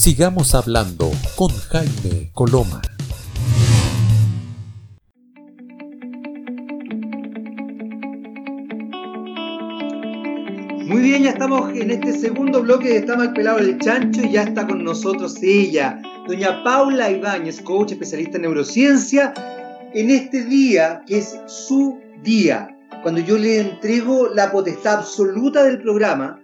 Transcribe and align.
Sigamos 0.00 0.54
hablando 0.54 1.10
con 1.36 1.50
Jaime 1.50 2.30
Coloma. 2.32 2.80
Muy 10.86 11.02
bien, 11.02 11.24
ya 11.24 11.32
estamos 11.32 11.76
en 11.76 11.90
este 11.90 12.14
segundo 12.14 12.62
bloque 12.62 12.88
de 12.88 12.96
Está 12.96 13.14
mal 13.14 13.34
pelado 13.34 13.58
el 13.58 13.78
chancho 13.78 14.22
y 14.22 14.32
ya 14.32 14.44
está 14.44 14.66
con 14.66 14.82
nosotros 14.82 15.36
ella, 15.42 16.00
doña 16.26 16.64
Paula 16.64 17.10
Ibáñez, 17.10 17.60
coach 17.60 17.92
especialista 17.92 18.38
en 18.38 18.42
neurociencia, 18.44 19.34
en 19.92 20.08
este 20.08 20.46
día 20.46 21.02
que 21.06 21.18
es 21.18 21.38
su 21.44 22.00
día, 22.22 22.74
cuando 23.02 23.20
yo 23.20 23.36
le 23.36 23.60
entrego 23.60 24.28
la 24.28 24.50
potestad 24.50 25.00
absoluta 25.00 25.62
del 25.62 25.82
programa 25.82 26.40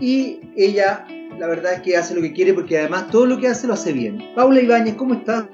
y 0.00 0.40
ella, 0.56 1.06
la 1.38 1.46
verdad 1.46 1.74
es 1.74 1.80
que 1.80 1.96
hace 1.96 2.14
lo 2.14 2.22
que 2.22 2.32
quiere 2.32 2.54
porque 2.54 2.78
además 2.78 3.08
todo 3.10 3.26
lo 3.26 3.38
que 3.38 3.48
hace 3.48 3.66
lo 3.66 3.74
hace 3.74 3.92
bien. 3.92 4.22
Paula 4.34 4.60
Ibáñez, 4.60 4.94
¿cómo 4.94 5.14
estás? 5.14 5.44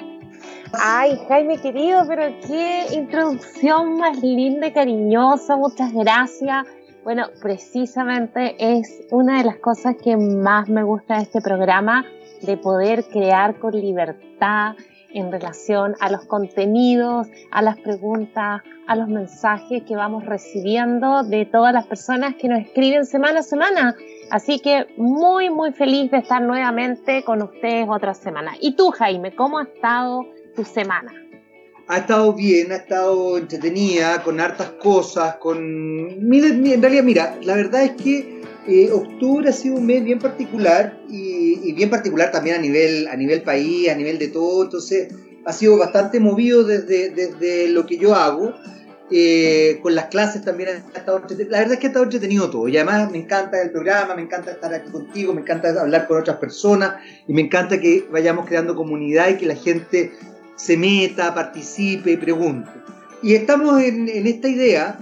Ay, 0.73 1.19
Jaime 1.29 1.59
querido, 1.59 2.03
pero 2.09 2.35
qué 2.47 2.87
introducción 2.93 3.99
más 3.99 4.23
linda 4.23 4.69
y 4.69 4.73
cariñosa, 4.73 5.57
muchas 5.57 5.93
gracias. 5.93 6.67
Bueno, 7.05 7.27
precisamente 7.43 8.55
es 8.59 9.03
una 9.11 9.39
de 9.39 9.45
las 9.45 9.57
cosas 9.57 9.97
que 10.03 10.17
más 10.17 10.69
me 10.69 10.83
gusta 10.83 11.17
de 11.17 11.25
este 11.25 11.41
programa, 11.41 12.07
de 12.43 12.57
poder 12.57 13.05
crear 13.05 13.59
con 13.59 13.73
libertad 13.73 14.77
en 15.13 15.31
relación 15.31 15.95
a 16.01 16.11
los 16.11 16.25
contenidos, 16.25 17.27
a 17.51 17.61
las 17.61 17.79
preguntas, 17.79 18.63
a 18.87 18.97
los 18.97 19.09
mensajes 19.09 19.83
que 19.83 19.95
vamos 19.95 20.25
recibiendo 20.25 21.23
de 21.23 21.45
todas 21.45 21.75
las 21.75 21.87
personas 21.87 22.35
que 22.37 22.49
nos 22.49 22.61
escriben 22.61 23.05
semana 23.05 23.41
a 23.41 23.43
semana. 23.43 23.95
Así 24.33 24.61
que 24.61 24.87
muy, 24.97 25.51
muy 25.51 25.73
feliz 25.73 26.11
de 26.11 26.17
estar 26.17 26.41
nuevamente 26.41 27.23
con 27.23 27.43
ustedes 27.43 27.87
otra 27.87 28.15
semana. 28.15 28.55
¿Y 28.63 28.77
tú, 28.77 28.89
Jaime, 28.89 29.35
cómo 29.35 29.59
ha 29.59 29.65
estado 29.65 30.27
tu 30.57 30.65
semana? 30.65 31.13
Ha 31.87 31.99
estado 31.99 32.33
bien, 32.33 32.73
ha 32.73 32.77
estado 32.77 33.37
entretenida, 33.37 34.23
con 34.23 34.41
hartas 34.41 34.71
cosas, 34.83 35.37
con... 35.37 35.59
En 35.59 36.81
realidad, 36.81 37.05
mira, 37.05 37.39
la 37.43 37.57
verdad 37.57 37.83
es 37.83 37.91
que 38.03 38.41
eh, 38.67 38.91
octubre 38.91 39.51
ha 39.51 39.53
sido 39.53 39.77
un 39.77 39.85
mes 39.85 40.03
bien 40.03 40.19
particular 40.19 40.99
y, 41.11 41.71
bien 41.75 41.91
particular 41.91 42.31
también 42.33 42.57
a 42.57 42.59
nivel, 42.59 43.09
a 43.09 43.17
nivel 43.17 43.43
país, 43.43 43.91
a 43.91 43.95
nivel 43.95 44.19
de 44.19 44.29
todo, 44.29 44.65
entonces 44.65 45.13
ha 45.45 45.53
sido 45.53 45.77
bastante 45.77 46.21
movido 46.21 46.65
desde, 46.65 47.11
desde 47.11 47.69
lo 47.69 47.85
que 47.85 47.99
yo 47.99 48.15
hago. 48.15 48.55
Eh, 49.15 49.79
con 49.83 49.95
las 49.95 50.07
clases 50.07 50.43
también 50.43 50.71
ha 50.71 50.99
estado 50.99 51.23
La 51.51 51.59
verdad 51.59 51.75
es 51.75 51.79
que 51.79 51.87
ha 51.87 51.91
estado 51.91 52.05
entretenido 52.05 52.49
todo. 52.49 52.69
Y 52.69 52.77
además 52.77 53.11
me 53.11 53.19
encanta 53.19 53.61
el 53.61 53.71
programa, 53.71 54.15
me 54.15 54.23
encanta 54.23 54.53
estar 54.53 54.73
aquí 54.73 54.91
contigo, 54.91 55.35
me 55.35 55.43
encanta 55.43 55.69
hablar 55.81 56.07
con 56.07 56.19
otras 56.19 56.39
personas 56.39 56.95
y 57.27 57.35
me 57.35 57.43
encanta 57.43 57.79
que 57.79 58.07
vayamos 58.11 58.47
creando 58.47 58.75
comunidad 58.75 59.29
y 59.29 59.37
que 59.37 59.47
la 59.47 59.57
gente 59.57 60.13
se 60.57 60.77
meta, 60.77 61.35
participe 61.35 62.17
pregunte. 62.17 62.71
Y 63.23 63.35
estamos 63.35 63.83
en, 63.83 64.09
en 64.09 64.27
esta 64.27 64.49
idea 64.49 64.99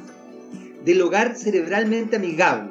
del 0.84 1.00
hogar 1.02 1.36
cerebralmente 1.36 2.16
amigable. 2.16 2.70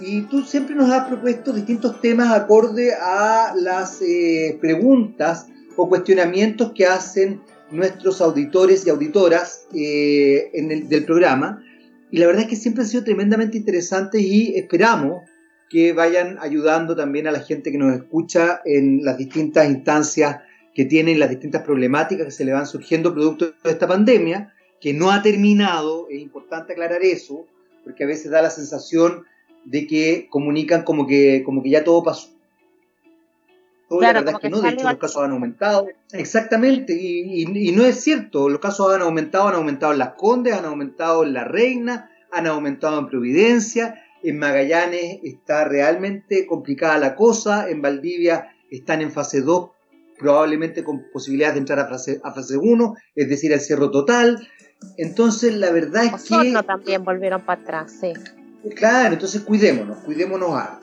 Y 0.00 0.22
tú 0.22 0.42
siempre 0.42 0.74
nos 0.74 0.90
has 0.90 1.06
propuesto 1.06 1.52
distintos 1.52 2.00
temas 2.00 2.32
acorde 2.32 2.92
a 2.94 3.54
las 3.56 4.02
eh, 4.02 4.58
preguntas 4.60 5.46
o 5.76 5.88
cuestionamientos 5.88 6.72
que 6.72 6.86
hacen 6.86 7.40
nuestros 7.70 8.20
auditores 8.20 8.86
y 8.86 8.90
auditoras 8.90 9.66
eh, 9.74 10.50
en 10.54 10.70
el, 10.70 10.88
del 10.88 11.04
programa. 11.04 11.62
Y 12.10 12.18
la 12.18 12.26
verdad 12.26 12.42
es 12.42 12.48
que 12.48 12.56
siempre 12.56 12.82
han 12.82 12.88
sido 12.88 13.04
tremendamente 13.04 13.56
interesantes 13.56 14.22
y 14.22 14.56
esperamos 14.56 15.28
que 15.68 15.92
vayan 15.92 16.38
ayudando 16.40 16.94
también 16.94 17.26
a 17.26 17.32
la 17.32 17.40
gente 17.40 17.72
que 17.72 17.78
nos 17.78 17.94
escucha 17.94 18.60
en 18.64 19.04
las 19.04 19.18
distintas 19.18 19.68
instancias 19.68 20.40
que 20.74 20.84
tienen, 20.84 21.18
las 21.18 21.30
distintas 21.30 21.62
problemáticas 21.62 22.26
que 22.26 22.32
se 22.32 22.44
le 22.44 22.52
van 22.52 22.66
surgiendo 22.66 23.12
producto 23.12 23.54
de 23.62 23.70
esta 23.70 23.86
pandemia, 23.86 24.52
que 24.80 24.92
no 24.92 25.10
ha 25.10 25.22
terminado, 25.22 26.08
es 26.10 26.20
importante 26.20 26.72
aclarar 26.72 27.02
eso, 27.02 27.46
porque 27.84 28.04
a 28.04 28.06
veces 28.06 28.30
da 28.30 28.42
la 28.42 28.50
sensación 28.50 29.24
de 29.64 29.86
que 29.86 30.26
comunican 30.30 30.82
como 30.82 31.06
que, 31.06 31.42
como 31.44 31.62
que 31.62 31.70
ya 31.70 31.84
todo 31.84 32.02
pasó. 32.02 32.33
La 34.00 34.12
verdad 34.12 34.34
es 34.34 34.40
que, 34.40 34.50
no, 34.50 34.60
de 34.60 34.70
hecho 34.70 34.88
los 34.88 34.98
casos 34.98 35.22
han 35.22 35.32
aumentado. 35.32 35.88
Exactamente, 36.12 36.92
y, 36.94 37.72
no 37.72 37.84
es 37.84 38.00
cierto, 38.00 38.48
los 38.48 38.60
casos 38.60 38.94
han 38.94 39.02
aumentado, 39.02 39.48
han 39.48 39.54
aumentado 39.54 39.92
en 39.92 39.98
Las 39.98 40.14
Condes, 40.14 40.54
han 40.54 40.64
aumentado 40.64 41.24
en 41.24 41.34
La 41.34 41.44
Reina, 41.44 42.10
han 42.30 42.46
aumentado 42.46 42.98
en 42.98 43.08
Providencia, 43.08 44.02
en 44.22 44.38
Magallanes 44.38 45.20
está 45.22 45.64
realmente 45.64 46.46
complicada 46.46 46.98
la 46.98 47.14
cosa, 47.14 47.68
en 47.68 47.82
Valdivia 47.82 48.54
están 48.70 49.02
en 49.02 49.12
fase 49.12 49.42
2, 49.42 49.70
probablemente 50.18 50.82
con 50.84 51.04
posibilidades 51.12 51.54
de 51.54 51.60
entrar 51.60 51.78
a 51.80 51.88
fase, 51.88 52.20
a 52.24 52.32
fase 52.32 52.56
1, 52.56 52.94
es 53.14 53.28
decir, 53.28 53.52
al 53.52 53.60
cierre 53.60 53.88
total. 53.90 54.48
Entonces, 54.96 55.54
la 55.54 55.70
verdad 55.70 56.04
es 56.04 56.24
que... 56.24 56.54
también 56.66 57.04
volvieron 57.04 57.42
para 57.42 57.60
atrás, 57.60 57.92
sí. 58.00 58.12
Claro, 58.74 59.12
entonces 59.12 59.42
cuidémonos, 59.42 59.98
cuidémonos 59.98 60.50
a. 60.52 60.80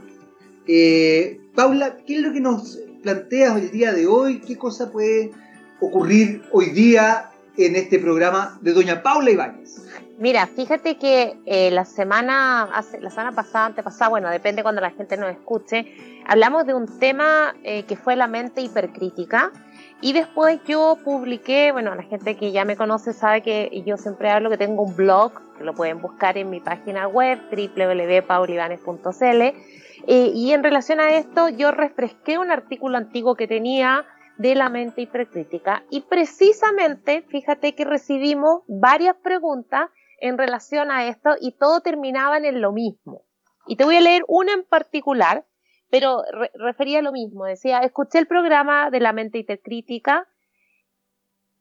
Eh, 0.68 1.40
Paula, 1.56 1.98
¿qué 2.06 2.18
es 2.18 2.22
lo 2.22 2.32
que 2.32 2.40
nos 2.40 2.80
planteas 3.02 3.56
hoy 3.56 3.68
día 3.68 3.92
de 3.92 4.08
hoy? 4.08 4.40
¿Qué 4.40 4.58
cosa 4.58 4.92
puede 4.92 5.32
ocurrir 5.80 6.44
hoy 6.52 6.68
día 6.68 7.32
en 7.58 7.76
este 7.76 8.00
programa 8.00 8.58
de 8.62 8.74
Doña 8.74 9.04
Paula 9.04 9.32
Ibáñez? 9.32 9.88
Mira, 10.18 10.46
fíjate 10.48 10.98
que 10.98 11.38
eh, 11.46 11.72
la 11.72 11.84
semana 11.84 12.70
la 13.00 13.10
semana 13.10 13.32
pasada, 13.32 13.66
antepasada, 13.68 14.10
bueno, 14.10 14.30
depende 14.30 14.62
cuando 14.62 14.80
la 14.80 14.92
gente 14.92 15.18
nos 15.18 15.32
escuche, 15.32 15.88
hablamos 16.28 16.68
de 16.68 16.76
un 16.76 17.00
tema 17.00 17.56
eh, 17.64 17.84
que 17.84 17.96
fue 17.96 18.16
la 18.16 18.28
mente 18.28 18.62
hipercrítica 18.62 19.52
y 20.00 20.14
después 20.14 20.60
yo 20.68 20.98
publiqué, 21.04 21.72
bueno, 21.72 21.96
la 21.96 22.04
gente 22.04 22.38
que 22.38 22.52
ya 22.52 22.66
me 22.66 22.76
conoce 22.76 23.14
sabe 23.14 23.42
que 23.42 23.84
yo 23.86 23.98
siempre 23.98 24.30
hablo 24.30 24.50
que 24.50 24.58
tengo 24.58 24.84
un 24.84 24.96
blog, 24.96 25.32
que 25.58 25.64
lo 25.64 25.74
pueden 25.74 26.02
buscar 26.02 26.38
en 26.38 26.50
mi 26.50 26.60
página 26.60 27.08
web 27.08 27.40
www.paulivanes.cl. 27.52 29.42
Eh, 30.08 30.32
y 30.34 30.54
en 30.54 30.64
relación 30.64 31.00
a 31.00 31.16
esto, 31.16 31.50
yo 31.50 31.72
refresqué 31.72 32.38
un 32.38 32.52
artículo 32.52 32.98
antiguo 32.98 33.36
que 33.36 33.48
tenía 33.48 34.06
de 34.38 34.56
la 34.56 34.70
mente 34.70 35.02
hipercrítica 35.02 35.84
y 35.90 36.02
precisamente, 36.02 37.22
fíjate 37.24 37.76
que 37.76 37.86
recibimos 37.86 38.64
varias 38.68 39.16
preguntas 39.18 39.90
en 40.20 40.38
relación 40.38 40.92
a 40.92 41.08
esto 41.08 41.36
y 41.40 41.52
todo 41.52 41.82
terminaban 41.82 42.46
en 42.46 42.62
lo 42.62 42.72
mismo. 42.72 43.24
Y 43.68 43.76
te 43.76 43.86
voy 43.86 43.98
a 43.98 44.02
leer 44.02 44.24
una 44.28 44.54
en 44.54 44.64
particular 44.64 45.46
pero 45.92 46.24
refería 46.54 47.02
lo 47.02 47.12
mismo, 47.12 47.46
decía, 47.46 47.80
escuché 47.80 48.18
el 48.18 48.26
programa 48.26 48.90
de 48.90 49.02
la 49.02 49.12
mente 49.12 49.38
hipercrítica 49.38 50.26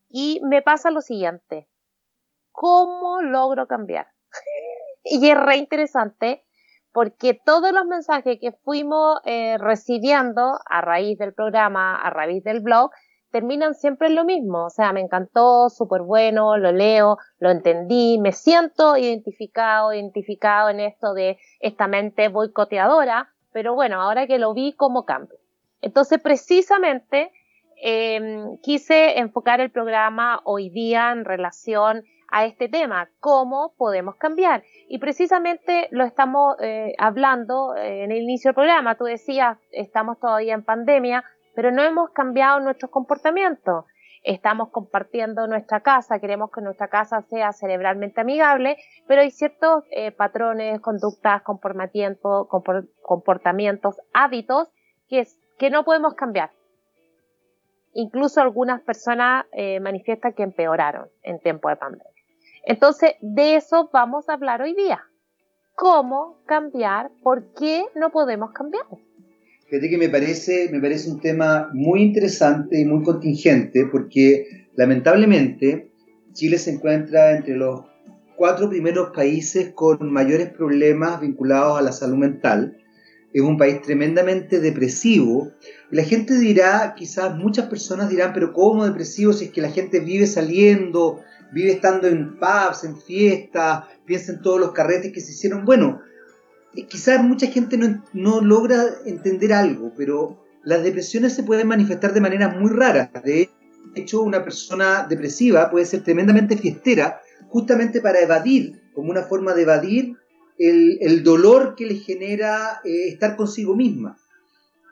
y 0.08 0.40
me 0.44 0.62
pasa 0.62 0.92
lo 0.92 1.00
siguiente, 1.00 1.68
¿cómo 2.52 3.20
logro 3.22 3.66
cambiar? 3.66 4.06
y 5.04 5.28
es 5.28 5.36
re 5.36 5.56
interesante 5.56 6.44
porque 6.92 7.40
todos 7.44 7.72
los 7.72 7.86
mensajes 7.86 8.38
que 8.40 8.52
fuimos 8.52 9.20
eh, 9.24 9.56
recibiendo 9.58 10.58
a 10.64 10.80
raíz 10.80 11.18
del 11.18 11.32
programa, 11.32 11.96
a 11.96 12.10
raíz 12.10 12.42
del 12.42 12.60
blog, 12.60 12.90
terminan 13.30 13.74
siempre 13.74 14.08
en 14.08 14.16
lo 14.16 14.24
mismo. 14.24 14.66
O 14.66 14.70
sea, 14.70 14.92
me 14.92 15.00
encantó, 15.00 15.68
súper 15.70 16.02
bueno, 16.02 16.56
lo 16.56 16.72
leo, 16.72 17.18
lo 17.38 17.50
entendí, 17.50 18.18
me 18.18 18.32
siento 18.32 18.96
identificado, 18.96 19.92
identificado 19.92 20.70
en 20.70 20.80
esto 20.80 21.14
de 21.14 21.38
esta 21.60 21.86
mente 21.86 22.28
boicoteadora, 22.28 23.32
pero 23.52 23.74
bueno, 23.74 24.00
ahora 24.00 24.26
que 24.26 24.38
lo 24.38 24.54
vi, 24.54 24.72
¿cómo 24.72 25.04
cambio? 25.04 25.38
Entonces, 25.80 26.20
precisamente, 26.20 27.32
em, 27.82 28.58
quise 28.58 29.18
enfocar 29.18 29.60
el 29.60 29.70
programa 29.70 30.40
hoy 30.44 30.68
día 30.68 31.12
en 31.12 31.24
relación 31.24 32.04
a 32.30 32.44
este 32.44 32.68
tema, 32.68 33.08
cómo 33.20 33.74
podemos 33.76 34.16
cambiar. 34.16 34.62
Y 34.88 34.98
precisamente 34.98 35.88
lo 35.91 36.04
estamos 36.04 36.56
eh, 36.60 36.94
hablando 36.98 37.74
eh, 37.76 38.04
en 38.04 38.12
el 38.12 38.22
inicio 38.22 38.50
del 38.50 38.54
programa. 38.54 38.96
Tú 38.96 39.04
decías, 39.04 39.58
estamos 39.72 40.18
todavía 40.18 40.54
en 40.54 40.64
pandemia, 40.64 41.25
pero 41.55 41.70
no 41.70 41.82
hemos 41.82 42.10
cambiado 42.10 42.60
nuestros 42.60 42.90
comportamientos 42.90 43.84
estamos 44.22 44.69
compartiendo 44.69 45.46
nuestra 45.46 45.81
casa, 45.81 46.20
queremos 46.20 46.50
que 46.50 46.60
nuestra 46.60 46.88
casa 46.88 47.22
sea 47.22 47.52
cerebralmente 47.52 48.20
amigable, 48.20 48.76
pero 49.06 49.22
hay 49.22 49.31
ciertos 49.31 49.84
eh, 49.90 50.12
patrones, 50.12 50.78
conductas, 50.82 51.40
comportamientos, 51.40 52.46
comportamientos, 53.00 53.96
hábitos 54.12 54.69
que, 55.08 55.26
que 55.58 55.70
no 55.70 55.87
podemos 55.87 56.12
cambiar. 56.12 56.50
Incluso 57.94 58.43
algunas 58.43 58.82
personas 58.82 59.46
manifiestan 59.81 60.34
que 60.34 60.43
empeoraron 60.43 61.08
en 61.22 61.40
tiempo 61.40 61.70
de 61.70 61.76
pandemia. 61.76 62.19
Entonces, 62.64 63.12
de 63.20 63.56
eso 63.56 63.90
vamos 63.92 64.28
a 64.28 64.34
hablar 64.34 64.62
hoy 64.62 64.74
día. 64.74 65.00
¿Cómo 65.74 66.42
cambiar? 66.46 67.10
¿Por 67.22 67.54
qué 67.54 67.84
no 67.94 68.10
podemos 68.10 68.52
cambiar? 68.52 68.84
Fíjate 69.68 69.88
que 69.88 69.98
me 69.98 70.08
parece, 70.08 70.68
me 70.72 70.80
parece 70.80 71.10
un 71.10 71.20
tema 71.20 71.70
muy 71.72 72.02
interesante 72.02 72.80
y 72.80 72.84
muy 72.84 73.04
contingente 73.04 73.86
porque 73.90 74.68
lamentablemente 74.74 75.92
Chile 76.32 76.58
se 76.58 76.72
encuentra 76.72 77.36
entre 77.36 77.56
los 77.56 77.82
cuatro 78.36 78.68
primeros 78.68 79.10
países 79.14 79.72
con 79.74 80.12
mayores 80.12 80.48
problemas 80.48 81.20
vinculados 81.20 81.78
a 81.78 81.82
la 81.82 81.92
salud 81.92 82.16
mental. 82.16 82.76
es 83.32 83.42
un 83.42 83.56
país 83.56 83.80
tremendamente 83.80 84.60
depresivo. 84.60 85.52
la 85.90 86.02
gente 86.02 86.38
dirá, 86.38 86.94
quizás 86.96 87.36
muchas 87.36 87.66
personas 87.68 88.08
dirán, 88.08 88.32
pero 88.32 88.52
¿cómo 88.52 88.84
depresivo 88.84 89.32
si 89.32 89.44
es 89.46 89.50
que 89.50 89.60
la 89.60 89.70
gente 89.70 90.00
vive 90.00 90.26
saliendo, 90.26 91.20
vive 91.52 91.73
estando 91.73 92.08
en 92.08 92.38
pubs, 92.38 92.85
en 92.85 93.00
fiestas, 93.00 93.85
piensa 94.05 94.32
en 94.32 94.43
todos 94.43 94.61
los 94.61 94.73
carretes 94.73 95.12
que 95.12 95.20
se 95.20 95.32
hicieron? 95.32 95.64
Bueno, 95.64 96.00
eh, 96.75 96.87
quizás 96.87 97.23
mucha 97.23 97.47
gente 97.47 97.76
no, 97.76 98.02
no 98.12 98.41
logra 98.41 98.85
entender 99.05 99.52
algo, 99.52 99.93
pero 99.97 100.44
las 100.62 100.82
depresiones 100.82 101.35
se 101.35 101.43
pueden 101.43 101.69
manifestar 101.69 102.12
de 102.12 102.20
maneras 102.20 102.56
muy 102.56 102.70
raras. 102.70 103.11
De 103.25 103.50
hecho, 103.94 104.23
una 104.23 104.44
persona 104.44 105.06
depresiva 105.08 105.70
puede 105.70 105.87
ser 105.87 106.02
tremendamente 106.02 106.56
fiestera 106.56 107.20
justamente 107.49 108.00
para 108.00 108.20
evadir, 108.20 108.81
como 108.94 109.11
una 109.11 109.23
forma 109.23 109.55
de 109.55 109.62
evadir 109.62 110.17
el, 110.58 111.23
dolor 111.25 111.75
que 111.75 111.87
le 111.87 111.96
genera 111.96 112.81
eh, 112.85 113.08
estar 113.08 113.37
consigo 113.37 113.75
misma. 113.75 114.19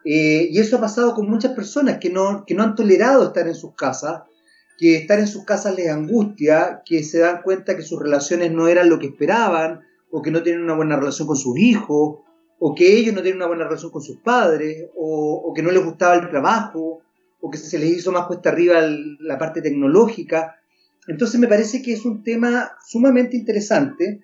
Eh, 0.05 0.49
y 0.51 0.59
eso 0.59 0.77
ha 0.77 0.81
pasado 0.81 1.15
con 1.15 1.29
muchas 1.29 1.53
personas 1.53 1.99
que 1.99 2.11
no, 2.11 2.45
que 2.47 2.55
no 2.55 2.63
han 2.63 2.75
tolerado 2.75 3.27
estar 3.27 3.47
en 3.47 3.55
sus 3.55 3.75
casas, 3.75 4.23
que 4.79 4.97
estar 4.97 5.19
en 5.19 5.27
sus 5.27 5.45
casas 5.45 5.75
les 5.75 5.91
angustia, 5.91 6.83
que 6.87 7.03
se 7.03 7.19
dan 7.19 7.43
cuenta 7.43 7.77
que 7.77 7.83
sus 7.83 8.01
relaciones 8.01 8.53
no 8.53 8.69
eran 8.69 8.89
lo 8.89 9.01
que 9.01 9.09
esperaban, 9.09 9.81
o 10.11 10.23
que 10.23 10.31
no 10.31 10.43
tienen 10.43 10.63
una 10.63 10.77
buena 10.77 10.97
relación 10.97 11.27
con 11.27 11.37
sus 11.37 11.59
hijos, 11.59 12.21
o 12.61 12.75
que 12.75 12.97
ellos 12.97 13.15
no 13.15 13.23
tienen 13.23 13.39
una 13.39 13.49
buena 13.49 13.65
relación 13.65 13.91
con 13.91 14.03
sus 14.03 14.19
padres, 14.19 14.87
o, 14.97 15.53
que 15.55 15.63
no 15.63 15.73
les 15.73 15.85
gustaba 15.85 16.15
el 16.15 16.31
trabajo, 16.31 17.03
o 17.41 17.51
que 17.51 17.59
se 17.59 17.79
les 17.79 17.91
hizo 17.91 18.13
más 18.13 18.27
cuesta 18.27 18.51
arriba 18.51 18.81
la 19.21 19.37
parte 19.37 19.61
tecnológica. 19.61 20.57
Entonces 21.09 21.41
me 21.41 21.49
parece 21.49 21.83
que 21.83 21.93
es 21.93 22.05
un 22.05 22.23
tema 22.23 22.73
sumamente 22.87 23.37
interesante 23.37 24.21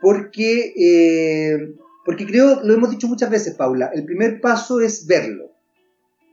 porque, 0.00 0.72
eh, 0.76 1.74
porque 2.04 2.26
creo, 2.26 2.60
lo 2.62 2.74
hemos 2.74 2.90
dicho 2.90 3.08
muchas 3.08 3.30
veces, 3.30 3.54
Paula, 3.54 3.90
el 3.92 4.04
primer 4.04 4.40
paso 4.40 4.80
es 4.80 5.06
verlo. 5.06 5.50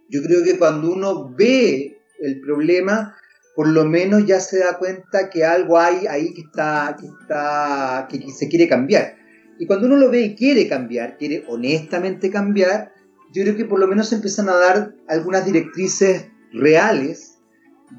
Yo 0.09 0.21
creo 0.21 0.43
que 0.43 0.59
cuando 0.59 0.91
uno 0.91 1.33
ve 1.35 1.97
el 2.19 2.39
problema, 2.41 3.15
por 3.55 3.67
lo 3.67 3.85
menos 3.85 4.25
ya 4.25 4.39
se 4.39 4.59
da 4.59 4.77
cuenta 4.77 5.29
que 5.29 5.45
algo 5.45 5.77
hay 5.77 6.07
ahí 6.07 6.33
que 6.33 6.41
está, 6.41 6.97
que 6.99 7.07
está, 7.07 8.07
que 8.09 8.29
se 8.31 8.47
quiere 8.49 8.67
cambiar. 8.67 9.15
Y 9.59 9.67
cuando 9.67 9.87
uno 9.87 9.97
lo 9.97 10.09
ve 10.09 10.21
y 10.21 10.35
quiere 10.35 10.67
cambiar, 10.67 11.17
quiere 11.17 11.45
honestamente 11.47 12.31
cambiar, 12.31 12.91
yo 13.33 13.43
creo 13.43 13.55
que 13.55 13.65
por 13.65 13.79
lo 13.79 13.87
menos 13.87 14.09
se 14.09 14.15
empiezan 14.15 14.49
a 14.49 14.55
dar 14.55 14.95
algunas 15.07 15.45
directrices 15.45 16.27
reales 16.51 17.37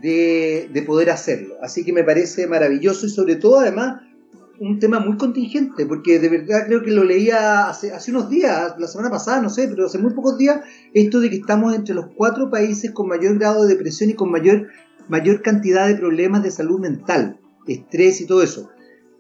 de, 0.03 0.69
de 0.73 0.83
poder 0.83 1.11
hacerlo. 1.11 1.55
Así 1.62 1.85
que 1.85 1.93
me 1.93 2.05
parece 2.05 2.47
maravilloso 2.47 3.07
y 3.07 3.11
sobre 3.11 3.37
todo 3.37 3.61
además 3.61 4.00
un 4.61 4.79
tema 4.79 5.00
muy 5.00 5.17
contingente, 5.17 5.87
porque 5.87 6.19
de 6.19 6.29
verdad 6.29 6.67
creo 6.67 6.83
que 6.83 6.91
lo 6.91 7.05
leía 7.05 7.69
hace, 7.69 7.93
hace 7.93 8.11
unos 8.11 8.29
días, 8.29 8.75
la 8.79 8.87
semana 8.87 9.11
pasada, 9.11 9.43
no 9.43 9.50
sé, 9.50 9.69
pero 9.69 9.87
hace 9.87 9.99
muy 9.99 10.12
pocos 10.12 10.39
días, 10.39 10.61
esto 10.93 11.21
de 11.21 11.31
que 11.31 11.37
estamos 11.37 11.75
entre 11.75 11.95
los 11.95 12.07
cuatro 12.15 12.50
países 12.50 12.93
con 12.93 13.09
mayor 13.09 13.39
grado 13.39 13.65
de 13.65 13.75
depresión 13.75 14.11
y 14.11 14.15
con 14.15 14.31
mayor, 14.31 14.69
mayor 15.09 15.43
cantidad 15.43 15.87
de 15.87 15.97
problemas 15.97 16.43
de 16.43 16.51
salud 16.51 16.81
mental, 16.81 17.39
estrés 17.67 18.21
y 18.21 18.27
todo 18.27 18.43
eso. 18.43 18.71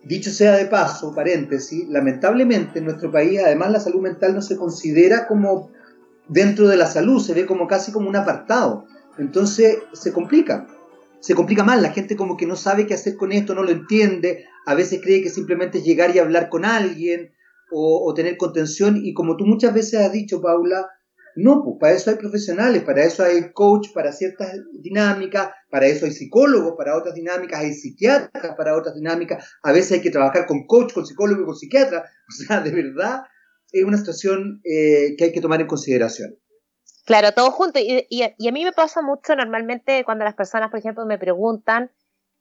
Dicho 0.04 0.30
sea 0.30 0.56
de 0.56 0.66
paso, 0.66 1.14
paréntesis, 1.14 1.88
lamentablemente 1.88 2.78
en 2.78 2.84
nuestro 2.84 3.10
país 3.10 3.40
además 3.44 3.70
la 3.70 3.80
salud 3.80 4.02
mental 4.02 4.34
no 4.34 4.42
se 4.42 4.56
considera 4.56 5.26
como 5.26 5.70
dentro 6.28 6.68
de 6.68 6.76
la 6.76 6.86
salud, 6.86 7.22
se 7.22 7.34
ve 7.34 7.46
como 7.46 7.66
casi 7.66 7.92
como 7.92 8.08
un 8.08 8.16
apartado. 8.16 8.86
Entonces 9.18 9.78
se 9.92 10.12
complica 10.12 10.66
se 11.24 11.34
complica 11.34 11.64
más, 11.64 11.80
la 11.80 11.90
gente 11.90 12.16
como 12.16 12.36
que 12.36 12.44
no 12.44 12.54
sabe 12.54 12.86
qué 12.86 12.92
hacer 12.92 13.16
con 13.16 13.32
esto, 13.32 13.54
no 13.54 13.62
lo 13.62 13.70
entiende, 13.70 14.44
a 14.66 14.74
veces 14.74 15.00
cree 15.02 15.22
que 15.22 15.30
simplemente 15.30 15.78
es 15.78 15.84
llegar 15.84 16.14
y 16.14 16.18
hablar 16.18 16.50
con 16.50 16.66
alguien 16.66 17.32
o, 17.72 18.12
tener 18.12 18.36
contención 18.36 19.00
y 19.02 19.14
como 19.14 19.38
tú 19.38 19.46
muchas 19.46 19.72
veces 19.72 20.00
has 20.00 20.12
dicho, 20.12 20.42
Paula, 20.42 20.86
no, 21.36 21.62
pues 21.64 21.76
para 21.80 21.92
eso 21.94 22.10
hay 22.10 22.16
profesionales, 22.16 22.82
para 22.84 23.04
eso 23.04 23.24
hay 23.24 23.52
coach 23.52 23.88
para 23.92 24.12
ciertas 24.12 24.52
dinámicas, 24.72 25.50
para 25.70 25.86
eso 25.86 26.06
hay 26.06 26.12
psicólogos 26.12 26.74
para 26.76 26.96
otras 26.96 27.14
dinámicas, 27.14 27.60
hay 27.60 27.72
psiquiatras 27.72 28.54
para 28.56 28.76
otras 28.76 28.94
dinámicas, 28.94 29.44
a 29.62 29.72
veces 29.72 29.92
hay 29.92 30.00
que 30.00 30.10
trabajar 30.10 30.46
con 30.46 30.66
coach, 30.66 30.92
con 30.92 31.06
psicólogo 31.06 31.42
y 31.42 31.46
con 31.46 31.56
psiquiatra, 31.56 32.04
o 32.28 32.32
sea, 32.32 32.60
de 32.60 32.70
verdad 32.70 33.22
es 33.72 33.84
una 33.84 33.98
situación 33.98 34.60
eh, 34.64 35.16
que 35.16 35.24
hay 35.24 35.32
que 35.32 35.40
tomar 35.40 35.60
en 35.60 35.66
consideración. 35.66 36.38
Claro, 37.04 37.32
todo 37.32 37.50
junto. 37.50 37.80
Y, 37.80 38.22
a 38.22 38.52
mí 38.52 38.64
me 38.64 38.72
pasa 38.72 39.02
mucho 39.02 39.36
normalmente 39.36 40.04
cuando 40.04 40.24
las 40.24 40.34
personas, 40.34 40.70
por 40.70 40.78
ejemplo, 40.78 41.04
me 41.04 41.18
preguntan 41.18 41.90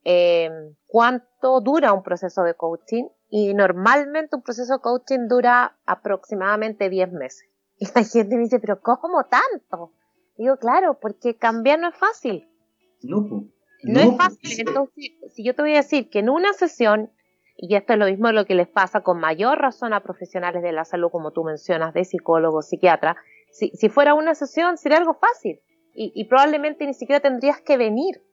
eh, 0.06 0.50
cuánto 0.86 1.60
dura 1.60 1.92
un 1.92 2.04
proceso 2.04 2.44
de 2.44 2.54
coaching. 2.54 3.06
Y 3.30 3.54
normalmente 3.56 4.36
un 4.36 4.44
proceso 4.44 4.74
de 4.74 4.80
coaching 4.80 5.28
dura 5.28 5.76
aproximadamente 5.86 6.90
10 6.90 7.12
meses. 7.14 7.50
Y 7.84 7.88
la 7.94 8.06
gente 8.06 8.36
me 8.38 8.44
dice, 8.44 8.60
pero 8.60 8.80
¿cómo 8.82 9.26
tanto? 9.26 9.92
digo, 10.38 10.56
claro, 10.58 10.98
porque 11.02 11.36
cambiar 11.36 11.80
no 11.80 11.90
es 11.90 11.96
fácil. 11.96 12.48
No, 13.02 13.50
no, 13.84 14.00
es 14.00 14.18
fácil. 14.18 14.68
Entonces, 14.68 15.12
si 15.34 15.44
yo 15.44 15.54
te 15.54 15.64
voy 15.64 15.74
a 15.74 15.78
decir 15.78 16.10
que 16.10 16.20
en 16.20 16.30
una 16.30 16.54
sesión, 16.54 17.12
y 17.58 17.76
esto 17.76 17.94
es 17.94 18.00
lo 18.00 18.06
mismo 18.06 18.32
lo 18.32 18.46
que 18.46 18.56
les 18.56 18.70
pasa 18.70 19.02
con 19.02 19.20
mayor 19.20 19.60
razón 19.60 19.94
a 19.94 20.00
profesionales 20.00 20.64
de 20.64 20.72
la 20.72 20.86
salud, 20.86 21.12
como 21.12 21.32
tú 21.32 21.44
mencionas, 21.44 21.94
de 21.94 22.06
psicólogos, 22.06 22.70
psiquiatras, 22.70 23.18
si, 23.52 23.70
si 23.72 23.90
fuera 23.90 24.14
una 24.14 24.34
sesión 24.34 24.78
sería 24.78 25.00
algo 25.00 25.16
fácil 25.16 25.60
y, 25.94 26.26
probablemente 26.26 26.88
ni 26.88 26.94
siquiera 26.94 27.20
tendrías 27.20 27.62
que 27.62 27.78
venir. 27.78 28.24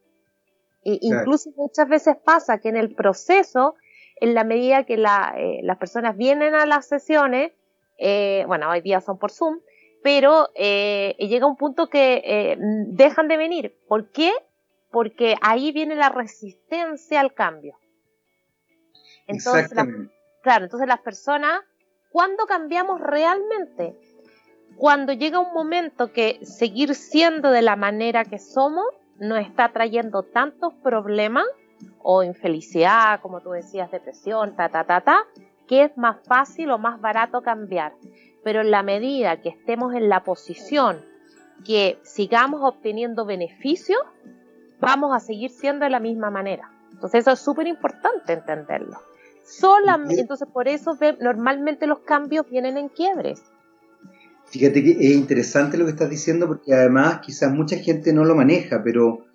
Incluso 0.83 1.51
muchas 1.57 1.89
veces 1.89 2.17
pasa 2.25 2.59
que 2.59 2.71
en 2.71 2.77
el 2.77 2.95
proceso, 2.95 3.75
en 4.17 4.35
la 4.35 4.45
medida 4.45 4.85
que 4.85 4.95
eh, 4.95 5.61
las 5.63 5.77
personas 5.77 6.17
vienen 6.17 6.55
a 6.55 6.65
las 6.65 6.87
sesiones, 6.87 7.53
eh, 8.01 8.45
bueno, 8.47 8.71
hoy 8.71 8.81
día 8.81 9.01
son 9.01 9.19
por 9.19 9.31
Zoom, 9.31 9.61
pero 10.03 10.49
eh, 10.55 11.15
llega 11.19 11.47
un 11.47 11.57
punto 11.57 11.89
que 11.89 12.57
dejan 12.89 13.29
de 13.29 13.37
venir. 13.37 13.77
¿Por 13.87 14.11
qué? 14.11 14.33
Porque 14.91 15.37
ahí 15.43 15.71
viene 15.73 15.95
la 15.95 16.09
resistencia 16.09 17.21
al 17.21 17.35
cambio. 17.35 17.77
Entonces, 19.27 19.71
claro, 20.43 20.65
entonces 20.65 20.89
las 20.89 21.01
personas, 21.01 21.61
¿cuándo 22.11 22.47
cambiamos 22.47 23.01
realmente? 23.01 23.95
cuando 24.81 25.13
llega 25.13 25.39
un 25.39 25.53
momento 25.53 26.11
que 26.11 26.41
seguir 26.43 26.95
siendo 26.95 27.51
de 27.51 27.61
la 27.61 27.77
manera 27.77 28.25
que 28.25 28.39
somos 28.39 28.87
nos 29.19 29.41
está 29.41 29.73
trayendo 29.73 30.23
tantos 30.23 30.73
problemas 30.83 31.45
o 32.03 32.23
infelicidad, 32.23 33.21
como 33.21 33.43
tú 33.43 33.51
decías, 33.51 33.91
depresión, 33.91 34.57
ta, 34.57 34.71
ta, 34.71 34.85
ta, 34.85 35.03
ta, 35.03 35.27
que 35.71 35.85
es 35.85 35.97
más 35.97 36.17
fácil 36.27 36.73
o 36.73 36.79
más 36.79 37.01
barato 37.01 37.43
cambiar. 37.43 37.93
Pero 38.43 38.61
en 38.61 38.73
la 38.73 38.83
medida 38.83 39.41
que 39.41 39.51
estemos 39.51 39.95
en 39.95 40.09
la 40.09 40.25
posición 40.25 41.01
que 41.65 42.01
sigamos 42.03 42.61
obteniendo 42.65 43.25
beneficios, 43.25 44.01
vamos 44.81 45.15
a 45.15 45.21
seguir 45.21 45.49
siendo 45.51 45.85
de 45.85 45.91
la 45.93 46.01
misma 46.01 46.29
manera. 46.29 46.73
Entonces 46.93 47.21
eso 47.21 47.31
es 47.31 47.39
súper 47.39 47.69
importante 47.69 48.33
entenderlo. 48.33 48.99
Solamente, 49.45 50.23
entonces 50.23 50.49
por 50.53 50.67
eso 50.67 50.99
normalmente 51.21 51.87
los 51.87 52.01
cambios 52.01 52.51
vienen 52.51 52.77
en 52.77 52.89
quiebres. 52.89 53.41
Fíjate 54.47 54.83
que 54.83 54.91
es 54.91 55.13
interesante 55.13 55.79
lo 55.79 55.85
que 55.85 55.93
estás 55.93 56.11
diciendo 56.11 56.49
porque 56.49 56.75
además 56.75 57.21
quizás 57.21 57.53
mucha 57.53 57.77
gente 57.77 58.13
no 58.13 58.25
lo 58.25 58.35
maneja, 58.35 58.83
pero, 58.83 59.27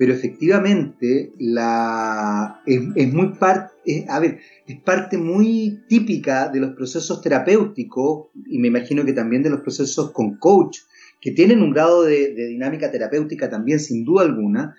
pero 0.00 0.14
efectivamente 0.14 1.34
la, 1.38 2.62
es, 2.64 3.12
muy 3.12 3.34
parte, 3.34 4.06
a 4.08 4.18
ver, 4.18 4.38
es 4.66 4.80
parte 4.80 5.18
muy 5.18 5.82
típica 5.90 6.48
de 6.48 6.58
los 6.58 6.74
procesos 6.74 7.20
terapéuticos 7.20 8.28
y 8.46 8.58
me 8.58 8.68
imagino 8.68 9.04
que 9.04 9.12
también 9.12 9.42
de 9.42 9.50
los 9.50 9.60
procesos 9.60 10.12
con 10.12 10.38
coach, 10.38 10.78
que 11.20 11.32
tienen 11.32 11.60
un 11.60 11.72
grado 11.72 12.04
de, 12.04 12.34
dinámica 12.34 12.90
terapéutica 12.90 13.50
también 13.50 13.78
sin 13.78 14.06
duda 14.06 14.22
alguna, 14.22 14.74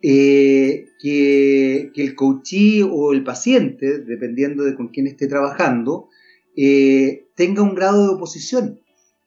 eh, 0.00 0.86
que, 0.98 1.90
el 1.94 2.14
coachí 2.14 2.80
o 2.90 3.12
el 3.12 3.22
paciente, 3.22 3.98
dependiendo 3.98 4.64
de 4.64 4.76
con 4.76 4.88
quién 4.88 5.06
esté 5.06 5.26
trabajando, 5.26 6.08
eh, 6.56 7.26
tenga 7.36 7.60
un 7.60 7.74
grado 7.74 8.06
de 8.06 8.14
oposición. 8.14 8.80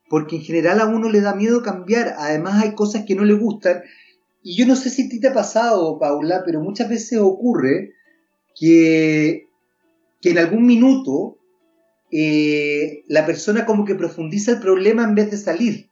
Porque 0.10 0.38
en 0.38 0.42
general 0.42 0.80
a 0.80 0.88
uno 0.88 1.12
le 1.12 1.22
da 1.22 1.36
miedo 1.36 1.62
cambiar, 1.62 2.16
además 2.18 2.64
hay 2.64 2.74
cosas 2.74 3.04
que 3.06 3.14
no 3.14 3.26
le 3.26 3.34
gustan, 3.34 3.82
y 4.48 4.56
yo 4.56 4.66
no 4.66 4.78
sé 4.78 4.90
si 4.90 5.06
a 5.06 5.10
ti 5.10 5.20
te 5.20 5.28
ha 5.28 5.34
pasado, 5.34 6.00
Paula, 6.00 6.44
pero 6.46 6.62
muchas 6.62 6.88
veces 6.88 7.20
ocurre 7.20 7.92
que, 8.58 9.50
que 10.22 10.30
en 10.30 10.38
algún 10.38 10.66
minuto 10.66 11.38
eh, 12.14 13.04
la 13.10 13.26
persona 13.26 13.66
como 13.66 13.84
que 13.84 13.96
profundiza 13.96 14.52
el 14.52 14.62
problema 14.62 15.04
en 15.04 15.16
vez 15.16 15.32
de 15.32 15.38
salir, 15.38 15.90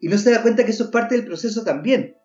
y 0.00 0.08
no 0.08 0.16
se 0.16 0.30
da 0.30 0.40
cuenta 0.40 0.64
que 0.64 0.70
eso 0.70 0.84
es 0.84 0.90
parte 0.90 1.14
del 1.14 1.26
proceso 1.26 1.62
también. 1.62 2.16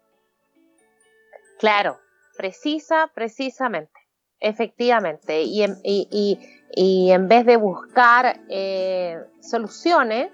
Claro, 1.60 2.00
precisa, 2.38 3.12
precisamente, 3.14 4.00
efectivamente, 4.40 5.42
y 5.42 5.64
en, 5.64 5.76
y, 5.84 6.40
y, 6.74 7.12
en 7.12 7.28
vez 7.28 7.46
de 7.46 7.58
buscar 7.58 8.40
eh, 8.48 9.18
soluciones, 9.42 10.32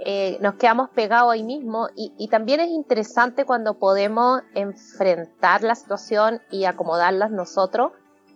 eh, 0.00 0.38
nos 0.40 0.54
quedamos 0.54 0.90
pegados 0.90 1.32
ahí 1.32 1.42
mismo 1.42 1.88
y, 1.96 2.28
también 2.28 2.60
es 2.60 2.68
interesante 2.68 3.44
cuando 3.44 3.78
podemos 3.78 4.42
enfrentar 4.54 5.62
la 5.62 5.74
situación 5.74 6.40
y 6.50 6.64
acomodarlas 6.64 7.30
nosotros 7.32 7.92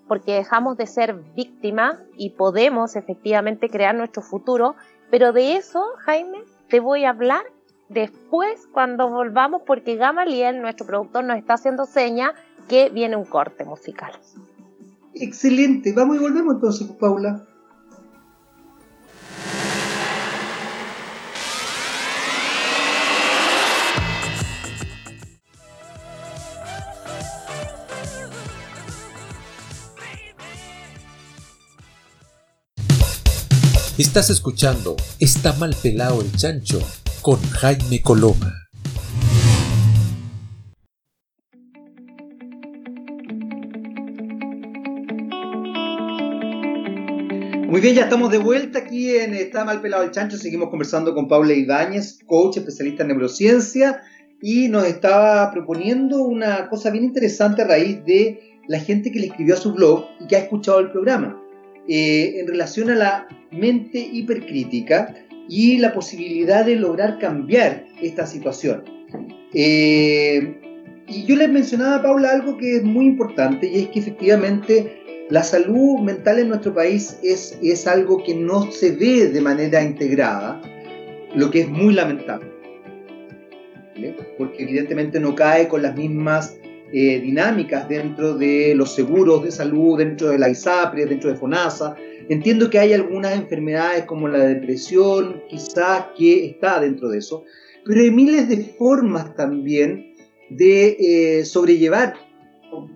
porque 0.08 0.34
dejamos 0.34 0.76
de 0.76 0.86
ser 0.86 1.14
víctimas 1.36 1.98
y 2.16 2.30
podemos 2.30 2.96
efectivamente 2.96 3.70
crear 3.70 3.94
nuestro 3.94 4.22
futuro, 4.22 4.74
pero 5.10 5.32
de 5.32 5.56
eso, 5.56 5.84
Jaime, 6.00 6.38
te 6.68 6.80
voy 6.80 7.04
a 7.04 7.10
hablar 7.10 7.44
después 7.88 8.66
cuando 8.72 9.08
volvamos 9.08 9.62
porque 9.64 9.96
Gamaliel, 9.96 10.60
nuestro 10.60 10.86
productor, 10.86 11.24
nos 11.24 11.38
está 11.38 11.54
haciendo 11.54 11.86
seña 11.86 12.32
que 12.68 12.90
viene 12.90 13.16
un 13.16 13.24
corte 13.24 13.64
musical. 13.64 14.12
Excelente, 15.14 15.92
vamos 15.92 16.16
y 16.16 16.18
volvemos 16.18 16.54
entonces, 16.54 16.88
Paula. 16.98 17.46
Estás 33.98 34.30
escuchando 34.30 34.96
Está 35.20 35.52
mal 35.52 35.76
pelado 35.82 36.22
el 36.22 36.32
chancho 36.32 36.80
con 37.20 37.38
Jaime 37.50 38.00
Coloma. 38.00 38.66
Muy 47.68 47.82
bien, 47.82 47.96
ya 47.96 48.04
estamos 48.04 48.30
de 48.30 48.38
vuelta 48.38 48.78
aquí 48.78 49.14
en 49.14 49.34
Está 49.34 49.66
mal 49.66 49.82
pelado 49.82 50.04
el 50.04 50.10
chancho. 50.10 50.38
Seguimos 50.38 50.70
conversando 50.70 51.14
con 51.14 51.28
Paula 51.28 51.52
Ibáñez, 51.52 52.20
coach 52.26 52.56
especialista 52.56 53.02
en 53.02 53.10
neurociencia, 53.10 54.00
y 54.40 54.68
nos 54.68 54.86
estaba 54.86 55.50
proponiendo 55.50 56.22
una 56.22 56.70
cosa 56.70 56.88
bien 56.88 57.04
interesante 57.04 57.60
a 57.60 57.66
raíz 57.66 58.02
de 58.06 58.40
la 58.68 58.80
gente 58.80 59.12
que 59.12 59.20
le 59.20 59.26
escribió 59.26 59.52
a 59.52 59.58
su 59.58 59.74
blog 59.74 60.06
y 60.18 60.28
que 60.28 60.36
ha 60.36 60.40
escuchado 60.40 60.80
el 60.80 60.90
programa. 60.90 61.41
Eh, 61.88 62.40
en 62.40 62.46
relación 62.46 62.90
a 62.90 62.94
la 62.94 63.28
mente 63.50 63.98
hipercrítica 63.98 65.14
y 65.48 65.78
la 65.78 65.92
posibilidad 65.92 66.64
de 66.64 66.76
lograr 66.76 67.18
cambiar 67.18 67.86
esta 68.00 68.26
situación. 68.26 68.84
Eh, 69.52 70.58
y 71.08 71.24
yo 71.24 71.36
les 71.36 71.50
mencionaba 71.50 71.96
a 71.96 72.02
Paula 72.02 72.30
algo 72.30 72.56
que 72.56 72.76
es 72.76 72.84
muy 72.84 73.06
importante 73.06 73.66
y 73.66 73.80
es 73.80 73.88
que 73.88 73.98
efectivamente 73.98 75.02
la 75.28 75.42
salud 75.42 75.98
mental 76.00 76.38
en 76.38 76.48
nuestro 76.48 76.72
país 76.72 77.18
es, 77.22 77.58
es 77.62 77.86
algo 77.86 78.22
que 78.22 78.34
no 78.34 78.70
se 78.70 78.92
ve 78.92 79.28
de 79.28 79.40
manera 79.40 79.82
integrada, 79.82 80.60
lo 81.34 81.50
que 81.50 81.62
es 81.62 81.68
muy 81.68 81.94
lamentable. 81.94 82.46
Porque 84.38 84.62
evidentemente 84.62 85.20
no 85.20 85.34
cae 85.34 85.68
con 85.68 85.82
las 85.82 85.96
mismas 85.96 86.56
eh, 86.92 87.20
dinámicas 87.20 87.88
dentro 87.88 88.34
de 88.34 88.74
los 88.74 88.94
seguros 88.94 89.42
de 89.44 89.50
salud, 89.50 89.98
dentro 89.98 90.28
de 90.28 90.38
la 90.38 90.48
ISAPRE, 90.48 91.06
dentro 91.06 91.30
de 91.30 91.36
FONASA. 91.36 91.96
Entiendo 92.28 92.70
que 92.70 92.78
hay 92.78 92.92
algunas 92.92 93.34
enfermedades 93.34 94.04
como 94.04 94.28
la 94.28 94.44
depresión, 94.44 95.42
quizás 95.48 96.06
que 96.16 96.46
está 96.46 96.80
dentro 96.80 97.08
de 97.08 97.18
eso, 97.18 97.44
pero 97.84 98.00
hay 98.00 98.10
miles 98.10 98.48
de 98.48 98.58
formas 98.78 99.34
también 99.34 100.14
de 100.50 100.96
eh, 101.00 101.44
sobrellevar, 101.44 102.14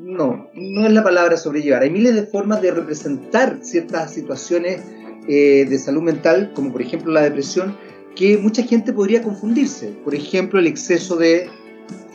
no, 0.01 0.49
no 0.55 0.87
es 0.87 0.93
la 0.93 1.03
palabra 1.03 1.37
sobrellevar, 1.37 1.83
hay 1.83 1.91
miles 1.91 2.15
de 2.15 2.23
formas 2.23 2.63
de 2.63 2.71
representar 2.71 3.59
ciertas 3.63 4.15
situaciones 4.15 4.83
eh, 5.29 5.67
de 5.69 5.79
salud 5.79 6.03
mental, 6.03 6.53
como 6.55 6.73
por 6.73 6.83
ejemplo 6.83 7.13
la 7.13 7.23
depresión, 7.23 7.77
que 8.15 8.39
mucha 8.39 8.63
gente 8.63 8.93
podría 8.93 9.23
confundirse. 9.23 9.89
Por 10.05 10.15
ejemplo, 10.15 10.59
el 10.59 10.67
exceso 10.67 11.17
de 11.17 11.49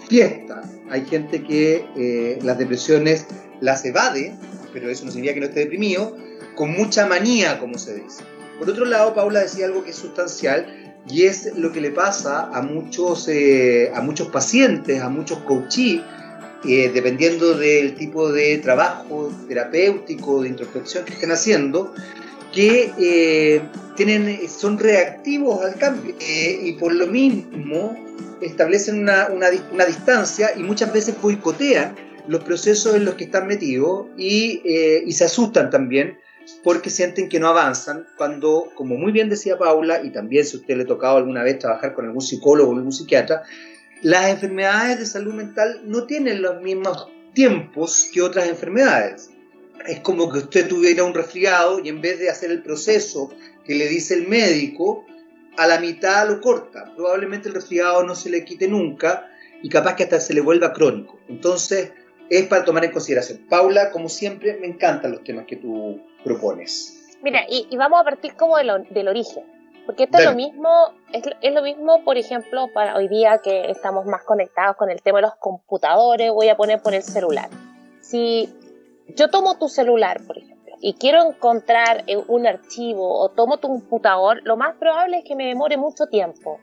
fiesta, 0.07 0.61
hay 0.91 1.05
gente 1.05 1.43
que 1.43 1.85
eh, 1.95 2.39
las 2.43 2.57
depresiones 2.57 3.25
las 3.61 3.85
evade, 3.85 4.35
pero 4.73 4.89
eso 4.89 5.05
no 5.05 5.11
significa 5.11 5.33
que 5.33 5.39
no 5.39 5.45
esté 5.47 5.61
deprimido, 5.61 6.17
con 6.55 6.71
mucha 6.71 7.05
manía, 7.05 7.59
como 7.59 7.77
se 7.77 7.95
dice. 7.95 8.23
Por 8.59 8.69
otro 8.69 8.85
lado, 8.85 9.15
Paula 9.15 9.39
decía 9.39 9.65
algo 9.65 9.83
que 9.83 9.91
es 9.91 9.95
sustancial 9.95 10.67
y 11.09 11.23
es 11.23 11.55
lo 11.55 11.71
que 11.71 11.79
le 11.79 11.91
pasa 11.91 12.49
a 12.53 12.61
muchos, 12.61 13.27
eh, 13.29 13.91
a 13.95 14.01
muchos 14.01 14.27
pacientes, 14.27 15.01
a 15.01 15.09
muchos 15.09 15.39
coaches, 15.39 16.01
eh, 16.67 16.91
dependiendo 16.93 17.57
del 17.57 17.95
tipo 17.95 18.31
de 18.31 18.57
trabajo 18.57 19.31
terapéutico, 19.47 20.43
de 20.43 20.49
introspección 20.49 21.05
que 21.05 21.13
estén 21.13 21.31
haciendo, 21.31 21.93
que 22.53 23.61
son 24.49 24.77
reactivos 24.77 25.63
al 25.63 25.75
cambio 25.75 26.15
y 26.19 26.73
por 26.73 26.93
lo 26.93 27.07
mismo 27.07 27.97
establecen 28.41 28.99
una, 28.99 29.27
una, 29.29 29.85
distancia 29.85 30.51
y 30.55 30.63
muchas 30.63 30.91
veces 30.91 31.15
boicotean 31.21 31.95
los 32.27 32.43
procesos 32.43 32.95
en 32.95 33.05
los 33.05 33.15
que 33.15 33.25
están 33.25 33.47
metidos 33.47 34.07
y, 34.17 34.61
eh, 34.65 35.03
y, 35.05 35.11
se 35.13 35.25
asustan 35.25 35.69
también 35.69 36.17
porque 36.63 36.89
sienten 36.89 37.29
que 37.29 37.39
no 37.39 37.47
avanzan 37.47 38.07
cuando, 38.17 38.71
como 38.75 38.95
muy 38.95 39.11
bien 39.11 39.29
decía 39.29 39.57
Paula, 39.57 40.03
y 40.03 40.11
también 40.11 40.45
si 40.45 40.57
usted 40.57 40.75
le 40.75 40.83
ha 40.83 40.87
tocado 40.87 41.17
alguna 41.17 41.43
vez 41.43 41.59
trabajar 41.59 41.93
con 41.93 42.05
algún 42.05 42.21
psicólogo 42.21 42.71
o 42.71 42.75
algún 42.75 42.91
psiquiatra, 42.91 43.43
las 44.01 44.29
enfermedades 44.29 44.99
de 44.99 45.05
salud 45.05 45.33
mental 45.33 45.81
no 45.85 46.05
tienen 46.05 46.41
los 46.41 46.61
mismos 46.61 47.07
tiempos 47.33 48.09
que 48.11 48.21
otras 48.21 48.47
enfermedades. 48.47 49.29
Es 49.87 49.99
como 50.01 50.31
que 50.31 50.39
usted 50.39 50.67
tuviera 50.67 51.03
un 51.03 51.13
resfriado 51.13 51.79
y 51.79 51.89
en 51.89 52.01
vez 52.01 52.19
de 52.19 52.29
hacer 52.29 52.51
el 52.51 52.61
proceso 52.61 53.31
que 53.65 53.75
le 53.75 53.87
dice 53.87 54.13
el 54.13 54.27
médico, 54.27 55.05
a 55.57 55.67
la 55.67 55.79
mitad 55.79 56.27
lo 56.27 56.41
corta. 56.41 56.93
Probablemente 56.95 57.49
el 57.49 57.55
resfriado 57.55 58.03
no 58.03 58.15
se 58.15 58.29
le 58.29 58.45
quite 58.45 58.67
nunca 58.67 59.29
y 59.61 59.69
capaz 59.69 59.95
que 59.95 60.03
hasta 60.03 60.19
se 60.19 60.33
le 60.33 60.41
vuelva 60.41 60.73
crónico. 60.73 61.19
Entonces, 61.27 61.91
es 62.29 62.47
para 62.47 62.63
tomar 62.63 62.85
en 62.85 62.91
consideración. 62.91 63.45
Paula, 63.49 63.91
como 63.91 64.09
siempre, 64.09 64.57
me 64.57 64.67
encantan 64.67 65.11
los 65.11 65.23
temas 65.23 65.45
que 65.45 65.57
tú 65.57 66.01
propones. 66.23 66.97
Mira, 67.21 67.41
y, 67.47 67.67
vamos 67.75 67.99
a 68.01 68.03
partir 68.03 68.35
como 68.35 68.57
del 68.57 69.07
origen. 69.07 69.43
Porque 69.85 70.03
esto 70.03 70.19
es 70.19 70.25
lo 70.25 70.35
mismo, 70.35 70.69
es, 71.11 71.23
es, 71.41 71.53
lo 71.53 71.63
mismo, 71.63 72.03
por 72.05 72.17
ejemplo, 72.17 72.69
para 72.71 72.95
hoy 72.95 73.07
día 73.07 73.39
que 73.43 73.69
estamos 73.71 74.05
más 74.05 74.23
conectados 74.23 74.77
con 74.77 74.89
el 74.91 75.01
tema 75.01 75.17
de 75.17 75.23
los 75.23 75.35
computadores, 75.35 76.31
voy 76.31 76.49
a 76.49 76.55
poner 76.55 76.81
por 76.81 76.93
el 76.93 77.01
celular. 77.01 77.49
Si 77.99 78.47
yo 79.15 79.29
tomo 79.29 79.57
tu 79.57 79.67
celular, 79.67 80.21
por 80.25 80.37
ejemplo, 80.37 80.75
y 80.79 80.93
quiero 80.93 81.23
encontrar 81.23 82.05
un 82.27 82.47
archivo 82.47 83.19
o 83.19 83.29
tomo 83.29 83.57
tu 83.57 83.67
computador, 83.67 84.41
lo 84.43 84.57
más 84.57 84.75
probable 84.77 85.19
es 85.19 85.23
que 85.23 85.35
me 85.35 85.45
demore 85.45 85.77
mucho 85.77 86.07
tiempo. 86.07 86.59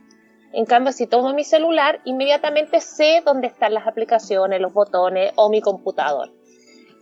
En 0.53 0.65
cambio, 0.65 0.93
si 0.93 1.07
tomo 1.07 1.33
mi 1.35 1.45
celular, 1.45 2.01
inmediatamente 2.05 2.81
sé 2.81 3.23
dónde 3.25 3.49
están 3.49 3.75
las 3.75 3.87
aplicaciones, 3.87 4.61
los 4.61 4.73
botones 4.73 5.33
o 5.37 5.51
mi 5.51 5.61
computador. 5.61 6.33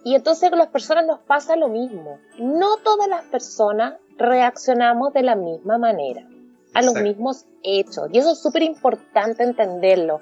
Y 0.05 0.15
entonces 0.15 0.51
con 0.51 0.59
las 0.59 0.69
personas 0.69 1.07
nos 1.07 1.21
pasa 1.21 1.57
lo 1.57 1.69
mismo. 1.69 2.19
No 2.39 2.77
todas 2.85 3.09
las 3.09 3.25
personas 3.25 3.95
reaccionamos 4.17 5.13
de 5.13 5.23
la 5.23 5.37
misma 5.37 5.79
manera, 5.79 6.29
a 6.75 6.83
los 6.83 6.95
mismos 6.95 7.47
hechos. 7.63 8.09
Y 8.13 8.19
eso 8.19 8.33
es 8.33 8.43
súper 8.43 8.63
importante 8.63 9.43
entenderlo, 9.43 10.21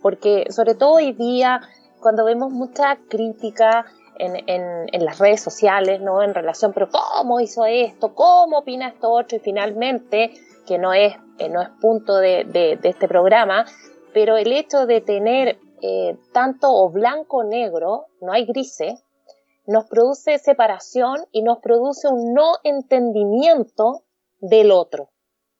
porque 0.00 0.46
sobre 0.50 0.74
todo 0.74 0.94
hoy 0.94 1.12
día, 1.12 1.60
cuando 2.00 2.24
vemos 2.24 2.52
mucha 2.52 2.96
crítica, 3.08 3.86
en, 4.18 5.04
las 5.04 5.18
redes 5.18 5.40
sociales, 5.40 6.00
¿no? 6.00 6.22
En 6.22 6.34
relación, 6.34 6.72
pero 6.72 6.88
¿cómo 6.88 7.40
hizo 7.40 7.64
esto? 7.64 8.14
¿Cómo 8.14 8.58
opina 8.58 8.88
esto 8.88 9.10
otro? 9.10 9.36
Y 9.36 9.40
finalmente, 9.40 10.32
que 10.66 10.78
no 10.78 10.92
es, 10.92 11.14
eh, 11.38 11.48
no 11.48 11.62
es 11.62 11.68
punto 11.80 12.16
de, 12.16 12.78
este 12.82 13.08
programa, 13.08 13.66
pero 14.12 14.36
el 14.36 14.52
hecho 14.52 14.86
de 14.86 15.00
tener 15.00 15.58
eh, 15.82 16.16
tanto 16.32 16.68
o 16.72 16.90
blanco 16.90 17.38
o 17.38 17.44
negro, 17.44 18.06
no 18.20 18.32
hay 18.32 18.46
grises, 18.46 19.04
nos 19.66 19.86
produce 19.86 20.38
separación 20.38 21.26
y 21.32 21.42
nos 21.42 21.58
produce 21.58 22.08
un 22.08 22.32
no 22.32 22.54
entendimiento 22.62 24.04
del 24.38 24.70
otro. 24.70 25.10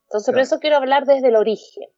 Entonces, 0.05 0.33
por 0.33 0.41
eso 0.41 0.61
quiero 0.61 0.77
hablar 0.77 1.05
desde 1.05 1.29
el 1.29 1.37
origen. 1.37 1.89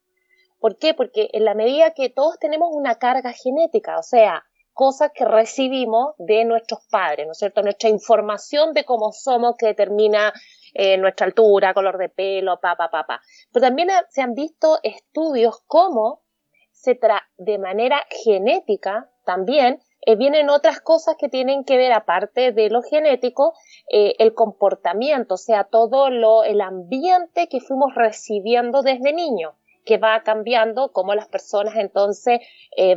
¿Por 0.58 0.78
qué? 0.78 0.94
Porque 0.94 1.28
en 1.32 1.44
la 1.44 1.54
medida 1.54 1.92
que 1.92 2.08
todos 2.08 2.38
tenemos 2.38 2.70
una 2.72 2.96
carga 2.96 3.32
genética, 3.32 3.98
o 3.98 4.02
sea, 4.02 4.44
cosas 4.78 5.10
que 5.12 5.24
recibimos 5.24 6.14
de 6.18 6.44
nuestros 6.44 6.86
padres, 6.88 7.26
¿no 7.26 7.32
es 7.32 7.38
cierto? 7.38 7.62
Nuestra 7.62 7.88
información 7.88 8.74
de 8.74 8.84
cómo 8.84 9.10
somos 9.10 9.56
que 9.58 9.66
determina 9.66 10.32
eh, 10.72 10.96
nuestra 10.98 11.26
altura, 11.26 11.74
color 11.74 11.98
de 11.98 12.08
pelo, 12.08 12.60
pa, 12.60 12.76
pa, 12.76 12.88
pa, 12.88 13.04
pa. 13.04 13.20
Pero 13.52 13.66
también 13.66 13.88
se 14.10 14.22
han 14.22 14.34
visto 14.34 14.78
estudios 14.84 15.64
cómo 15.66 16.22
se 16.70 16.94
tra 16.94 17.28
de 17.38 17.58
manera 17.58 18.06
genética 18.24 19.10
también 19.24 19.80
eh, 20.02 20.14
vienen 20.14 20.48
otras 20.48 20.80
cosas 20.80 21.16
que 21.18 21.28
tienen 21.28 21.64
que 21.64 21.76
ver, 21.76 21.92
aparte 21.92 22.52
de 22.52 22.70
lo 22.70 22.82
genético, 22.82 23.54
eh, 23.92 24.14
el 24.20 24.32
comportamiento, 24.32 25.34
o 25.34 25.38
sea, 25.38 25.64
todo 25.64 26.08
lo, 26.08 26.44
el 26.44 26.60
ambiente 26.60 27.48
que 27.48 27.58
fuimos 27.58 27.96
recibiendo 27.96 28.82
desde 28.82 29.12
niño 29.12 29.56
que 29.88 29.96
va 29.96 30.22
cambiando, 30.22 30.92
cómo 30.92 31.14
las 31.14 31.26
personas 31.28 31.74
entonces 31.76 32.40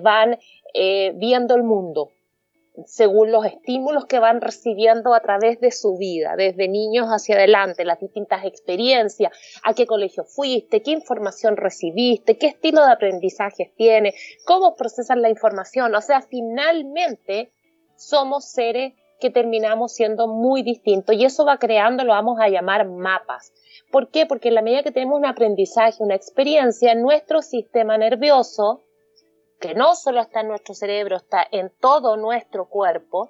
van 0.01 0.37
eh, 0.73 1.13
viendo 1.15 1.55
el 1.55 1.63
mundo 1.63 2.11
según 2.85 3.31
los 3.31 3.45
estímulos 3.45 4.05
que 4.05 4.19
van 4.19 4.41
recibiendo 4.41 5.13
a 5.13 5.19
través 5.19 5.59
de 5.59 5.71
su 5.71 5.97
vida, 5.97 6.35
desde 6.37 6.67
niños 6.67 7.07
hacia 7.07 7.35
adelante, 7.35 7.85
las 7.85 7.99
distintas 7.99 8.45
experiencias, 8.45 9.31
a 9.63 9.73
qué 9.73 9.85
colegio 9.85 10.23
fuiste, 10.23 10.81
qué 10.81 10.91
información 10.91 11.57
recibiste, 11.57 12.37
qué 12.37 12.47
estilo 12.47 12.85
de 12.85 12.93
aprendizaje 12.93 13.73
tienes, 13.75 14.15
cómo 14.45 14.75
procesan 14.75 15.21
la 15.21 15.29
información. 15.29 15.93
O 15.93 16.01
sea, 16.01 16.21
finalmente 16.21 17.51
somos 17.97 18.45
seres 18.45 18.93
que 19.21 19.29
terminamos 19.29 19.93
siendo 19.93 20.27
muy 20.27 20.63
distintos 20.63 21.15
y 21.15 21.23
eso 21.23 21.45
va 21.45 21.57
creando, 21.57 22.03
lo 22.03 22.11
vamos 22.11 22.39
a 22.41 22.49
llamar 22.49 22.89
mapas. 22.89 23.53
¿Por 23.91 24.09
qué? 24.09 24.25
Porque 24.25 24.49
en 24.49 24.55
la 24.55 24.61
medida 24.61 24.83
que 24.83 24.91
tenemos 24.91 25.17
un 25.17 25.25
aprendizaje, 25.25 26.03
una 26.03 26.15
experiencia, 26.15 26.95
nuestro 26.95 27.41
sistema 27.41 27.97
nervioso, 27.97 28.81
que 29.59 29.75
no 29.75 29.95
solo 29.95 30.19
está 30.21 30.41
en 30.41 30.47
nuestro 30.47 30.73
cerebro, 30.73 31.15
está 31.15 31.47
en 31.51 31.71
todo 31.79 32.17
nuestro 32.17 32.67
cuerpo, 32.67 33.29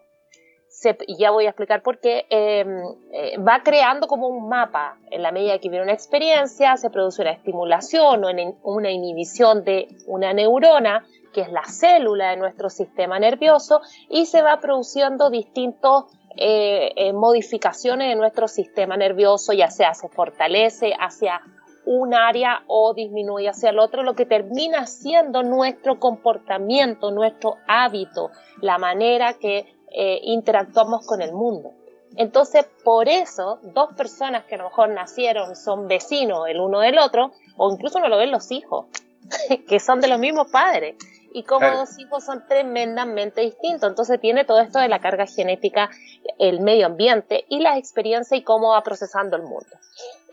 y 1.08 1.18
ya 1.18 1.32
voy 1.32 1.46
a 1.46 1.50
explicar 1.50 1.82
por 1.82 2.00
qué, 2.00 2.26
em, 2.30 2.84
eh, 3.12 3.38
va 3.38 3.62
creando 3.64 4.08
como 4.08 4.28
un 4.28 4.48
mapa. 4.48 4.98
En 5.10 5.22
la 5.22 5.32
medida 5.32 5.60
que 5.60 5.70
viene 5.70 5.84
una 5.84 5.94
experiencia, 5.94 6.78
se 6.78 6.90
produce 6.90 7.22
una 7.22 7.32
estimulación 7.32 8.24
o 8.24 8.72
una 8.72 8.92
inhibición 8.92 9.64
de 9.64 9.88
una 10.08 10.34
neurona, 10.34 11.06
que 11.34 11.42
es 11.42 11.52
la 11.52 11.64
célula 11.64 12.32
de 12.32 12.38
nuestro 12.38 12.70
sistema 12.70 13.20
nervioso, 13.20 13.82
y 14.10 14.26
se 14.26 14.42
va 14.42 14.60
produciendo 14.60 15.30
distintas 15.30 16.06
eh, 16.38 16.94
eh, 16.96 17.14
modificaciones 17.14 18.08
de 18.08 18.16
nuestro 18.16 18.48
sistema 18.48 18.96
nervioso, 18.96 19.52
ya 19.52 19.70
sea 19.70 19.94
se 19.94 20.08
fortalece 20.08 20.94
hacia 20.98 21.42
un 21.86 22.14
área 22.14 22.64
o 22.68 22.94
disminuye 22.94 23.50
hacia 23.50 23.72
el 23.72 23.80
otro, 23.80 24.04
lo 24.04 24.14
que 24.14 24.26
termina 24.26 24.88
siendo 24.88 25.44
nuestro 25.44 26.00
comportamiento, 26.00 27.12
nuestro 27.12 27.58
hábito, 27.68 28.30
la 28.62 28.78
manera 28.78 29.34
que 29.34 29.66
eh, 29.92 30.20
interactuamos 30.24 31.06
con 31.06 31.22
el 31.22 31.34
mundo. 31.34 31.74
Entonces, 32.16 32.66
por 32.84 33.08
eso, 33.08 33.60
dos 33.62 33.94
personas 33.94 34.46
que 34.46 34.56
a 34.56 34.58
lo 34.58 34.66
mejor 34.66 34.90
nacieron, 34.90 35.56
son 35.56 35.88
vecinos 35.88 36.48
el 36.48 36.60
uno 36.60 36.80
del 36.80 37.00
otro, 37.00 37.32
o 37.58 37.72
incluso 37.72 38.00
no 38.00 38.10
lo 38.10 38.18
ven 38.18 38.32
los 38.32 38.52
hijos, 38.52 38.88
que 39.68 39.80
son 39.80 40.02
de 40.02 40.08
los 40.08 40.20
mismos 40.20 40.52
padres, 40.52 40.96
y 41.34 41.44
como 41.44 41.70
dos 41.72 41.98
hijos 42.00 42.26
son 42.26 42.46
tremendamente 42.48 43.42
distintos. 43.42 43.90
Entonces 43.90 44.20
tiene 44.20 44.44
todo 44.44 44.60
esto 44.60 44.80
de 44.80 44.90
la 44.90 45.00
carga 45.00 45.26
genética, 45.26 45.90
el 46.38 46.60
medio 46.60 46.88
ambiente 46.88 47.46
y 47.48 47.60
las 47.60 47.78
experiencias 47.78 48.40
y 48.40 48.44
cómo 48.44 48.72
va 48.72 48.84
procesando 48.84 49.38
el 49.38 49.44
mundo. 49.44 49.78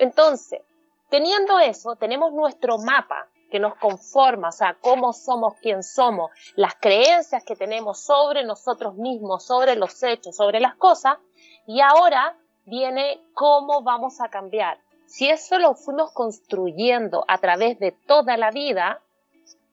Entonces, 0.01 0.61
teniendo 1.09 1.61
eso, 1.61 1.95
tenemos 1.95 2.33
nuestro 2.33 2.79
mapa 2.79 3.29
que 3.51 3.59
nos 3.59 3.75
conforma, 3.77 4.49
o 4.49 4.53
sea, 4.53 4.77
cómo 4.81 5.13
somos, 5.13 5.55
quién 5.61 5.83
somos, 5.83 6.31
las 6.57 6.75
creencias 6.75 7.45
que 7.45 7.57
tenemos 7.57 8.01
sobre 8.01 8.45
nosotros 8.45 8.95
mismos, 8.95 9.45
sobre 9.45 9.75
los 9.77 10.03
hechos, 10.03 10.37
sobre 10.37 10.61
las 10.61 10.75
cosas, 10.77 11.19
y 11.67 11.81
ahora 11.81 12.37
viene 12.65 13.21
cómo 13.35 13.83
vamos 13.83 14.21
a 14.21 14.29
cambiar. 14.29 14.79
Si 15.07 15.29
eso 15.29 15.59
lo 15.59 15.75
fuimos 15.75 16.13
construyendo 16.13 17.25
a 17.29 17.39
través 17.39 17.79
de 17.79 17.93
toda 17.93 18.37
la 18.37 18.51
vida, 18.51 19.01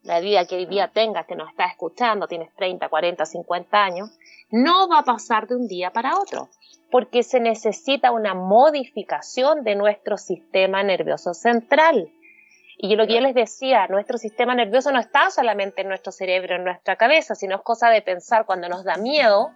la 0.03 0.19
vida 0.19 0.45
que 0.45 0.55
hoy 0.55 0.65
día 0.65 0.87
tengas, 0.87 1.25
que 1.25 1.35
nos 1.35 1.49
está 1.49 1.65
escuchando, 1.65 2.27
tienes 2.27 2.53
30, 2.55 2.87
40, 2.87 3.25
50 3.25 3.83
años, 3.83 4.17
no 4.51 4.87
va 4.87 4.99
a 4.99 5.03
pasar 5.03 5.47
de 5.47 5.55
un 5.55 5.67
día 5.67 5.91
para 5.91 6.17
otro, 6.17 6.49
porque 6.91 7.23
se 7.23 7.39
necesita 7.39 8.11
una 8.11 8.33
modificación 8.33 9.63
de 9.63 9.75
nuestro 9.75 10.17
sistema 10.17 10.83
nervioso 10.83 11.33
central. 11.33 12.09
Y 12.77 12.95
lo 12.95 13.07
que 13.07 13.15
yo 13.15 13.21
les 13.21 13.33
decía, 13.33 13.87
nuestro 13.87 14.17
sistema 14.17 14.53
nervioso 14.53 14.91
no 14.91 14.99
está 14.99 15.29
solamente 15.31 15.81
en 15.81 15.87
nuestro 15.87 16.11
cerebro, 16.11 16.55
en 16.55 16.63
nuestra 16.65 16.95
cabeza, 16.95 17.35
sino 17.35 17.55
es 17.55 17.61
cosa 17.61 17.89
de 17.89 18.01
pensar. 18.01 18.45
Cuando 18.45 18.67
nos 18.67 18.83
da 18.83 18.97
miedo, 18.97 19.51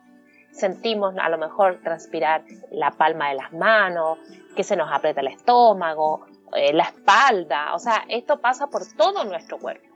sentimos 0.52 1.16
a 1.18 1.30
lo 1.30 1.38
mejor 1.38 1.80
transpirar 1.84 2.44
la 2.72 2.92
palma 2.92 3.30
de 3.30 3.36
las 3.36 3.52
manos, 3.52 4.20
que 4.56 4.64
se 4.64 4.76
nos 4.76 4.92
aprieta 4.92 5.22
el 5.22 5.28
estómago, 5.28 6.26
eh, 6.56 6.74
la 6.74 6.84
espalda, 6.84 7.74
o 7.76 7.80
sea, 7.80 8.06
esto 8.08 8.40
pasa 8.40 8.68
por 8.68 8.82
todo 8.98 9.24
nuestro 9.24 9.60
cuerpo. 9.60 9.88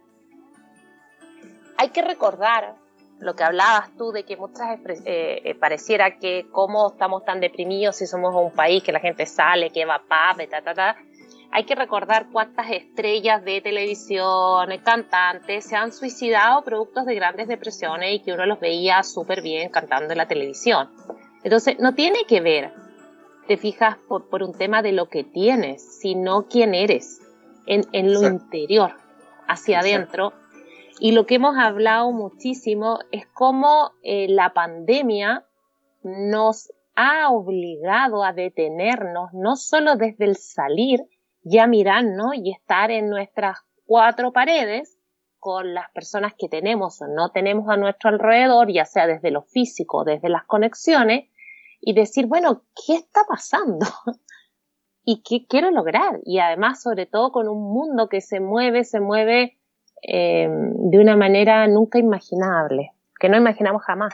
Hay 1.78 1.90
que 1.90 2.02
recordar 2.02 2.76
lo 3.20 3.36
que 3.36 3.44
hablabas 3.44 3.96
tú 3.98 4.12
de 4.12 4.24
que 4.24 4.38
muchas 4.38 4.80
eh, 5.06 5.42
eh, 5.44 5.56
pareciera 5.56 6.18
que 6.20 6.46
cómo 6.52 6.92
estamos 6.92 7.24
tan 7.26 7.40
deprimidos 7.40 7.96
si 7.96 8.06
somos 8.06 8.36
un 8.36 8.52
país 8.52 8.84
que 8.84 8.92
la 8.92 9.00
gente 9.00 9.26
sale, 9.26 9.70
que 9.72 9.86
va 9.86 9.96
a 9.96 10.36
ta, 10.36 10.62
ta, 10.62 10.74
ta, 10.74 10.96
hay 11.56 11.66
que 11.66 11.76
recordar 11.76 12.30
cuántas 12.32 12.72
estrellas 12.72 13.46
de 13.46 13.62
televisión, 13.62 14.70
cantantes, 14.84 15.66
se 15.66 15.76
han 15.76 15.92
suicidado 15.92 16.64
productos 16.64 17.06
de 17.06 17.14
grandes 17.14 17.48
depresiones 17.48 18.16
y 18.16 18.20
que 18.22 18.34
uno 18.34 18.48
los 18.48 18.60
veía 18.60 19.04
súper 19.04 19.44
bien 19.44 19.70
cantando 19.70 20.14
en 20.14 20.18
la 20.18 20.28
televisión. 20.28 20.90
Entonces, 21.44 21.78
no 21.80 21.94
tiene 21.94 22.26
que 22.28 22.42
ver, 22.42 22.74
te 23.48 23.58
fijas, 23.58 23.98
por, 24.08 24.42
un 24.42 24.58
tema 24.58 24.82
de 24.82 24.94
lo 24.94 25.10
que 25.10 25.24
tienes, 25.24 26.00
sino 26.00 26.48
quién 26.48 26.74
eres, 26.74 27.22
en, 27.68 28.14
lo 28.14 28.24
interior, 28.24 28.96
hacia 29.48 29.82
adentro. 29.82 30.34
Y 31.00 31.12
lo 31.12 31.28
que 31.28 31.36
hemos 31.36 31.56
hablado 31.56 32.12
muchísimo 32.12 32.98
es 33.12 33.28
cómo 33.28 33.92
eh, 34.02 34.26
la 34.28 34.54
pandemia 34.54 35.46
nos 36.02 36.74
ha 36.96 37.30
obligado 37.30 38.24
a 38.24 38.34
detenernos, 38.34 39.34
no 39.34 39.56
solo 39.56 39.96
desde 39.98 40.26
el 40.26 40.36
salir, 40.36 41.02
ya 41.44 41.68
mirarnos 41.68 42.36
y 42.36 42.52
estar 42.52 42.92
en 42.92 43.10
nuestras 43.10 43.60
cuatro 43.86 44.32
paredes 44.32 44.98
con 45.40 45.74
las 45.74 45.92
personas 45.92 46.34
que 46.38 46.48
tenemos 46.48 47.02
o 47.02 47.08
no 47.08 47.32
tenemos 47.32 47.68
a 47.70 47.76
nuestro 47.76 48.10
alrededor, 48.10 48.72
ya 48.72 48.86
sea 48.86 49.08
desde 49.08 49.30
lo 49.30 49.42
físico, 49.42 50.06
desde 50.06 50.30
las 50.30 50.46
conexiones, 50.46 51.30
y 51.82 51.94
decir, 51.94 52.28
bueno, 52.28 52.64
¿qué 52.74 52.96
está 52.96 53.26
pasando? 53.28 53.86
¿Y 55.04 55.22
qué 55.22 55.46
quiero 55.48 55.70
lograr? 55.70 56.22
Y 56.24 56.40
además, 56.40 56.82
sobre 56.82 57.08
todo, 57.08 57.34
con 57.34 57.50
un 57.50 57.62
mundo 57.62 58.08
que 58.08 58.22
se 58.22 58.40
mueve, 58.40 58.86
se 58.86 59.02
mueve 59.02 59.58
eh, 60.02 60.48
de 60.50 60.98
una 60.98 61.18
manera 61.18 61.68
nunca 61.68 62.00
imaginable, 62.00 62.92
que 63.20 63.28
no 63.28 63.36
imaginamos 63.36 63.84
jamás. 63.84 64.14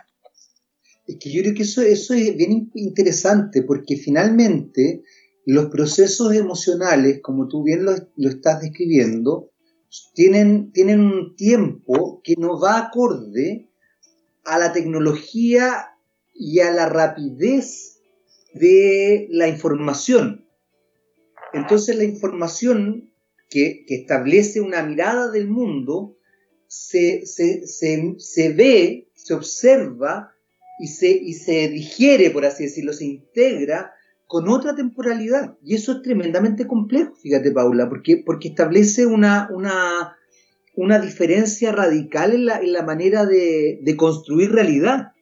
Es 1.05 1.17
que 1.19 1.31
yo 1.31 1.43
creo 1.43 1.53
que 1.53 1.63
eso, 1.63 1.83
eso 1.83 2.15
es 2.15 2.35
bien 2.35 2.71
interesante, 2.73 3.61
porque 3.61 3.97
finalmente 3.97 5.03
los 5.51 5.67
procesos 5.67 6.35
emocionales, 6.35 7.21
como 7.23 7.47
tú 7.47 7.63
bien 7.63 7.83
lo, 7.83 7.93
estás 8.29 8.62
describiendo, 8.62 9.49
tienen, 10.13 10.71
tienen 10.71 10.99
un 10.99 11.35
tiempo 11.35 12.21
que 12.23 12.35
no 12.38 12.59
va 12.59 12.77
acorde 12.77 13.67
a 14.43 14.59
la 14.59 14.71
tecnología 14.73 15.95
y 16.35 16.59
a 16.59 16.71
la 16.71 16.88
rapidez 16.88 17.99
de 18.53 19.27
la 19.31 19.47
información. 19.47 20.45
Entonces 21.53 21.95
la 21.95 22.03
información 22.03 23.12
que, 23.49 23.85
establece 23.88 24.62
una 24.62 24.83
mirada 24.83 25.31
del 25.31 25.47
mundo 25.47 26.15
se, 26.67 27.25
se, 27.25 28.53
ve, 28.53 29.09
se 29.15 29.33
observa 29.33 30.31
y 30.79 30.88
se, 30.88 31.09
y 31.09 31.33
se 31.33 31.69
digiere, 31.69 32.29
por 32.29 32.45
así 32.45 32.65
decirlo, 32.65 32.93
se 32.93 33.05
integra 33.05 33.93
con 34.29 34.47
otra 34.47 34.75
temporalidad. 34.75 35.57
Y 35.63 35.73
eso 35.73 35.91
es 35.91 36.01
tremendamente 36.03 36.67
complejo, 36.67 37.15
fíjate 37.15 37.51
Paula, 37.51 37.89
porque, 37.89 38.21
porque 38.23 38.49
establece 38.49 39.07
una, 39.07 39.49
una, 39.51 40.17
una 40.75 40.99
diferencia 40.99 41.71
radical 41.71 42.33
en 42.33 42.45
la, 42.45 42.59
en 42.59 42.71
la 42.71 42.83
manera 42.83 43.25
de, 43.25 43.79
de, 43.81 43.97
construir 43.97 44.51
realidad. 44.51 45.13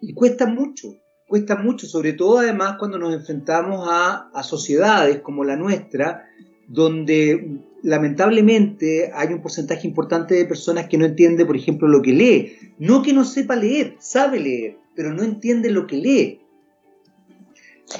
Y 0.00 0.14
cuesta 0.14 0.46
mucho, 0.46 0.96
cuesta 1.28 1.56
mucho, 1.56 1.86
sobre 1.86 2.14
todo 2.14 2.38
además 2.38 2.76
cuando 2.78 2.98
nos 2.98 3.12
enfrentamos 3.12 3.86
a, 3.86 4.30
a 4.32 4.42
sociedades 4.42 5.20
como 5.20 5.44
la 5.44 5.56
nuestra, 5.56 6.24
donde 6.66 7.60
lamentablemente 7.82 9.12
hay 9.14 9.34
un 9.34 9.42
porcentaje 9.42 9.86
importante 9.86 10.36
de 10.36 10.46
personas 10.46 10.88
que 10.88 10.96
no 10.96 11.04
entiende, 11.04 11.44
por 11.44 11.58
ejemplo, 11.58 11.86
lo 11.86 12.00
que 12.00 12.14
lee. 12.14 12.54
No 12.78 13.02
que 13.02 13.12
no 13.12 13.26
sepa 13.26 13.56
leer, 13.56 13.96
sabe 13.98 14.40
leer, 14.40 14.78
pero 14.96 15.12
no 15.12 15.22
entiende 15.22 15.70
lo 15.70 15.86
que 15.86 15.96
lee. 15.96 16.40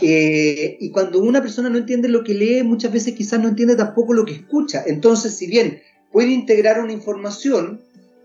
Eh, 0.01 0.77
y 0.81 0.91
cuando 0.91 1.21
una 1.21 1.43
persona 1.43 1.69
no 1.69 1.79
entiende 1.79 2.09
lo 2.09 2.25
que 2.25 2.35
lee, 2.35 2.63
muchas 2.63 2.93
veces 2.93 3.15
quizás 3.15 3.41
no 3.41 3.49
entiende 3.49 3.77
tampoco 3.77 4.15
lo 4.15 4.25
que 4.25 4.33
escucha. 4.33 4.83
Entonces, 4.87 5.35
si 5.37 5.47
bien 5.47 5.81
puede 6.11 6.31
integrar 6.31 6.81
una 6.81 6.93
información, 6.93 7.81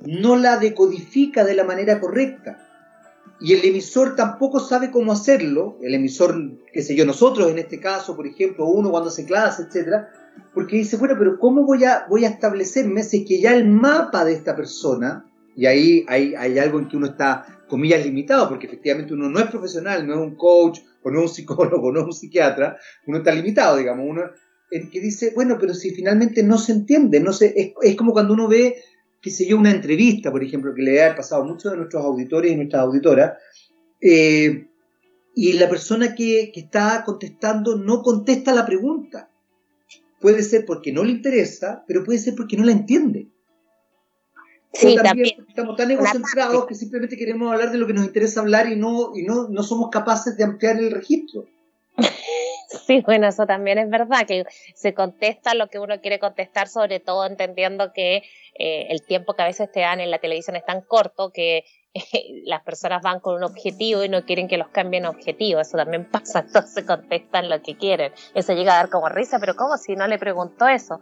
no 0.06 0.36
la 0.36 0.58
decodifica 0.58 1.43
de 1.43 1.56
la 1.56 1.63
manera 1.63 2.00
correcta. 2.00 2.65
Y 3.41 3.54
el 3.54 3.63
emisor 3.63 4.15
tampoco 4.15 4.60
sabe 4.60 4.91
cómo 4.91 5.13
hacerlo, 5.13 5.78
el 5.82 5.93
emisor, 5.93 6.58
qué 6.74 6.82
sé 6.82 6.95
yo, 6.95 7.06
nosotros 7.06 7.50
en 7.50 7.58
este 7.58 7.80
caso, 7.80 8.15
por 8.15 8.28
ejemplo, 8.28 8.67
uno 8.67 8.91
cuando 8.91 9.10
hace 9.10 9.26
clase, 9.26 9.63
etcétera, 9.63 10.10
porque 10.54 10.76
dice, 10.76 10.98
bueno, 10.98 11.15
pero 11.17 11.39
¿cómo 11.39 11.63
voy 11.63 11.86
a, 11.86 12.06
voy 12.10 12.26
a 12.26 12.30
establecerme 12.30 13.04
si 13.04 13.22
es 13.22 13.28
que 13.28 13.39
ya 13.39 13.56
el 13.56 13.67
mapa 13.67 14.26
de 14.26 14.34
esta 14.34 14.58
persona, 14.58 15.26
y 15.56 15.67
ahí 15.67 16.06
hay, 16.10 16.36
hay 16.36 16.60
algo 16.60 16.80
en 16.80 16.89
que 16.89 16.98
uno 16.98 17.08
está, 17.08 17.63
comillas, 17.69 18.06
limitado, 18.06 18.50
porque 18.50 18.67
efectivamente 18.67 19.13
uno 19.13 19.30
no 19.30 19.39
es 19.39 19.45
profesional, 19.45 20.06
no 20.06 20.15
es 20.15 20.19
un 20.19 20.36
coach, 20.36 20.80
o 21.04 21.12
no 21.12 21.22
un 21.24 21.30
psicólogo, 21.30 21.92
no 21.92 22.06
un 22.06 22.14
psiquiatra, 22.14 22.78
uno 23.08 23.20
está 23.20 23.32
limitado, 23.32 23.78
digamos, 23.78 24.06
uno 24.08 24.24
en 24.72 24.90
que 24.90 25.00
dice, 25.00 25.32
bueno, 25.36 25.58
pero 25.60 25.74
si 25.74 25.92
finalmente 25.92 26.44
no 26.44 26.58
se 26.58 26.74
entiende, 26.74 27.20
no 27.20 27.34
se, 27.34 27.74
es, 27.82 27.96
como 27.96 28.14
cuando 28.14 28.34
uno 28.34 28.48
ve, 28.48 28.76
qué 29.22 29.32
sé 29.32 29.48
yo, 29.48 29.58
una 29.58 29.72
entrevista, 29.72 30.32
por 30.32 30.44
ejemplo, 30.44 30.74
que 30.76 30.84
le 30.84 31.04
ha 31.04 31.16
pasado 31.16 31.42
a 31.42 31.46
muchos 31.46 31.72
de 31.72 31.78
nuestros 31.78 32.06
auditores 32.06 32.52
y 32.52 32.56
nuestras 32.56 32.84
auditoras, 32.84 33.38
eh, 34.00 34.68
y 35.36 35.54
la 35.54 35.70
persona 35.70 36.14
que, 36.16 36.52
que 36.54 36.60
está 36.60 37.04
contestando 37.04 37.78
no 37.78 38.02
contesta 38.04 38.54
la 38.54 38.66
pregunta. 38.66 39.30
Puede 40.20 40.44
ser 40.44 40.66
porque 40.66 40.92
no 40.92 41.04
le 41.04 41.12
interesa, 41.12 41.84
pero 41.88 42.04
puede 42.04 42.20
ser 42.20 42.36
porque 42.36 42.58
no 42.58 42.66
la 42.66 42.74
entiende. 42.74 43.30
Sí, 44.71 44.95
también, 44.95 45.45
estamos 45.47 45.75
tan 45.75 45.91
egocentrados 45.91 46.67
que 46.67 46.75
simplemente 46.75 47.17
queremos 47.17 47.51
hablar 47.51 47.71
de 47.71 47.79
lo 47.79 47.88
que 47.88 47.93
nos 47.93 48.05
interesa 48.05 48.41
hablar 48.41 48.67
y 48.71 48.75
no, 48.75 49.15
y 49.15 49.23
no, 49.23 49.47
no 49.49 49.63
somos 49.63 49.89
capaces 49.89 50.38
de 50.38 50.43
ampliar 50.43 50.77
el 50.77 50.91
registro. 50.91 51.45
Sí, 52.86 53.01
bueno, 53.03 53.27
eso 53.27 53.47
también 53.47 53.79
es 53.79 53.89
verdad, 53.89 54.27
que 54.27 54.45
se 54.75 54.93
contesta 54.93 55.55
lo 55.55 55.69
que 55.69 55.79
uno 55.79 56.01
quiere 56.01 56.19
contestar, 56.19 56.67
sobre 56.67 56.99
todo 56.99 57.25
entendiendo 57.25 57.93
que 57.93 58.23
eh, 58.53 58.88
el 58.89 59.01
tiempo 59.03 59.34
que 59.34 59.41
a 59.41 59.47
veces 59.47 59.71
te 59.71 59.79
dan 59.79 59.99
en 59.99 60.12
la 60.12 60.19
televisión 60.19 60.55
es 60.55 60.65
tan 60.65 60.82
corto 60.82 61.32
que 61.32 61.63
las 62.45 62.62
personas 62.63 63.02
van 63.02 63.19
con 63.19 63.36
un 63.36 63.43
objetivo 63.43 64.04
y 64.04 64.10
no 64.10 64.23
quieren 64.23 64.47
que 64.47 64.58
los 64.58 64.69
cambien 64.69 65.06
objetivo. 65.06 65.60
Eso 65.60 65.78
también 65.78 66.06
pasa, 66.06 66.39
entonces 66.45 66.86
contestan 66.86 67.49
lo 67.49 67.62
que 67.62 67.75
quieren. 67.75 68.13
Eso 68.34 68.54
llega 68.54 68.73
a 68.73 68.78
dar 68.78 68.89
como 68.89 69.10
risa, 69.10 69.39
pero 69.39 69.56
¿cómo 69.56 69.78
si 69.78 69.95
no 69.95 70.08
le 70.08 70.17
preguntó 70.17 70.67
eso? 70.67 70.99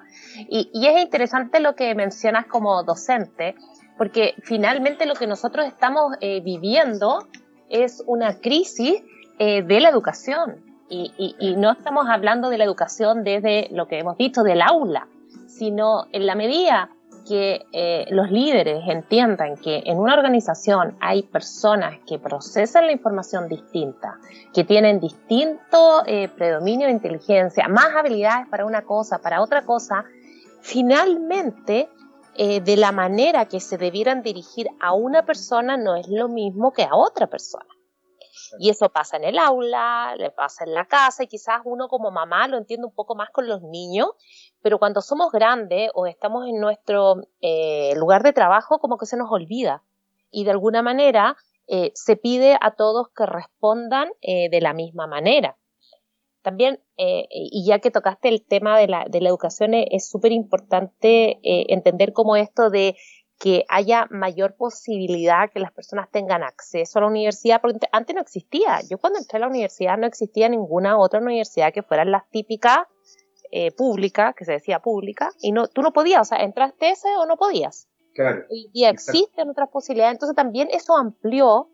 Y, 0.50 0.70
es 0.88 1.02
interesante 1.02 1.60
lo 1.60 1.76
que 1.76 1.94
mencionas 1.96 2.46
como 2.46 2.84
docente, 2.84 3.56
porque 3.98 4.36
finalmente 4.44 5.06
lo 5.06 5.16
que 5.16 5.28
nosotros 5.28 5.66
estamos 5.66 6.16
eh, 6.22 6.40
viviendo 6.42 7.28
es 7.70 8.04
una 8.06 8.40
crisis 8.40 9.04
eh, 9.40 9.64
de 9.64 9.80
la 9.80 9.90
educación. 9.90 10.64
Y, 10.90 11.36
y 11.38 11.58
no 11.58 11.74
estamos 11.74 12.08
hablando 12.08 12.50
de 12.50 12.58
la 12.58 12.64
educación 12.64 13.26
desde 13.26 13.68
lo 13.72 13.90
que 13.90 14.00
hemos 14.00 14.18
dicho 14.18 14.44
del 14.44 14.62
aula, 14.62 15.10
sino 15.48 16.06
en 16.14 16.26
la 16.26 16.34
medida 16.36 16.92
que 17.28 17.66
eh, 17.72 18.06
los 18.10 18.32
líderes 18.32 18.84
entiendan 18.88 19.58
que 19.58 19.84
en 19.86 20.00
una 20.00 20.14
organización 20.14 20.96
hay 21.00 21.24
personas 21.24 22.00
que 22.08 22.20
procesan 22.20 22.86
la 22.86 22.92
información 22.94 23.48
distinta, 23.48 24.18
que 24.54 24.64
tienen 24.64 25.00
distinto 25.00 26.04
eh, 26.06 26.30
predominio 26.30 26.88
de 26.88 26.94
inteligencia, 26.94 27.68
más 27.68 27.96
habilidades 27.96 28.48
para 28.50 28.66
una 28.66 28.84
cosa, 28.84 29.20
para 29.20 29.42
otra 29.42 29.64
cosa, 29.64 30.06
finalmente 30.62 31.90
eh, 32.36 32.62
de 32.62 32.78
la 32.78 32.92
manera 32.92 33.46
que 33.46 33.60
se 33.60 33.78
debieran 33.78 34.22
dirigir 34.22 34.68
a 34.80 34.94
una 34.94 35.24
persona 35.24 35.76
no 35.76 35.96
es 35.96 36.08
lo 36.08 36.28
mismo 36.28 36.72
que 36.72 36.84
a 36.84 36.96
otra 36.96 37.28
persona. 37.28 37.66
Y 38.60 38.70
eso 38.70 38.90
pasa 38.90 39.18
en 39.18 39.24
el 39.24 39.38
aula, 39.38 40.16
le 40.18 40.32
pasa 40.32 40.64
en 40.64 40.74
la 40.74 40.86
casa 40.86 41.24
y 41.24 41.28
quizás 41.28 41.62
uno 41.66 41.88
como 41.88 42.12
mamá 42.12 42.48
lo 42.48 42.58
entiende 42.58 42.86
un 42.86 42.94
poco 42.94 43.16
más 43.16 43.30
con 43.32 43.48
los 43.48 43.62
niños, 43.62 44.10
pero 44.62 44.80
cuando 44.80 45.02
somos 45.02 45.32
grandes 45.32 45.90
o 45.94 46.06
estamos 46.06 46.48
en 46.48 46.60
nuestro 46.60 47.16
eh, 47.42 47.94
lugar 47.96 48.24
de 48.24 48.34
trabajo 48.34 48.80
como 48.80 48.98
que 48.98 49.06
se 49.06 49.18
nos 49.18 49.32
olvida 49.32 49.84
y 50.32 50.44
de 50.44 50.52
alguna 50.52 50.82
manera 50.82 51.36
eh, 51.68 51.92
se 51.96 52.16
pide 52.16 52.58
a 52.60 52.72
todos 52.72 53.08
que 53.16 53.26
respondan 53.26 54.10
eh, 54.22 54.50
de 54.50 54.62
la 54.62 54.74
misma 54.74 55.08
manera. 55.08 55.58
También, 56.42 56.82
y 56.96 57.66
ya 57.66 57.80
que 57.80 57.92
tocaste 57.92 58.30
el 58.30 58.42
tema 58.42 58.80
de 58.80 58.88
la, 58.88 59.04
de 59.10 59.20
la 59.20 59.28
educación, 59.28 59.74
es 59.74 60.08
súper 60.08 60.32
importante 60.32 61.40
entender 61.44 62.14
cómo 62.14 62.38
esto 62.38 62.70
de 62.70 62.96
que 63.40 63.66
haya 63.70 64.08
mayor 64.10 64.56
posibilidad 64.56 65.52
que 65.52 65.60
las 65.60 65.72
personas 65.72 66.10
tengan 66.10 66.44
acceso 66.44 66.98
a 66.98 67.04
la 67.04 67.08
universidad, 67.08 67.62
porque 67.62 67.88
antes 67.92 68.16
no 68.16 68.22
existía. 68.22 68.80
Yo 68.90 68.98
cuando 68.98 69.20
entré 69.20 69.38
a 69.38 69.42
la 69.42 69.48
universidad 69.48 69.98
no 69.98 70.08
existía 70.08 70.50
ninguna 70.50 70.98
otra 70.98 71.20
universidad 71.20 71.72
que 71.72 71.84
fueran 71.84 72.12
las 72.12 72.28
típicas 72.32 72.80
eh, 73.52 73.72
públicas, 73.72 74.34
que 74.36 74.46
se 74.46 74.54
decía 74.54 74.80
pública, 74.80 75.30
y 75.40 75.52
no, 75.52 75.68
tú 75.68 75.82
no 75.82 75.94
podías, 75.94 76.22
o 76.22 76.26
sea, 76.26 76.44
entraste 76.44 76.90
ese 76.90 77.16
o 77.18 77.26
no 77.26 77.38
podías. 77.38 77.88
Claro. 78.14 78.46
Y, 78.50 78.86
existen 78.86 79.50
otras 79.50 79.70
posibilidades, 79.70 80.16
entonces 80.16 80.36
también 80.36 80.70
eso 80.72 80.98
amplió 80.98 81.70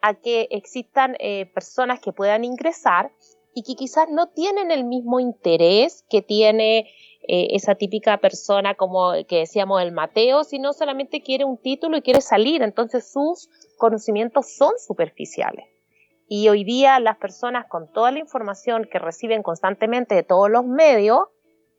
a 0.00 0.14
que 0.14 0.46
existan 0.50 1.16
eh, 1.18 1.46
personas 1.46 2.00
que 2.00 2.12
puedan 2.12 2.44
ingresar 2.44 3.10
y 3.54 3.64
que 3.64 3.74
quizás 3.74 4.08
no 4.08 4.28
tienen 4.28 4.70
el 4.70 4.84
mismo 4.84 5.20
interés 5.20 6.04
que 6.08 6.22
tiene 6.22 6.88
eh, 7.28 7.48
esa 7.54 7.76
típica 7.76 8.18
persona 8.18 8.74
como 8.74 9.12
que 9.28 9.38
decíamos 9.38 9.80
el 9.80 9.92
Mateo, 9.92 10.42
sino 10.42 10.72
solamente 10.72 11.22
quiere 11.22 11.44
un 11.44 11.56
título 11.56 11.96
y 11.96 12.02
quiere 12.02 12.20
salir, 12.20 12.62
entonces 12.62 13.10
sus 13.12 13.48
conocimientos 13.78 14.52
son 14.56 14.72
superficiales. 14.78 15.66
Y 16.26 16.48
hoy 16.48 16.64
día 16.64 16.98
las 16.98 17.18
personas 17.18 17.66
con 17.68 17.92
toda 17.92 18.10
la 18.10 18.18
información 18.18 18.88
que 18.90 18.98
reciben 18.98 19.42
constantemente 19.42 20.14
de 20.14 20.22
todos 20.22 20.50
los 20.50 20.64
medios, 20.64 21.28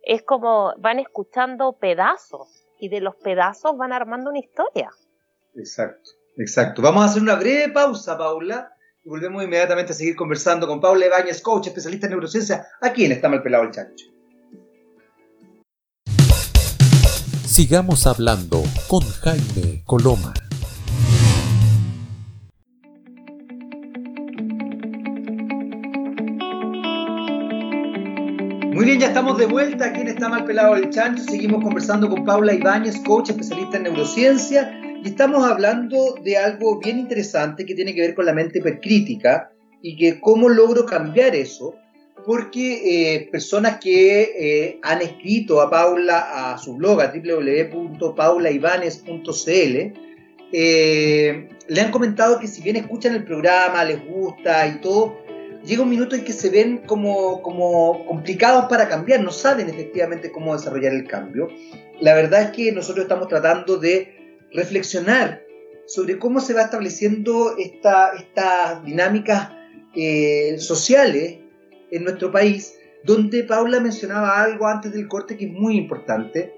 es 0.04 0.22
como 0.22 0.74
van 0.78 1.00
escuchando 1.00 1.74
pedazos 1.74 2.48
y 2.80 2.90
de 2.90 3.02
los 3.02 3.16
pedazos 3.16 3.78
van 3.78 3.94
armando 3.94 4.30
una 4.30 4.40
historia. 4.40 4.90
Exacto, 5.56 6.12
exacto. 6.38 6.82
Vamos 6.82 7.04
a 7.04 7.06
hacer 7.06 7.22
una 7.22 7.36
breve 7.36 7.72
pausa, 7.72 8.18
Paula, 8.18 8.74
y 9.04 9.10
volvemos 9.10 9.44
inmediatamente 9.44 9.92
a 9.92 9.96
seguir 9.96 10.16
conversando 10.16 10.68
con 10.68 10.80
Paula 10.80 11.06
Ibáñez, 11.06 11.42
coach, 11.42 11.68
especialista 11.68 12.08
en 12.08 12.12
neurociencia, 12.12 12.68
aquí 12.82 13.06
en 13.06 13.14
Está 13.14 13.30
Mal 13.30 13.42
Pelado 13.42 13.64
el 13.64 13.72
Chancho. 13.72 14.13
Sigamos 17.54 18.08
hablando 18.08 18.64
con 18.88 19.02
Jaime 19.02 19.84
Coloma. 19.86 20.34
Muy 28.72 28.86
bien, 28.86 29.00
ya 29.00 29.06
estamos 29.10 29.38
de 29.38 29.46
vuelta 29.46 29.86
aquí 29.86 30.02
Está 30.02 30.30
Mal 30.30 30.46
Pelado 30.46 30.76
el 30.78 30.90
Chancho. 30.90 31.24
Seguimos 31.26 31.64
conversando 31.64 32.10
con 32.10 32.26
Paula 32.26 32.56
Ibáñez, 32.56 33.00
coach 33.06 33.30
especialista 33.30 33.78
en 33.78 33.84
neurociencia, 33.84 34.76
y 35.04 35.10
estamos 35.10 35.46
hablando 35.48 36.16
de 36.24 36.38
algo 36.38 36.80
bien 36.80 36.98
interesante 36.98 37.68
que 37.68 37.76
tiene 37.76 37.94
que 37.94 38.02
ver 38.02 38.16
con 38.16 38.26
la 38.26 38.34
mente 38.34 38.58
hipercrítica 38.58 39.52
y 39.84 39.96
que 39.96 40.20
cómo 40.20 40.50
logro 40.50 40.88
cambiar 40.88 41.36
eso 41.36 41.76
porque 42.26 43.16
eh, 43.16 43.30
personas 43.32 43.80
que 43.80 44.22
eh, 44.22 44.80
han 44.82 45.02
escrito 45.02 45.62
a 45.62 45.70
Paula 45.70 46.54
a 46.54 46.58
su 46.58 46.76
blog 46.76 47.02
a 47.02 47.14
eh, 50.56 51.50
le 51.68 51.82
han 51.82 51.92
comentado 51.92 52.40
que 52.40 52.48
si 52.48 52.62
bien 52.62 52.76
escuchan 52.76 53.16
el 53.16 53.24
programa, 53.24 53.84
les 53.84 54.06
gusta 54.06 54.68
y 54.68 54.80
todo, 54.82 55.18
llega 55.66 55.82
un 55.82 55.90
minuto 55.90 56.16
en 56.16 56.24
que 56.24 56.34
se 56.34 56.50
ven 56.52 56.84
como, 56.86 57.42
como 57.42 58.06
complicados 58.06 58.66
para 58.66 58.88
cambiar, 58.88 59.22
no 59.22 59.32
saben 59.32 59.68
efectivamente 59.70 60.32
cómo 60.32 60.56
desarrollar 60.56 60.94
el 60.94 61.08
cambio. 61.08 61.48
La 62.00 62.14
verdad 62.14 62.44
es 62.44 62.52
que 62.52 62.72
nosotros 62.72 63.06
estamos 63.06 63.30
tratando 63.30 63.78
de 63.78 64.38
reflexionar 64.52 65.42
sobre 65.88 66.20
cómo 66.20 66.40
se 66.40 66.54
va 66.54 66.62
estableciendo 66.62 67.56
estas 67.58 68.86
dinámicas 68.86 69.50
sociales 70.58 71.43
en 71.94 72.04
nuestro 72.04 72.32
país, 72.32 72.76
donde 73.04 73.44
Paula 73.44 73.80
mencionaba 73.80 74.42
algo 74.42 74.68
antes 74.68 74.94
del 74.94 75.08
corte 75.08 75.38
que 75.38 75.46
es 75.46 75.52
muy 75.52 75.78
importante, 75.78 76.54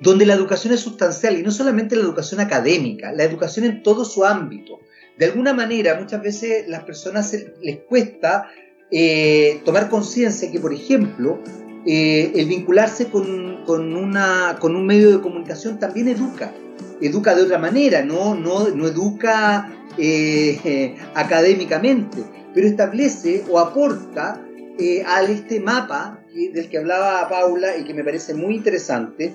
donde 0.00 0.26
la 0.26 0.34
educación 0.34 0.72
es 0.72 0.80
sustancial 0.80 1.38
y 1.38 1.42
no 1.42 1.50
solamente 1.50 1.96
la 1.96 2.02
educación 2.02 2.40
académica, 2.40 3.12
la 3.12 3.24
educación 3.24 3.64
en 3.66 3.82
todo 3.82 4.04
su 4.04 4.24
ámbito. 4.24 4.80
De 5.18 5.26
alguna 5.26 5.52
manera, 5.52 5.98
muchas 5.98 6.22
veces 6.22 6.68
las 6.68 6.84
personas 6.84 7.34
les 7.62 7.78
cuesta 7.80 8.50
eh, 8.90 9.60
tomar 9.64 9.88
conciencia 9.88 10.50
que, 10.50 10.60
por 10.60 10.72
ejemplo, 10.72 11.40
eh, 11.86 12.32
el 12.34 12.46
vincularse 12.46 13.08
con, 13.08 13.66
una, 13.68 14.56
con 14.60 14.76
un 14.76 14.86
medio 14.86 15.10
de 15.10 15.20
comunicación 15.20 15.78
también 15.78 16.08
educa, 16.08 16.52
educa 17.00 17.34
de 17.34 17.42
otra 17.42 17.58
manera, 17.58 18.02
no, 18.02 18.34
no, 18.34 18.68
no 18.68 18.86
educa 18.86 19.72
eh, 19.96 20.94
académicamente, 21.14 22.24
pero 22.54 22.66
establece 22.66 23.44
o 23.48 23.58
aporta 23.58 24.45
eh, 24.78 25.02
a 25.06 25.22
este 25.22 25.60
mapa 25.60 26.22
del 26.34 26.68
que 26.68 26.78
hablaba 26.78 27.28
Paula 27.28 27.76
y 27.78 27.84
que 27.84 27.94
me 27.94 28.04
parece 28.04 28.34
muy 28.34 28.54
interesante, 28.54 29.34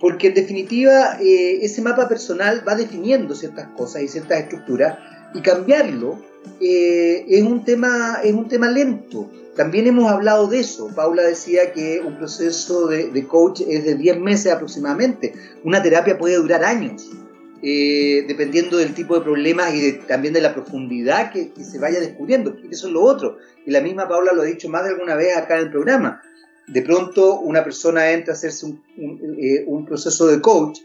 porque 0.00 0.28
en 0.28 0.34
definitiva 0.34 1.18
eh, 1.20 1.58
ese 1.62 1.82
mapa 1.82 2.08
personal 2.08 2.62
va 2.66 2.76
definiendo 2.76 3.34
ciertas 3.34 3.68
cosas 3.76 4.02
y 4.02 4.08
ciertas 4.08 4.40
estructuras 4.40 4.98
y 5.34 5.40
cambiarlo 5.40 6.18
eh, 6.60 7.24
es, 7.28 7.42
un 7.42 7.64
tema, 7.64 8.20
es 8.22 8.32
un 8.32 8.48
tema 8.48 8.68
lento. 8.68 9.30
También 9.56 9.86
hemos 9.86 10.10
hablado 10.10 10.46
de 10.48 10.60
eso. 10.60 10.90
Paula 10.94 11.22
decía 11.22 11.72
que 11.72 12.00
un 12.00 12.16
proceso 12.16 12.86
de, 12.86 13.26
coach 13.26 13.62
es 13.66 13.84
de 13.84 13.94
10 13.94 14.20
meses 14.20 14.52
aproximadamente. 14.52 15.32
Una 15.64 15.82
terapia 15.82 16.18
puede 16.18 16.36
durar 16.36 16.64
años. 16.64 17.10
Eh, 17.68 18.24
dependiendo 18.28 18.76
del 18.76 18.94
tipo 18.94 19.16
de 19.16 19.22
problemas 19.22 19.74
y 19.74 19.94
también 20.06 20.32
de 20.32 20.40
la 20.40 20.54
profundidad 20.54 21.32
que, 21.32 21.50
se 21.64 21.80
vaya 21.80 21.98
descubriendo. 21.98 22.56
Eso 22.70 22.86
es 22.86 22.92
lo 22.92 23.02
otro. 23.02 23.38
Y 23.66 23.72
la 23.72 23.80
misma 23.80 24.06
Paula 24.08 24.32
lo 24.32 24.42
ha 24.42 24.44
dicho 24.44 24.68
más 24.68 24.84
de 24.84 24.90
alguna 24.90 25.16
vez 25.16 25.36
acá 25.36 25.56
en 25.56 25.64
el 25.64 25.70
programa. 25.72 26.22
De 26.68 26.82
pronto 26.82 27.40
una 27.40 27.64
persona 27.64 28.12
entra 28.12 28.34
a 28.34 28.36
hacerse 28.36 28.66
un, 28.66 28.80
eh, 29.36 29.66
proceso 29.84 30.28
de 30.28 30.40
coach 30.40 30.78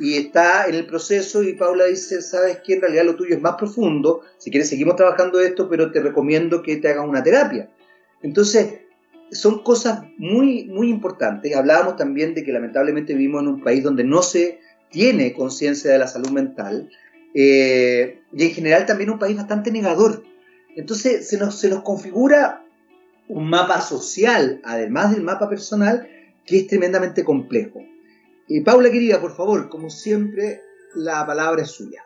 y 0.00 0.16
está 0.16 0.66
en 0.66 0.74
el 0.74 0.86
proceso 0.86 1.40
y 1.40 1.52
Paula 1.52 1.84
dice, 1.84 2.20
sabes 2.20 2.58
que 2.66 2.74
en 2.74 2.80
realidad 2.80 3.04
lo 3.04 3.14
tuyo 3.14 3.36
es 3.36 3.40
más 3.40 3.54
profundo, 3.54 4.22
si 4.38 4.50
quieres 4.50 4.68
seguimos 4.68 4.96
trabajando 4.96 5.38
esto, 5.38 5.68
pero 5.68 5.92
te 5.92 6.00
recomiendo 6.00 6.64
que 6.64 6.78
te 6.78 6.88
hagas 6.88 7.06
una 7.08 7.22
terapia. 7.22 7.70
Entonces, 8.22 8.80
son 9.30 9.62
cosas 9.62 10.02
muy, 10.18 10.64
muy 10.64 10.90
importantes. 10.90 11.54
Hablábamos 11.54 11.94
también 11.94 12.34
de 12.34 12.42
que 12.42 12.50
lamentablemente 12.50 13.14
vivimos 13.14 13.42
en 13.42 13.48
un 13.50 13.62
país 13.62 13.84
donde 13.84 14.02
no 14.02 14.20
se 14.20 14.63
tiene 14.94 15.32
conciencia 15.32 15.90
de 15.90 15.98
la 15.98 16.06
salud 16.06 16.30
mental 16.30 16.88
eh, 17.34 18.20
y 18.32 18.44
en 18.44 18.50
general 18.52 18.86
también 18.86 19.10
un 19.10 19.18
país 19.18 19.36
bastante 19.36 19.72
negador. 19.72 20.22
Entonces 20.76 21.28
se 21.28 21.36
nos, 21.36 21.58
se 21.58 21.68
nos 21.68 21.82
configura 21.82 22.64
un 23.28 23.50
mapa 23.50 23.80
social, 23.80 24.60
además 24.62 25.10
del 25.10 25.24
mapa 25.24 25.48
personal, 25.48 26.08
que 26.46 26.58
es 26.58 26.68
tremendamente 26.68 27.24
complejo. 27.24 27.80
Y 28.46 28.60
Paula 28.60 28.88
querida, 28.92 29.20
por 29.20 29.34
favor, 29.34 29.68
como 29.68 29.90
siempre, 29.90 30.60
la 30.94 31.26
palabra 31.26 31.62
es 31.62 31.72
suya. 31.72 32.04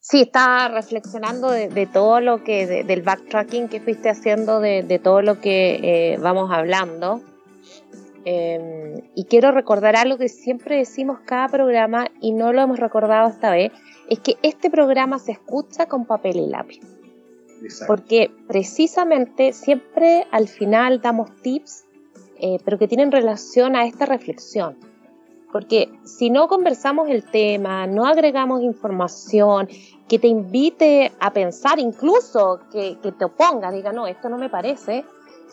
Sí, 0.00 0.22
estaba 0.22 0.68
reflexionando 0.68 1.50
de, 1.50 1.86
todo 1.92 2.20
lo 2.20 2.42
que, 2.42 2.66
del 2.66 3.02
backtracking 3.02 3.68
que 3.68 3.80
fuiste 3.80 4.08
haciendo, 4.08 4.60
de, 4.60 5.00
todo 5.04 5.20
lo 5.20 5.38
que 5.40 6.14
eh, 6.14 6.18
vamos 6.18 6.50
hablando. 6.50 7.20
Em, 8.24 9.02
y 9.14 9.24
quiero 9.24 9.50
recordar 9.50 9.96
algo 9.96 10.16
que 10.16 10.28
siempre 10.28 10.76
decimos 10.76 11.18
cada 11.24 11.48
programa 11.48 12.06
y 12.20 12.32
no 12.32 12.52
lo 12.52 12.62
hemos 12.62 12.78
recordado 12.78 13.28
esta 13.28 13.50
vez, 13.50 13.72
es 14.08 14.20
que 14.20 14.36
este 14.42 14.70
programa 14.70 15.18
se 15.18 15.32
escucha 15.32 15.86
con 15.86 16.06
papel 16.06 16.36
y 16.36 16.46
lápiz. 16.46 16.80
Porque 17.86 18.30
precisamente 18.48 19.52
siempre 19.52 20.26
al 20.30 20.48
final 20.48 21.00
damos 21.00 21.34
tips, 21.42 21.84
eh, 22.38 22.58
pero 22.64 22.78
que 22.78 22.88
tienen 22.88 23.12
relación 23.12 23.76
a 23.76 23.86
esta 23.86 24.04
reflexión. 24.06 24.76
Porque 25.52 25.92
si 26.04 26.30
no 26.30 26.48
conversamos 26.48 27.08
el 27.10 27.24
tema, 27.24 27.86
no 27.86 28.06
agregamos 28.06 28.62
información 28.62 29.68
que 30.08 30.18
te 30.18 30.26
invite 30.26 31.12
a 31.20 31.32
pensar, 31.32 31.78
incluso 31.78 32.60
que, 32.72 32.98
te 33.00 33.24
oponga, 33.24 33.70
diga, 33.70 33.92
no, 33.92 34.06
esto 34.06 34.28
no 34.28 34.38
me 34.38 34.48
parece, 34.48 35.04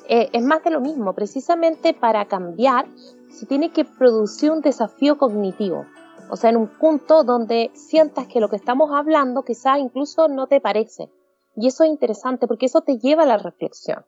eh, 0.10 0.30
es 0.34 0.44
más 0.44 0.64
de 0.64 0.72
lo 0.72 0.82
mismo. 0.82 1.14
Precisamente 1.14 1.94
para 1.94 2.26
cambiar 2.26 2.86
se 3.30 3.46
tiene 3.46 3.72
que 3.72 3.86
producir 3.86 4.52
un 4.52 4.62
desafío 4.62 5.18
cognitivo. 5.18 5.86
O 6.32 6.36
sea, 6.36 6.50
en 6.50 6.58
un 6.58 6.68
punto 6.68 7.24
donde 7.24 7.72
sientas 7.74 8.28
que 8.28 8.40
lo 8.40 8.50
que 8.50 8.56
estamos 8.56 8.92
hablando 8.92 9.44
quizás 9.44 9.80
incluso 9.80 10.28
no 10.28 10.48
te 10.48 10.60
parece. 10.60 11.10
Y 11.56 11.68
eso 11.68 11.84
es 11.84 11.92
interesante 11.92 12.48
porque 12.48 12.66
eso 12.66 12.82
te 12.82 12.98
lleva 12.98 13.24
a 13.24 13.28
la 13.28 13.38
reflexión. 13.38 14.06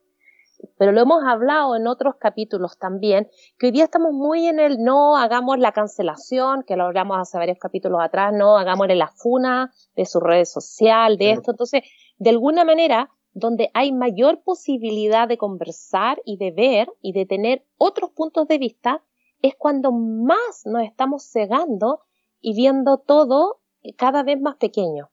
Pero 0.78 0.92
lo 0.92 1.02
hemos 1.02 1.24
hablado 1.24 1.76
en 1.76 1.88
otros 1.88 2.16
capítulos 2.16 2.78
también, 2.78 3.30
que 3.58 3.68
hoy 3.68 3.72
día 3.72 3.86
estamos 3.86 4.12
muy 4.12 4.48
en 4.48 4.60
el 4.60 4.84
no 4.84 5.18
hagamos 5.18 5.58
la 5.60 5.72
cancelación, 5.72 6.64
que 6.64 6.76
lo 6.76 6.86
hablamos 6.86 7.18
hace 7.20 7.38
varios 7.38 7.58
capítulos 7.58 8.00
atrás, 8.02 8.34
no 8.34 8.58
hagamos 8.58 8.88
la 8.90 9.08
funa 9.08 9.72
de 9.96 10.06
su 10.06 10.20
red 10.20 10.46
social, 10.46 11.18
de 11.18 11.32
esto. 11.32 11.52
Entonces, 11.52 11.84
de 12.18 12.30
alguna 12.30 12.64
manera, 12.64 13.10
donde 13.34 13.70
hay 13.74 13.91
mayor 13.91 14.41
posibilidad 14.44 15.28
de 15.28 15.38
conversar 15.38 16.22
y 16.26 16.38
de 16.38 16.52
ver 16.52 16.89
y 17.02 17.13
de 17.13 17.26
tener 17.26 17.63
otros 17.78 18.12
puntos 18.12 18.48
de 18.48 18.58
vista, 18.58 19.04
es 19.41 19.56
cuando 19.58 19.91
más 19.91 20.65
nos 20.65 20.84
estamos 20.84 21.24
cegando 21.32 22.02
y 22.41 22.56
viendo 22.56 22.98
todo 22.98 23.62
cada 23.98 24.24
vez 24.24 24.39
más 24.39 24.58
pequeño. 24.58 25.10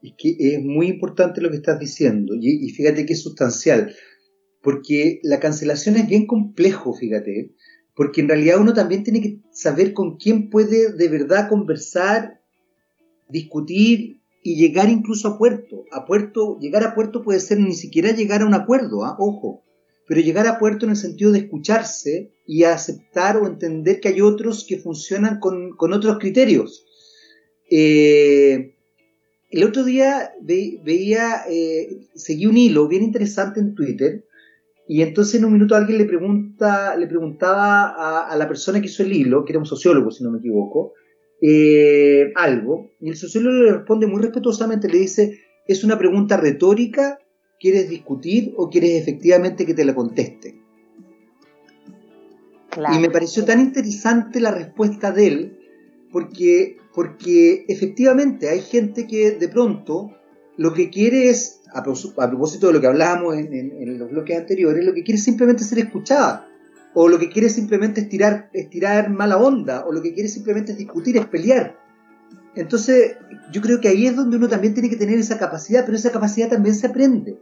Y 0.00 0.14
que 0.14 0.36
es 0.38 0.62
muy 0.62 0.88
importante 0.88 1.40
lo 1.40 1.50
que 1.50 1.56
estás 1.56 1.78
diciendo, 1.78 2.34
y, 2.38 2.68
fíjate 2.70 3.06
que 3.06 3.14
es 3.14 3.22
sustancial, 3.22 3.94
porque 4.62 5.20
la 5.22 5.40
cancelación 5.40 5.96
es 5.96 6.06
bien 6.06 6.26
complejo, 6.26 6.92
fíjate, 6.94 7.54
porque 7.94 8.20
en 8.20 8.28
realidad 8.28 8.60
uno 8.60 8.74
también 8.74 9.02
tiene 9.02 9.20
que 9.20 9.40
saber 9.50 9.94
con 9.94 10.16
quién 10.16 10.50
puede 10.50 10.92
de 10.92 11.08
verdad 11.08 11.48
conversar, 11.48 12.40
discutir 13.28 14.20
y 14.46 14.54
llegar 14.54 14.88
incluso 14.88 15.26
a 15.26 15.38
puerto. 15.38 15.86
A 15.90 16.06
puerto, 16.06 16.56
llegar 16.60 16.84
a 16.84 16.94
puerto 16.94 17.24
puede 17.24 17.40
ser 17.40 17.58
ni 17.58 17.74
siquiera 17.74 18.12
llegar 18.12 18.42
a 18.42 18.46
un 18.46 18.54
acuerdo, 18.54 19.04
¿ah? 19.04 19.16
ojo, 19.18 19.64
pero 20.06 20.20
llegar 20.20 20.46
a 20.46 20.60
puerto 20.60 20.86
en 20.86 20.90
el 20.90 20.96
sentido 20.96 21.32
de 21.32 21.40
escucharse 21.40 22.30
y 22.46 22.62
aceptar 22.62 23.38
o 23.38 23.48
entender 23.48 23.98
que 23.98 24.06
hay 24.06 24.20
otros 24.20 24.64
que 24.64 24.78
funcionan 24.78 25.40
con, 25.40 25.74
otros 25.92 26.20
criterios. 26.20 26.86
Eh, 27.68 28.76
el 29.50 29.64
otro 29.64 29.82
día 29.82 30.30
veía, 30.40 31.42
eh, 31.50 32.06
seguí 32.14 32.46
un 32.46 32.56
hilo 32.56 32.86
bien 32.86 33.02
interesante 33.02 33.58
en 33.58 33.74
Twitter 33.74 34.26
y 34.86 35.02
entonces 35.02 35.40
en 35.40 35.44
un 35.44 35.54
minuto 35.54 35.74
alguien 35.74 35.98
le 35.98 36.04
pregunta, 36.04 36.94
le 36.94 37.08
preguntaba 37.08 38.28
a, 38.28 38.36
la 38.36 38.46
persona 38.46 38.80
que 38.80 38.86
hizo 38.86 39.02
el 39.02 39.12
hilo, 39.12 39.44
que 39.44 39.54
era 39.54 39.58
un 39.58 39.66
sociólogo 39.66 40.12
si 40.12 40.22
no 40.22 40.30
me 40.30 40.38
equivoco, 40.38 40.92
eh, 41.42 42.32
algo, 42.34 42.92
y 43.00 43.10
el 43.10 43.16
sociólogo 43.16 43.62
le 43.62 43.72
responde 43.72 44.06
muy 44.06 44.22
respetuosamente, 44.22 44.88
le 44.88 44.98
dice, 44.98 45.40
es 45.66 45.84
una 45.84 45.98
pregunta 45.98 46.36
retórica 46.36 47.18
¿Quieres 47.58 47.88
discutir 47.88 48.52
o 48.56 48.68
quieres 48.68 49.00
efectivamente 49.00 49.64
que 49.64 49.72
te 49.72 49.84
la 49.84 49.94
conteste? 49.94 50.60
Y 52.94 52.98
me 52.98 53.08
pareció 53.08 53.44
tan 53.46 53.60
interesante 53.60 54.38
la 54.38 54.50
respuesta 54.50 55.10
de 55.10 55.26
él, 55.26 55.58
porque, 56.12 56.76
porque 56.94 57.64
efectivamente 57.68 58.50
hay 58.50 58.60
gente 58.60 59.06
que 59.06 59.30
de 59.30 59.48
pronto 59.48 60.14
lo 60.58 60.74
que 60.74 60.90
quiere 60.90 61.30
es, 61.30 61.62
a, 61.72 61.82
propósito 61.82 62.66
de 62.66 62.74
lo 62.74 62.80
que 62.82 62.86
hablábamos 62.86 63.36
en, 63.36 63.54
en, 63.54 63.98
los 63.98 64.10
bloques 64.10 64.36
anteriores, 64.36 64.84
lo 64.84 64.92
que 64.92 65.02
quiere 65.02 65.16
es 65.16 65.24
simplemente 65.24 65.64
ser 65.64 65.78
escuchada, 65.78 66.46
o 66.98 67.08
lo 67.08 67.18
que 67.18 67.28
quiere 67.28 67.50
simplemente 67.50 68.00
es 68.00 68.08
tirar, 68.08 68.48
es 68.54 68.70
tirar 68.70 69.10
mala 69.10 69.36
onda, 69.36 69.84
o 69.84 69.92
lo 69.92 70.00
que 70.00 70.14
quiere 70.14 70.30
simplemente 70.30 70.72
es 70.72 70.78
discutir, 70.78 71.18
es 71.18 71.26
pelear. 71.26 71.78
Entonces, 72.54 73.16
yo 73.52 73.60
creo 73.60 73.82
que 73.82 73.88
ahí 73.88 74.06
es 74.06 74.16
donde 74.16 74.38
uno 74.38 74.48
también 74.48 74.72
tiene 74.72 74.88
que 74.88 74.96
tener 74.96 75.18
esa 75.18 75.36
capacidad, 75.36 75.84
pero 75.84 75.98
esa 75.98 76.10
capacidad 76.10 76.48
también 76.48 76.74
se 76.74 76.86
aprende. 76.86 77.36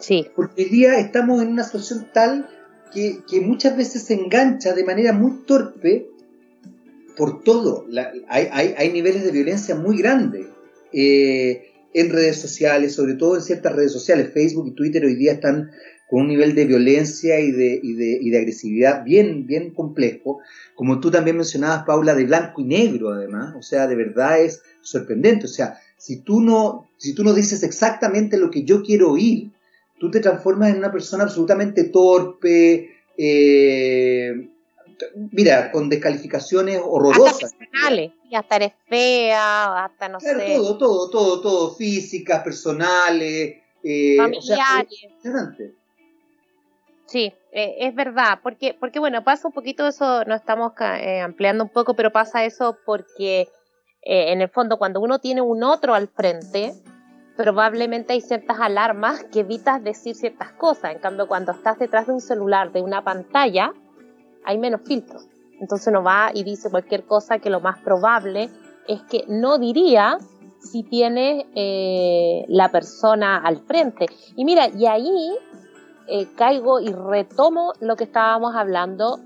Sí. 0.00 0.26
Porque 0.36 0.64
hoy 0.64 0.68
día 0.68 0.98
estamos 0.98 1.40
en 1.40 1.48
una 1.48 1.64
situación 1.64 2.08
tal 2.12 2.46
que, 2.92 3.22
muchas 3.40 3.74
veces 3.74 4.02
se 4.02 4.12
engancha 4.12 4.74
de 4.74 4.84
manera 4.84 5.14
muy 5.14 5.32
torpe 5.46 6.06
por 7.16 7.42
todo. 7.42 7.86
hay, 8.28 8.90
niveles 8.92 9.24
de 9.24 9.32
violencia 9.32 9.76
muy 9.76 9.96
grandes 9.96 10.44
eh, 10.92 11.70
en 11.94 12.10
redes 12.10 12.38
sociales, 12.38 12.94
sobre 12.94 13.14
todo 13.14 13.36
en 13.36 13.40
ciertas 13.40 13.74
redes 13.74 13.92
sociales. 13.92 14.30
Facebook 14.34 14.68
y 14.68 14.72
Twitter 14.72 15.06
hoy 15.06 15.14
día 15.14 15.32
están 15.32 15.70
con 16.14 16.22
un 16.22 16.28
nivel 16.28 16.54
de 16.54 16.64
violencia 16.64 17.40
y 17.40 17.50
de, 17.50 17.80
y 17.82 17.94
de, 17.94 18.18
y 18.22 18.30
de 18.30 18.38
agresividad 18.38 19.02
bien, 19.02 19.48
bien 19.48 19.70
complejo. 19.70 20.38
Como 20.76 21.00
tú 21.00 21.10
también 21.10 21.36
mencionabas, 21.36 21.82
Paula, 21.84 22.14
de 22.14 22.24
blanco 22.24 22.60
y 22.60 22.64
negro 22.66 23.10
además. 23.10 23.56
O 23.58 23.62
sea, 23.62 23.88
de 23.88 23.96
verdad 23.96 24.40
es 24.40 24.62
sorprendente. 24.80 25.46
O 25.46 25.48
sea, 25.48 25.80
si 25.96 26.20
tú 26.20 26.40
no, 26.40 26.88
si 26.98 27.16
tú 27.16 27.24
no 27.24 27.34
dices 27.34 27.64
exactamente 27.64 28.38
lo 28.38 28.48
que 28.52 28.62
yo 28.62 28.84
quiero 28.84 29.10
oír, 29.10 29.50
tú 29.98 30.08
te 30.12 30.20
transformas 30.20 30.70
en 30.70 30.78
una 30.78 30.92
persona 30.92 31.24
absolutamente 31.24 31.82
torpe, 31.82 32.90
eh, 33.18 34.50
mira, 35.32 35.72
con 35.72 35.88
descalificaciones 35.88 36.80
horrorosas. 36.80 37.42
Hasta 37.42 37.58
personales, 37.58 38.12
y 38.30 38.36
hasta 38.36 38.54
eres 38.54 38.72
fea, 38.88 39.84
hasta 39.84 40.08
no 40.08 40.20
sé. 40.20 40.32
Todo, 40.58 40.78
todo, 40.78 41.10
todo, 41.10 41.40
todo, 41.40 41.74
físicas, 41.74 42.44
personales, 42.44 43.56
eh, 43.82 44.16
familiares. 44.16 45.08
Sí, 47.06 47.34
eh, 47.52 47.76
es 47.80 47.94
verdad, 47.94 48.38
porque, 48.42 48.76
porque 48.78 48.98
bueno, 48.98 49.22
pasa 49.22 49.48
un 49.48 49.52
poquito 49.52 49.86
eso, 49.86 50.24
no 50.24 50.34
estamos 50.34 50.72
eh, 50.80 51.20
ampliando 51.20 51.64
un 51.64 51.70
poco, 51.70 51.94
pero 51.94 52.10
pasa 52.10 52.44
eso 52.44 52.78
porque 52.86 53.42
eh, 54.02 54.32
en 54.32 54.40
el 54.40 54.48
fondo 54.48 54.78
cuando 54.78 55.00
uno 55.00 55.18
tiene 55.18 55.42
un 55.42 55.62
otro 55.62 55.94
al 55.94 56.08
frente, 56.08 56.72
probablemente 57.36 58.14
hay 58.14 58.22
ciertas 58.22 58.58
alarmas 58.58 59.24
que 59.24 59.40
evitas 59.40 59.84
decir 59.84 60.14
ciertas 60.14 60.52
cosas. 60.52 60.92
En 60.92 60.98
cambio, 60.98 61.28
cuando 61.28 61.52
estás 61.52 61.78
detrás 61.78 62.06
de 62.06 62.14
un 62.14 62.20
celular, 62.20 62.72
de 62.72 62.80
una 62.80 63.04
pantalla, 63.04 63.72
hay 64.44 64.56
menos 64.56 64.80
filtros. 64.86 65.26
Entonces 65.60 65.86
uno 65.88 66.02
va 66.02 66.30
y 66.32 66.42
dice 66.42 66.70
cualquier 66.70 67.04
cosa 67.04 67.38
que 67.38 67.50
lo 67.50 67.60
más 67.60 67.80
probable 67.80 68.48
es 68.88 69.02
que 69.02 69.24
no 69.28 69.58
diría 69.58 70.18
si 70.60 70.82
tiene 70.82 71.46
la 72.48 72.70
persona 72.70 73.36
al 73.36 73.60
frente. 73.66 74.06
Y 74.36 74.44
mira, 74.44 74.68
y 74.68 74.86
ahí 74.86 75.38
eh, 76.06 76.28
caigo 76.36 76.80
y 76.80 76.92
retomo 76.92 77.72
lo 77.80 77.96
que 77.96 78.04
estábamos 78.04 78.54
hablando. 78.54 79.18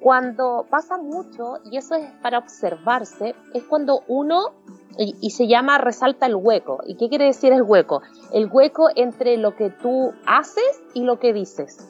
Cuando 0.00 0.66
pasa 0.70 0.96
mucho, 0.96 1.58
y 1.64 1.76
eso 1.76 1.94
es 1.94 2.10
para 2.22 2.38
observarse, 2.38 3.34
es 3.52 3.64
cuando 3.64 4.02
uno, 4.08 4.54
y, 4.96 5.30
se 5.30 5.46
llama 5.46 5.78
resalta 5.78 6.26
el 6.26 6.34
hueco. 6.34 6.80
¿Y 6.86 6.96
qué 6.96 7.08
quiere 7.08 7.26
decir 7.26 7.52
el 7.52 7.62
hueco? 7.62 8.02
El 8.32 8.48
hueco 8.50 8.88
entre 8.94 9.36
lo 9.36 9.54
que 9.56 9.70
tú 9.70 10.12
haces 10.26 10.82
y 10.94 11.04
lo 11.04 11.18
que 11.18 11.32
dices. 11.32 11.86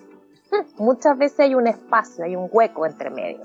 Muchas 0.78 1.16
veces 1.18 1.40
hay 1.40 1.54
un 1.54 1.66
espacio, 1.66 2.24
hay 2.24 2.36
un 2.36 2.48
hueco 2.50 2.84
entre 2.84 3.10
medio. 3.10 3.42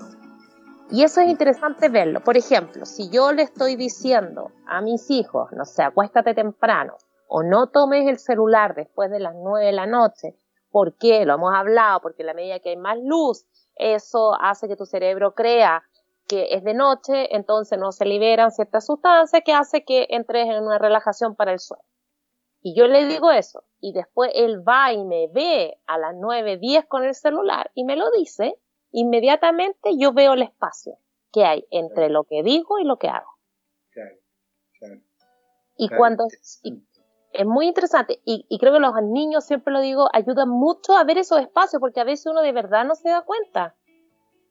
Y 0.90 1.02
eso 1.02 1.20
es 1.20 1.28
interesante 1.28 1.88
verlo. 1.88 2.20
Por 2.20 2.36
ejemplo, 2.36 2.84
si 2.86 3.08
yo 3.10 3.32
le 3.32 3.42
estoy 3.42 3.76
diciendo 3.76 4.52
a 4.66 4.80
mis 4.80 5.10
hijos, 5.10 5.50
no 5.52 5.64
sé, 5.64 5.82
acuéstate 5.82 6.34
temprano, 6.34 6.94
o 7.28 7.42
no 7.42 7.68
tomes 7.68 8.06
el 8.08 8.18
celular 8.18 8.74
después 8.74 9.10
de 9.10 9.18
las 9.18 9.34
nueve 9.34 9.66
de 9.66 9.72
la 9.72 9.86
noche, 9.86 10.36
¿Por 10.76 10.98
qué? 10.98 11.24
Lo 11.24 11.36
hemos 11.36 11.54
hablado, 11.54 12.02
porque 12.02 12.22
a 12.22 12.26
la 12.26 12.34
medida 12.34 12.58
que 12.60 12.68
hay 12.68 12.76
más 12.76 12.98
luz, 13.02 13.46
eso 13.76 14.34
hace 14.38 14.68
que 14.68 14.76
tu 14.76 14.84
cerebro 14.84 15.34
crea 15.34 15.82
que 16.28 16.48
es 16.50 16.62
de 16.64 16.74
noche, 16.74 17.34
entonces 17.34 17.78
no 17.78 17.92
se 17.92 18.04
liberan 18.04 18.50
ciertas 18.50 18.84
sustancias 18.84 19.42
que 19.42 19.54
hace 19.54 19.84
que 19.86 20.06
entres 20.10 20.46
en 20.46 20.62
una 20.62 20.76
relajación 20.78 21.34
para 21.34 21.52
el 21.52 21.60
sueño. 21.60 21.82
Y 22.60 22.76
yo 22.76 22.88
le 22.88 23.06
digo 23.06 23.30
eso, 23.30 23.64
y 23.80 23.94
después 23.94 24.30
él 24.34 24.68
va 24.68 24.92
y 24.92 25.02
me 25.02 25.28
ve 25.28 25.80
a 25.86 25.96
las 25.96 26.14
9, 26.14 26.58
10 26.58 26.84
con 26.84 27.04
el 27.04 27.14
celular 27.14 27.70
y 27.72 27.84
me 27.84 27.96
lo 27.96 28.10
dice, 28.10 28.60
inmediatamente 28.90 29.96
yo 29.96 30.12
veo 30.12 30.34
el 30.34 30.42
espacio 30.42 30.98
que 31.32 31.46
hay 31.46 31.66
entre 31.70 32.10
lo 32.10 32.24
que 32.24 32.42
digo 32.42 32.78
y 32.80 32.84
lo 32.84 32.98
que 32.98 33.08
hago. 33.08 33.30
Claro, 33.92 34.16
claro. 34.78 35.00
Y 35.78 35.88
cuando, 35.88 36.26
es 37.36 37.46
muy 37.46 37.66
interesante 37.66 38.20
y, 38.24 38.44
creo 38.58 38.72
que 38.72 38.80
los 38.80 38.94
niños, 39.02 39.44
siempre 39.44 39.72
lo 39.72 39.80
digo, 39.80 40.08
ayudan 40.12 40.48
mucho 40.48 40.96
a 40.96 41.04
ver 41.04 41.18
esos 41.18 41.40
espacios 41.40 41.80
porque 41.80 42.00
a 42.00 42.04
veces 42.04 42.26
uno 42.26 42.40
de 42.40 42.52
verdad 42.52 42.84
no 42.84 42.94
se 42.94 43.08
da 43.08 43.22
cuenta. 43.22 43.74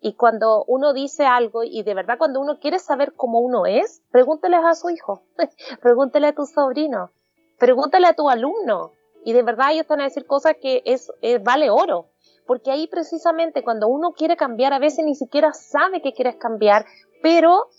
Y 0.02 0.14
cuando 0.14 0.64
uno 0.68 0.94
dice 0.94 1.26
algo 1.26 1.64
y 1.64 1.82
de 1.82 1.96
verdad 1.96 2.18
cuando 2.20 2.40
uno 2.40 2.60
quiere 2.60 2.78
saber 2.78 3.14
cómo 3.14 3.40
uno 3.40 3.66
es, 3.66 4.04
pregúntele 4.12 4.58
a 4.58 4.76
su 4.76 4.90
hijo, 4.90 5.24
pregúntele 5.82 6.28
a 6.28 6.36
tu 6.36 6.46
sobrino, 6.46 7.10
pregúntele 7.58 8.08
a 8.08 8.14
tu 8.14 8.30
alumno. 8.30 8.92
Y 9.24 9.34
de 9.34 9.42
verdad 9.42 9.72
ellos 9.72 9.88
van 9.88 10.02
a 10.02 10.04
decir 10.04 10.28
cosas 10.28 10.56
que 10.62 10.84
es, 10.86 11.12
vale 11.44 11.72
oro. 11.72 12.10
Porque 12.46 12.70
ahí 12.70 12.86
precisamente 12.86 13.64
cuando 13.64 13.88
uno 13.88 14.12
quiere 14.12 14.38
cambiar, 14.38 14.74
a 14.74 14.80
veces 14.80 15.04
ni 15.04 15.16
siquiera 15.16 15.52
sabe 15.54 16.04
que 16.04 16.14
quieres 16.14 16.36
cambiar, 16.36 16.86
pero 17.24 17.70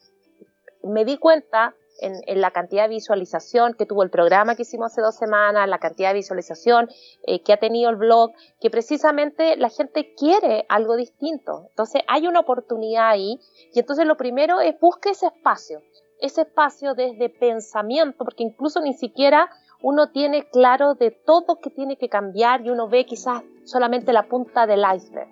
me 0.82 1.04
di 1.04 1.18
cuenta 1.18 1.76
en, 2.00 2.40
la 2.40 2.50
cantidad 2.50 2.84
de 2.84 2.94
visualización 2.94 3.74
que 3.74 3.86
tuvo 3.86 4.02
el 4.02 4.10
programa 4.10 4.54
que 4.54 4.62
hicimos 4.62 4.92
hace 4.92 5.00
dos 5.00 5.16
semanas, 5.16 5.68
la 5.68 5.78
cantidad 5.78 6.10
de 6.10 6.16
visualización 6.16 6.88
eh, 7.26 7.42
que 7.42 7.52
ha 7.52 7.56
tenido 7.56 7.90
el 7.90 7.96
blog, 7.96 8.32
que 8.60 8.70
precisamente 8.70 9.56
la 9.56 9.70
gente 9.70 10.14
quiere 10.14 10.66
algo 10.68 10.96
distinto. 10.96 11.66
Entonces 11.70 12.02
hay 12.08 12.26
una 12.26 12.40
oportunidad 12.40 13.08
ahí 13.08 13.38
y 13.72 13.78
entonces 13.78 14.06
lo 14.06 14.16
primero 14.16 14.60
es 14.60 14.78
busque 14.80 15.10
ese 15.10 15.26
espacio, 15.26 15.80
ese 16.20 16.42
espacio 16.42 16.94
desde 16.94 17.28
pensamiento, 17.28 18.24
porque 18.24 18.42
incluso 18.42 18.80
ni 18.80 18.94
siquiera 18.94 19.48
uno 19.82 20.10
tiene 20.10 20.48
claro 20.48 20.94
de 20.94 21.10
todo 21.10 21.60
que 21.60 21.70
tiene 21.70 21.96
que 21.96 22.08
cambiar 22.08 22.64
y 22.64 22.70
uno 22.70 22.88
ve 22.88 23.04
quizás 23.04 23.42
solamente 23.64 24.12
la 24.12 24.24
punta 24.24 24.66
del 24.66 24.82
iceberg. 24.94 25.28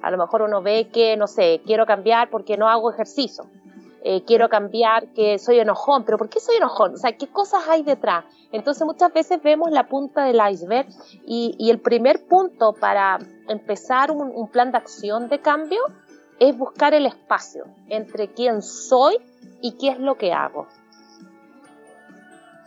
A 0.00 0.10
lo 0.10 0.18
mejor 0.18 0.42
uno 0.42 0.62
ve 0.62 0.88
que, 0.92 1.16
no 1.16 1.26
sé, 1.26 1.60
quiero 1.66 1.84
cambiar 1.86 2.30
porque 2.30 2.56
no 2.56 2.68
hago 2.68 2.90
ejercicio 2.90 3.44
eh, 4.06 4.22
quiero 4.26 4.50
cambiar, 4.50 5.14
que 5.14 5.38
soy 5.38 5.60
enojón, 5.60 6.04
pero 6.04 6.18
¿por 6.18 6.28
qué 6.28 6.38
soy 6.38 6.56
enojón? 6.56 6.92
O 6.92 6.96
sea, 6.98 7.16
¿qué 7.16 7.26
cosas 7.26 7.62
hay 7.66 7.82
detrás? 7.82 8.26
Entonces 8.52 8.84
muchas 8.84 9.10
veces 9.14 9.42
vemos 9.42 9.70
la 9.70 9.88
punta 9.88 10.26
del 10.26 10.38
iceberg 10.52 10.88
y, 11.26 11.56
el 11.70 11.80
primer 11.80 12.26
punto 12.26 12.74
para 12.74 13.18
empezar 13.48 14.10
un, 14.10 14.48
plan 14.50 14.72
de 14.72 14.76
acción 14.76 15.30
de 15.30 15.40
cambio 15.40 15.80
es 16.38 16.54
buscar 16.54 16.92
el 16.92 17.06
espacio 17.06 17.64
entre 17.88 18.28
quién 18.28 18.60
soy 18.60 19.16
y 19.62 19.72
qué 19.78 19.92
es 19.92 19.98
lo 19.98 20.18
que 20.18 20.34
hago. 20.34 20.68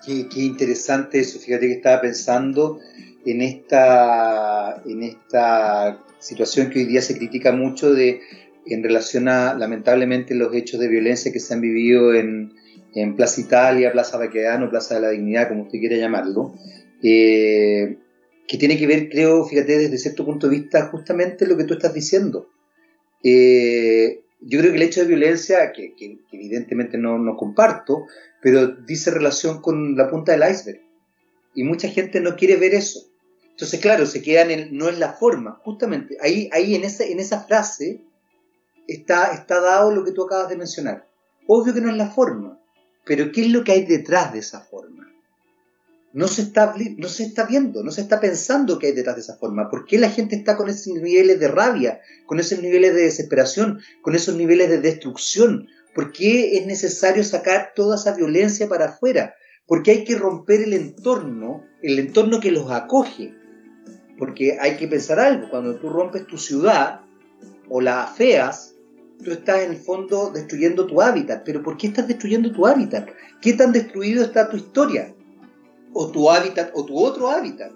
Qué, 0.04 0.28
qué, 0.30 0.42
interesante 0.42 1.20
eso. 1.20 1.38
Fíjate 1.38 1.68
que 1.68 1.74
estaba 1.74 2.02
pensando 2.02 2.80
en 3.28 3.42
esta, 3.44 4.82
en 4.86 5.04
esta 5.04 6.00
situación 6.18 6.72
que 6.72 6.80
hoy 6.80 6.86
día 6.86 7.02
se 7.04 7.16
critica 7.16 7.52
mucho 7.52 7.94
de 7.94 8.22
en 8.70 8.84
relación 8.84 9.28
a, 9.28 9.54
lamentablemente, 9.54 10.36
los 10.36 10.54
hechos 10.54 10.80
de 10.80 10.88
violencia 10.88 11.32
que 11.32 11.40
se 11.40 11.54
han 11.54 11.62
vivido 11.62 12.14
en, 12.14 12.54
en 12.94 13.16
Plaza 13.16 13.42
Italia, 13.42 13.92
Plaza 13.92 14.18
Baquedano, 14.18 14.70
Plaza 14.70 14.96
de 14.96 15.02
la 15.02 15.10
Dignidad, 15.10 15.50
como 15.50 15.64
usted 15.64 15.80
quiera 15.80 15.98
llamarlo, 15.98 16.54
eh, 17.04 17.98
que 18.48 18.58
tiene 18.58 18.78
que 18.78 18.88
ver, 18.88 19.10
creo, 19.10 19.46
fíjate, 19.46 19.78
desde 19.78 19.98
cierto 19.98 20.26
punto 20.26 20.48
de 20.48 20.58
vista, 20.58 20.88
justamente 20.88 21.46
lo 21.46 21.58
que 21.58 21.66
tú 21.66 21.74
estás 21.74 21.94
diciendo. 21.94 22.50
Eh, 23.24 24.22
yo 24.42 24.60
creo 24.60 24.72
que 24.72 24.78
el 24.78 24.84
hecho 24.84 25.02
de 25.02 25.08
violencia, 25.08 25.72
que, 25.74 25.94
evidentemente 26.32 26.98
no, 26.98 27.20
no, 27.20 27.36
comparto, 27.36 28.06
pero 28.42 28.68
dice 28.68 29.12
relación 29.12 29.62
con 29.62 29.96
la 29.96 30.10
punta 30.10 30.32
del 30.32 30.50
iceberg. 30.50 30.82
Y 31.56 31.64
mucha 31.64 31.90
gente 31.90 32.22
no 32.22 32.36
quiere 32.36 32.56
ver 32.56 32.74
eso. 32.74 33.08
Entonces, 33.52 33.80
claro, 33.80 34.06
se 34.06 34.22
quedan 34.22 34.52
en, 34.52 34.78
no 34.78 34.88
es 34.88 35.00
la 35.00 35.14
forma, 35.14 35.60
justamente. 35.64 36.18
Ahí, 36.22 36.50
ahí 36.52 36.76
en, 36.76 36.84
esa, 36.84 37.04
en 37.04 37.20
esa 37.20 37.44
frase 37.44 38.02
está, 38.88 39.34
está 39.34 39.60
dado 39.60 39.92
lo 39.92 40.04
que 40.04 40.12
tú 40.12 40.24
acabas 40.24 40.50
de 40.50 40.58
mencionar. 40.58 41.08
Obvio 41.48 41.74
que 41.74 41.82
no 41.82 41.90
es 41.90 41.98
la 41.98 42.10
forma, 42.10 42.60
pero 43.06 43.32
¿qué 43.32 43.42
es 43.42 43.52
lo 43.52 43.64
que 43.64 43.72
hay 43.72 43.86
detrás 43.86 44.34
de 44.34 44.40
esa 44.40 44.62
forma? 44.62 45.08
No 46.14 46.28
se, 46.28 46.42
está, 46.42 46.74
no 46.98 47.10
se 47.10 47.24
está 47.24 47.46
viendo, 47.46 47.84
no 47.84 47.92
se 47.92 48.02
está 48.02 48.20
pensando 48.20 48.80
qué 48.80 48.88
hay 48.88 48.94
detrás 48.94 49.16
de 49.16 49.22
esa 49.22 49.38
forma. 49.38 49.70
¿Por 49.70 49.86
qué 49.86 50.00
la 50.00 50.10
gente 50.10 50.36
está 50.36 50.58
con 50.58 50.68
esos 50.68 50.88
niveles 50.88 51.40
de 51.40 51.48
rabia, 51.48 52.02
con 52.26 52.40
esos 52.40 52.60
niveles 52.60 52.96
de 52.96 53.04
desesperación, 53.04 53.82
con 54.02 54.16
esos 54.16 54.36
niveles 54.36 54.70
de 54.70 54.80
destrucción? 54.80 55.68
¿Por 55.94 56.12
qué 56.12 56.58
es 56.58 56.66
necesario 56.66 57.24
sacar 57.24 57.74
toda 57.76 57.98
esa 57.98 58.16
violencia 58.16 58.68
para 58.68 58.86
afuera? 58.86 59.36
Porque 59.68 59.92
hay 59.92 60.04
que 60.06 60.16
romper 60.16 60.62
el 60.62 60.74
entorno, 60.74 61.66
el 61.84 62.00
entorno 62.00 62.40
que 62.40 62.52
los 62.52 62.72
acoge. 62.72 63.36
Porque 64.18 64.58
hay 64.60 64.78
que 64.78 64.88
pensar 64.88 65.20
algo, 65.20 65.50
cuando 65.50 65.76
tú 65.76 65.90
rompes 65.90 66.26
tu 66.26 66.38
ciudad 66.38 67.02
o 67.70 67.82
la 67.82 68.04
afeas, 68.04 68.74
tú 69.24 69.32
estás 69.32 69.60
en 69.60 69.72
el 69.72 69.78
fondo 69.78 70.32
destruyendo 70.32 70.86
tu 70.86 71.02
hábitat. 71.02 71.44
Pero 71.46 71.64
¿por 71.64 71.78
qué 71.78 71.88
estás 71.88 72.08
destruyendo 72.08 72.52
tu 72.52 72.66
hábitat? 72.66 73.10
¿Qué 73.42 73.54
tan 73.54 73.72
destruido 73.72 74.24
está 74.24 74.50
tu 74.50 74.58
historia? 74.58 75.14
O 75.94 76.12
tu 76.12 76.30
hábitat, 76.30 76.72
o 76.74 76.86
tu 76.86 76.98
otro 76.98 77.30
hábitat. 77.30 77.72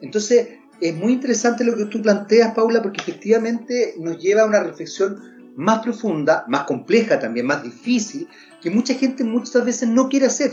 Entonces, 0.00 0.48
es 0.80 0.94
muy 0.94 1.12
interesante 1.12 1.64
lo 1.64 1.76
que 1.76 1.84
tú 1.86 2.02
planteas, 2.02 2.54
Paula, 2.54 2.82
porque 2.82 3.00
efectivamente 3.00 3.94
nos 3.98 4.18
lleva 4.18 4.42
a 4.42 4.46
una 4.46 4.62
reflexión 4.62 5.52
más 5.54 5.80
profunda, 5.80 6.44
más 6.48 6.64
compleja 6.64 7.20
también, 7.20 7.46
más 7.46 7.62
difícil, 7.62 8.28
que 8.60 8.70
mucha 8.70 8.94
gente 8.94 9.22
muchas 9.22 9.64
veces 9.64 9.88
no 9.88 10.08
quiere 10.08 10.26
hacer. 10.26 10.52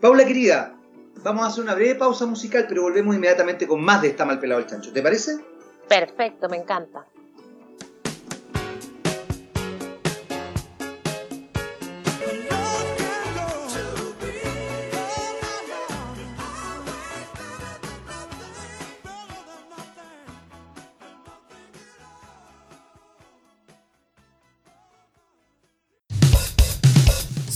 Paula, 0.00 0.24
querida, 0.24 0.74
vamos 1.22 1.44
a 1.44 1.46
hacer 1.48 1.62
una 1.62 1.74
breve 1.74 1.94
pausa 1.94 2.26
musical, 2.26 2.66
pero 2.68 2.82
volvemos 2.82 3.14
inmediatamente 3.14 3.66
con 3.66 3.82
más 3.82 4.02
de 4.02 4.08
Está 4.08 4.24
mal 4.24 4.40
pelado 4.40 4.60
el 4.60 4.66
chancho. 4.66 4.92
¿Te 4.92 5.02
parece? 5.02 5.38
Perfecto, 5.88 6.48
me 6.48 6.56
encanta. 6.56 7.06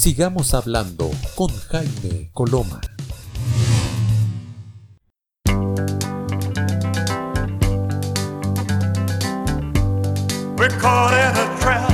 Sigamos 0.04 0.52
hablando 0.52 1.10
con 1.34 1.48
Jaime 1.70 2.28
Coloma. 2.34 2.78
We're 10.58 10.68
caught 10.78 11.14
in 11.14 11.34
a 11.38 11.56
trap. 11.58 11.90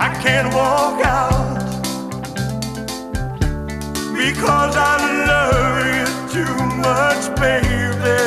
I 0.00 0.12
can't 0.24 0.52
walk 0.52 1.06
out 1.06 1.60
because 4.16 4.74
I 4.76 4.96
love 5.28 5.86
you 5.86 6.06
too 6.34 6.56
much, 6.82 7.30
baby. 7.36 8.18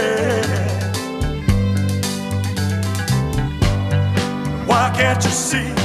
Why 4.66 4.94
can't 4.96 5.22
you 5.22 5.32
see? 5.32 5.85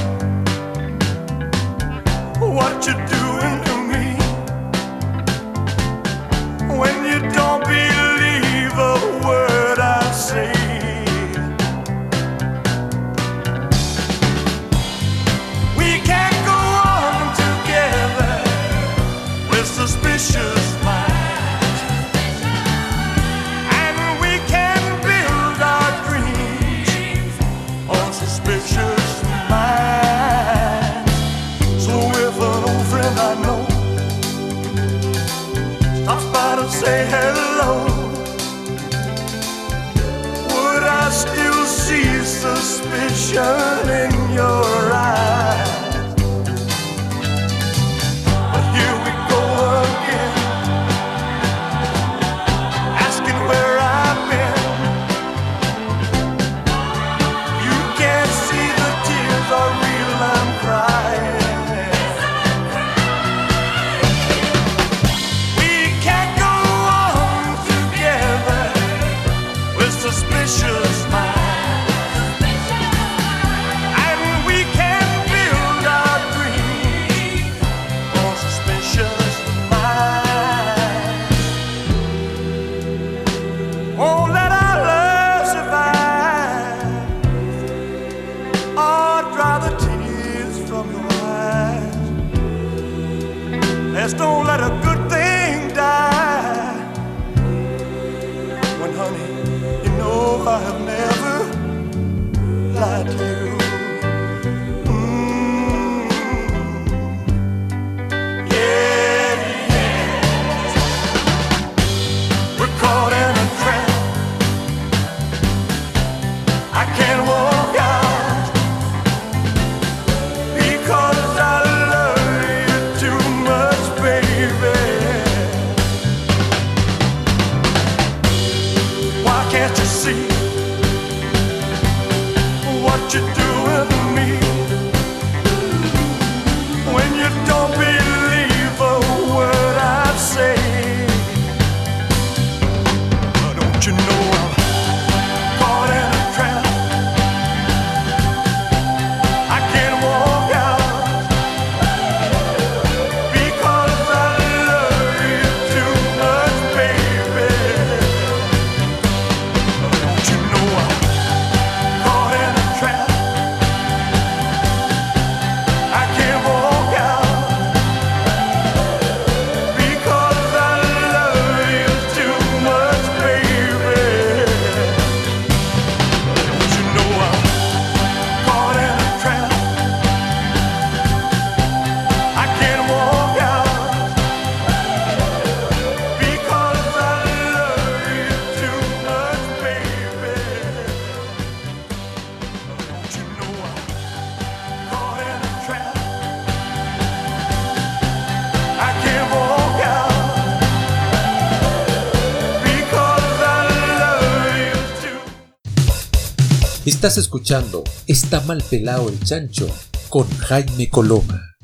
Estás 207.00 207.16
escuchando 207.16 207.82
Está 208.06 208.42
mal 208.42 208.62
pelado 208.68 209.08
el 209.08 209.18
chancho 209.20 209.66
con 210.10 210.28
Jaime 210.28 210.90
Coloma. 210.90 211.56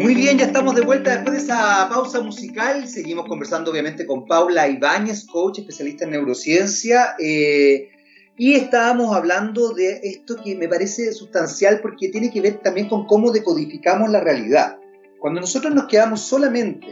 Muy 0.00 0.16
bien, 0.16 0.36
ya 0.36 0.46
estamos 0.46 0.74
de 0.74 0.80
vuelta 0.80 1.14
después 1.14 1.36
de 1.36 1.42
esa 1.44 1.88
pausa 1.88 2.22
musical. 2.22 2.88
Seguimos 2.88 3.26
conversando 3.26 3.70
obviamente 3.70 4.04
con 4.04 4.26
Paula 4.26 4.66
Ibáñez, 4.66 5.26
coach 5.26 5.60
especialista 5.60 6.06
en 6.06 6.10
neurociencia. 6.10 7.14
Eh, 7.20 7.90
y 8.36 8.54
estábamos 8.54 9.14
hablando 9.14 9.74
de 9.74 10.00
esto 10.02 10.42
que 10.42 10.56
me 10.56 10.66
parece 10.66 11.12
sustancial 11.12 11.78
porque 11.82 12.08
tiene 12.08 12.32
que 12.32 12.40
ver 12.40 12.54
también 12.54 12.88
con 12.88 13.06
cómo 13.06 13.30
decodificamos 13.30 14.10
la 14.10 14.18
realidad. 14.18 14.79
Cuando 15.20 15.42
nosotros 15.42 15.74
nos 15.74 15.86
quedamos 15.86 16.22
solamente 16.22 16.86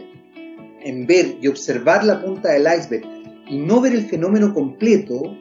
en 0.81 1.07
ver 1.07 1.37
y 1.41 1.47
observar 1.47 2.03
la 2.03 2.21
punta 2.21 2.49
del 2.51 2.61
iceberg 2.61 3.03
y 3.49 3.57
no 3.57 3.81
ver 3.81 3.93
el 3.93 4.05
fenómeno 4.05 4.53
completo, 4.53 5.35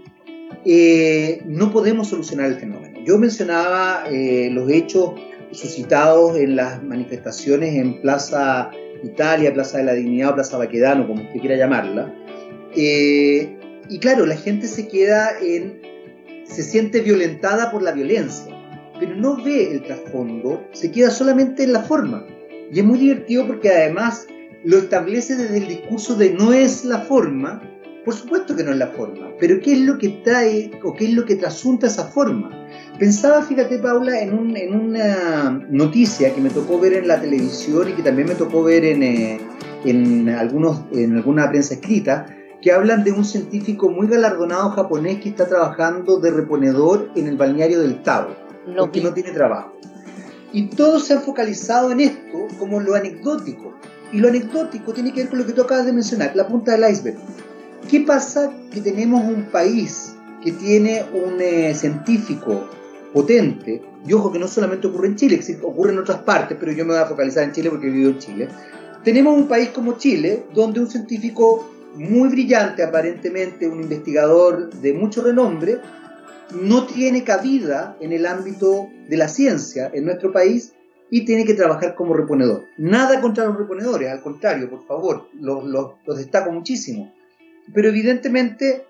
eh, 0.64 1.42
no 1.44 1.70
podemos 1.70 2.08
solucionar 2.08 2.46
el 2.46 2.56
fenómeno. 2.56 2.98
Yo 3.04 3.18
mencionaba 3.18 4.04
eh, 4.10 4.48
los 4.50 4.70
hechos 4.70 5.12
suscitados 5.52 6.36
en 6.38 6.56
las 6.56 6.82
manifestaciones 6.82 7.74
en 7.74 8.00
Plaza 8.00 8.70
Italia, 9.04 9.52
Plaza 9.52 9.78
de 9.78 9.84
la 9.84 9.92
Dignidad 9.92 10.30
o 10.30 10.34
Plaza 10.36 10.56
Baquedano, 10.56 11.06
como 11.06 11.22
usted 11.22 11.40
quiera 11.40 11.56
llamarla. 11.56 12.14
Eh, 12.74 13.54
y 13.90 13.98
claro, 13.98 14.24
la 14.24 14.36
gente 14.36 14.66
se 14.66 14.88
queda 14.88 15.38
en, 15.42 15.80
se 16.44 16.62
siente 16.62 17.00
violentada 17.00 17.70
por 17.70 17.82
la 17.82 17.92
violencia, 17.92 18.54
pero 18.98 19.14
no 19.14 19.36
ve 19.42 19.72
el 19.72 19.82
trasfondo, 19.82 20.66
se 20.72 20.90
queda 20.90 21.10
solamente 21.10 21.64
en 21.64 21.74
la 21.74 21.82
forma. 21.82 22.24
Y 22.72 22.80
es 22.80 22.84
muy 22.84 22.98
divertido 22.98 23.46
porque 23.46 23.70
además 23.70 24.26
lo 24.64 24.78
establece 24.78 25.36
desde 25.36 25.58
el 25.58 25.68
discurso 25.68 26.14
de 26.14 26.34
no 26.34 26.52
es 26.52 26.84
la 26.84 27.00
forma, 27.00 27.62
por 28.04 28.14
supuesto 28.14 28.56
que 28.56 28.64
no 28.64 28.72
es 28.72 28.78
la 28.78 28.88
forma, 28.88 29.28
pero 29.38 29.60
¿qué 29.60 29.72
es 29.72 29.80
lo 29.80 29.98
que 29.98 30.08
trae 30.24 30.70
o 30.82 30.94
qué 30.94 31.06
es 31.06 31.14
lo 31.14 31.24
que 31.24 31.36
trasunta 31.36 31.86
esa 31.86 32.04
forma? 32.04 32.50
Pensaba, 32.98 33.42
fíjate 33.42 33.78
Paula, 33.78 34.20
en, 34.20 34.34
una 34.34 35.64
noticia 35.70 36.34
que 36.34 36.40
me 36.40 36.50
tocó 36.50 36.80
ver 36.80 36.94
en 36.94 37.08
la 37.08 37.20
televisión 37.20 37.88
y 37.88 37.92
que 37.92 38.02
también 38.02 38.28
me 38.28 38.34
tocó 38.34 38.64
ver 38.64 38.84
en, 38.84 39.02
eh, 39.02 39.40
en, 39.84 40.28
algunos, 40.30 40.82
en 40.92 41.16
alguna 41.16 41.48
prensa 41.48 41.74
escrita, 41.74 42.26
que 42.60 42.72
hablan 42.72 43.04
de 43.04 43.12
un 43.12 43.24
científico 43.24 43.88
muy 43.88 44.08
galardonado 44.08 44.70
japonés 44.70 45.20
que 45.20 45.28
está 45.28 45.46
trabajando 45.46 46.18
de 46.18 46.32
reponedor 46.32 47.10
en 47.14 47.28
el 47.28 47.36
balneario 47.36 47.80
del 47.80 48.02
Tabo, 48.02 48.34
porque 48.76 49.00
no 49.00 49.14
tiene 49.14 49.30
trabajo. 49.30 49.74
Y 50.52 50.68
todo 50.68 50.98
se 51.00 51.14
ha 51.14 51.20
focalizado 51.20 51.92
en 51.92 52.00
esto 52.00 52.48
como 52.58 52.80
lo 52.80 52.94
anecdótico. 52.94 53.74
Y 54.12 54.18
lo 54.18 54.28
anecdótico 54.28 54.92
tiene 54.92 55.12
que 55.12 55.20
ver 55.20 55.28
con 55.28 55.38
lo 55.38 55.46
que 55.46 55.52
tú 55.52 55.62
acabas 55.62 55.86
de 55.86 55.92
mencionar, 55.92 56.34
la 56.34 56.48
punta 56.48 56.72
del 56.72 56.90
iceberg. 56.90 57.18
¿Qué 57.90 58.00
pasa 58.00 58.52
que 58.72 58.80
tenemos 58.80 59.22
un 59.24 59.44
país 59.44 60.14
que 60.42 60.52
tiene 60.52 61.04
un 61.12 61.40
eh, 61.40 61.74
científico 61.74 62.68
potente, 63.12 63.82
y 64.06 64.12
ojo 64.12 64.30
que 64.30 64.38
no 64.38 64.48
solamente 64.48 64.86
ocurre 64.86 65.08
en 65.08 65.16
Chile, 65.16 65.40
ocurre 65.62 65.92
en 65.92 65.98
otras 65.98 66.18
partes, 66.18 66.56
pero 66.58 66.72
yo 66.72 66.84
me 66.84 66.92
voy 66.92 67.02
a 67.02 67.06
focalizar 67.06 67.44
en 67.44 67.52
Chile 67.52 67.70
porque 67.70 67.88
vivo 67.88 68.10
en 68.10 68.18
Chile, 68.18 68.48
tenemos 69.02 69.36
un 69.36 69.48
país 69.48 69.70
como 69.70 69.96
Chile, 69.96 70.44
donde 70.54 70.80
un 70.80 70.90
científico 70.90 71.70
muy 71.96 72.28
brillante, 72.28 72.82
aparentemente 72.82 73.66
un 73.66 73.82
investigador 73.82 74.70
de 74.70 74.92
mucho 74.92 75.22
renombre, 75.22 75.80
no 76.52 76.86
tiene 76.86 77.24
cabida 77.24 77.96
en 78.00 78.12
el 78.12 78.26
ámbito 78.26 78.88
de 79.08 79.16
la 79.16 79.28
ciencia 79.28 79.90
en 79.92 80.04
nuestro 80.04 80.32
país 80.32 80.72
y 81.10 81.24
tiene 81.24 81.44
que 81.44 81.54
trabajar 81.54 81.94
como 81.94 82.14
reponedor. 82.14 82.64
Nada 82.76 83.20
contra 83.20 83.46
los 83.46 83.56
reponedores, 83.56 84.10
al 84.10 84.20
contrario, 84.20 84.68
por 84.68 84.86
favor, 84.86 85.28
los, 85.40 85.94
destaco 86.16 86.52
muchísimo. 86.52 87.14
Pero 87.72 87.88
evidentemente 87.88 88.84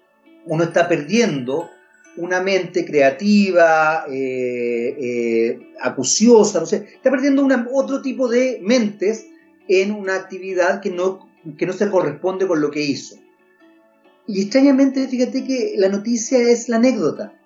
uno 0.47 0.65
está 0.65 0.89
perdiendo 0.89 1.69
una 2.17 2.41
mente 2.41 2.85
creativa, 2.85 4.05
eh, 4.11 4.97
eh, 4.99 5.73
acuciosa, 5.81 6.59
no 6.59 6.67
sé, 6.67 6.87
está 6.95 7.11
perdiendo 7.11 7.47
otro 7.73 8.03
tipo 8.03 8.29
de 8.29 8.59
mentes 8.63 9.27
en 9.69 9.93
una 9.93 10.17
actividad 10.17 10.81
que 10.81 10.91
no, 10.91 11.29
que 11.57 11.67
no 11.67 11.73
se 11.73 11.89
corresponde 11.89 12.47
con 12.47 12.61
lo 12.61 12.71
que 12.71 12.83
hizo. 12.83 13.17
Y 14.27 14.43
extrañamente, 14.43 15.07
fíjate 15.07 15.45
que 15.45 15.75
la 15.77 15.89
noticia 15.89 16.39
es 16.39 16.69
la 16.69 16.77
anécdota. 16.77 17.38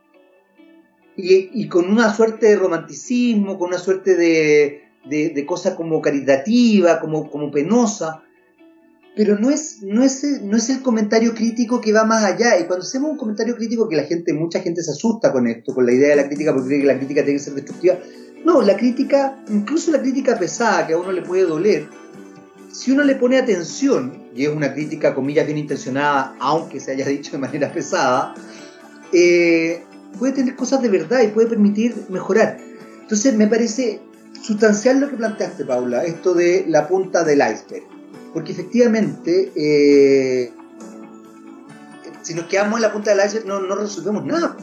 Y, 1.17 1.69
con 1.69 1.91
una 1.91 2.15
suerte 2.15 2.47
de 2.47 2.57
romanticismo, 2.57 3.59
con 3.59 3.69
una 3.69 3.79
suerte 3.79 4.17
de, 4.17 4.83
de, 5.05 5.47
cosa 5.47 5.77
como 5.77 6.01
caritativa, 6.01 7.01
como, 7.01 7.31
como 7.31 7.51
penosa, 7.51 8.23
pero 9.15 9.39
no 9.39 9.51
es, 9.51 9.83
no, 9.83 10.03
es, 10.03 10.23
no 10.43 10.57
es 10.57 10.71
el 10.71 10.81
comentario 10.81 11.35
crítico 11.35 11.83
que 11.83 11.93
va 11.93 12.05
más 12.05 12.25
allá. 12.25 12.59
Y 12.59 12.65
cuando 12.65 12.85
hacemos 12.85 13.11
un 13.11 13.19
comentario 13.19 13.57
crítico 13.57 13.89
que 13.89 13.97
la 13.97 14.05
gente, 14.05 14.33
mucha 14.33 14.61
gente 14.61 14.83
se 14.83 14.93
asusta 14.93 15.33
con 15.33 15.47
esto, 15.47 15.75
con 15.75 15.85
la 15.85 15.93
idea 15.93 16.11
de 16.11 16.17
la 16.17 16.27
crítica, 16.29 16.53
porque 16.53 16.69
cree 16.69 16.81
que 16.81 16.87
la 16.87 16.97
crítica 16.97 17.23
tiene 17.23 17.39
que 17.39 17.45
ser 17.45 17.55
destructiva. 17.55 17.99
No, 18.45 18.63
la 18.63 18.77
crítica, 18.77 19.39
incluso 19.51 19.93
la 19.93 20.01
crítica 20.01 20.39
pesada 20.39 20.87
que 20.87 20.95
a 20.95 20.99
uno 20.99 21.13
le 21.13 21.23
puede 21.23 21.45
doler, 21.45 21.89
si 22.73 22.91
uno 22.91 23.05
le 23.05 23.17
pone 23.17 23.39
atención, 23.39 24.31
y 24.35 24.47
es 24.47 24.49
una 24.49 24.73
crítica, 24.73 25.15
comillas, 25.15 25.45
bien 25.45 25.59
intencionada, 25.59 26.35
aunque 26.41 26.81
se 26.81 26.93
haya 26.93 27.07
dicho 27.07 27.33
de 27.33 27.39
manera 27.39 27.71
pesada, 27.71 28.35
eh, 29.13 29.85
puede 30.19 30.33
tener 30.33 30.57
cosas 30.57 30.83
de 30.83 30.89
verdad 30.89 31.21
y 31.23 31.29
puede 31.29 31.49
permitir 31.49 31.95
mejorar. 32.09 32.59
Entonces 33.01 33.35
me 33.35 33.47
parece 33.47 34.01
sustancial 34.41 35.01
lo 35.01 35.11
que 35.11 35.17
planteaste, 35.17 35.65
Paula, 35.65 36.05
esto 36.05 36.35
de 36.35 36.65
la 36.69 36.89
punta 36.89 37.25
del 37.25 37.39
iceberg 37.39 37.93
porque 38.33 38.53
efectivamente, 38.53 39.53
eh, 39.55 40.53
si 42.23 42.35
nos 42.35 42.47
quedamos 42.47 42.77
en 42.77 42.83
la 42.83 42.93
punta 42.93 43.15
del 43.15 43.27
iceberg 43.27 43.47
no, 43.47 43.61
no 43.61 43.75
resolvemos 43.75 44.25
nada. 44.25 44.57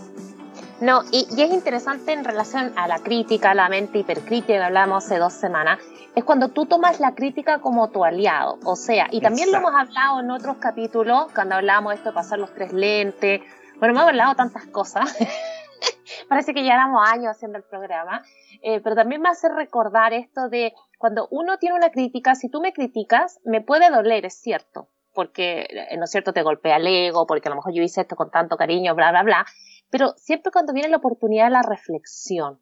No, 0.81 1.03
y, 1.11 1.27
es 1.37 1.51
interesante 1.51 2.13
en 2.13 2.23
relación 2.23 2.71
a 2.77 2.87
la 2.87 2.99
crítica, 2.99 3.51
a 3.51 3.53
la 3.53 3.67
mente 3.67 3.99
hipercrítica 3.99 4.53
que 4.53 4.63
hablábamos 4.63 5.05
hace 5.05 5.17
dos 5.17 5.33
semanas, 5.33 5.79
es 6.15 6.23
cuando 6.23 6.49
tú 6.49 6.65
tomas 6.65 6.99
la 6.99 7.15
crítica 7.15 7.59
como 7.59 7.89
tu 7.89 8.05
aliado. 8.05 8.57
O 8.63 8.75
sea, 8.75 9.07
y 9.11 9.19
también 9.19 9.51
lo 9.51 9.57
hemos 9.57 9.73
hablado 9.75 10.21
en 10.21 10.31
otros 10.31 10.57
capítulos, 10.57 11.27
cuando 11.35 11.55
hablábamos 11.55 11.91
de 11.91 11.95
esto 11.97 12.09
de 12.09 12.15
pasar 12.15 12.39
los 12.39 12.53
tres 12.53 12.71
lentes. 12.71 13.41
Bueno, 13.79 13.93
hemos 13.93 14.09
hablado 14.09 14.35
tantas 14.35 14.65
cosas. 14.67 15.17
Parece 16.29 16.53
que 16.53 16.63
llevamos 16.63 17.01
años 17.07 17.31
haciendo 17.31 17.57
el 17.57 17.63
programa. 17.63 18.23
Eh, 18.61 18.81
pero 18.81 18.93
también 18.93 19.21
me 19.21 19.29
hace 19.29 19.47
recordar 19.47 20.11
esto 20.13 20.49
de 20.49 20.73
cuando 20.97 21.29
uno 21.31 21.57
tiene 21.59 21.77
una 21.77 21.91
crítica, 21.91 22.35
si 22.35 22.49
tú 22.49 22.59
me 22.59 22.73
criticas, 22.73 23.39
me 23.45 23.61
puede 23.61 23.89
doler, 23.89 24.25
es 24.25 24.33
cierto, 24.41 24.89
porque, 25.13 25.61
eh, 25.69 25.97
¿no 25.97 26.03
es 26.03 26.11
cierto?, 26.11 26.33
te 26.33 26.43
golpea 26.43 26.75
el 26.75 26.87
ego, 26.87 27.25
porque 27.25 27.47
a 27.47 27.51
lo 27.51 27.55
mejor 27.55 27.73
yo 27.73 27.81
hice 27.81 28.01
esto 28.01 28.17
con 28.17 28.31
tanto 28.31 28.57
cariño, 28.57 28.95
bla, 28.95 29.11
bla, 29.11 29.23
bla, 29.23 29.45
pero 29.89 30.09
siempre 30.17 30.51
cuando 30.51 30.73
viene 30.73 30.89
la 30.89 30.97
oportunidad 30.97 31.45
de 31.45 31.51
la 31.51 31.61
reflexión, 31.61 32.59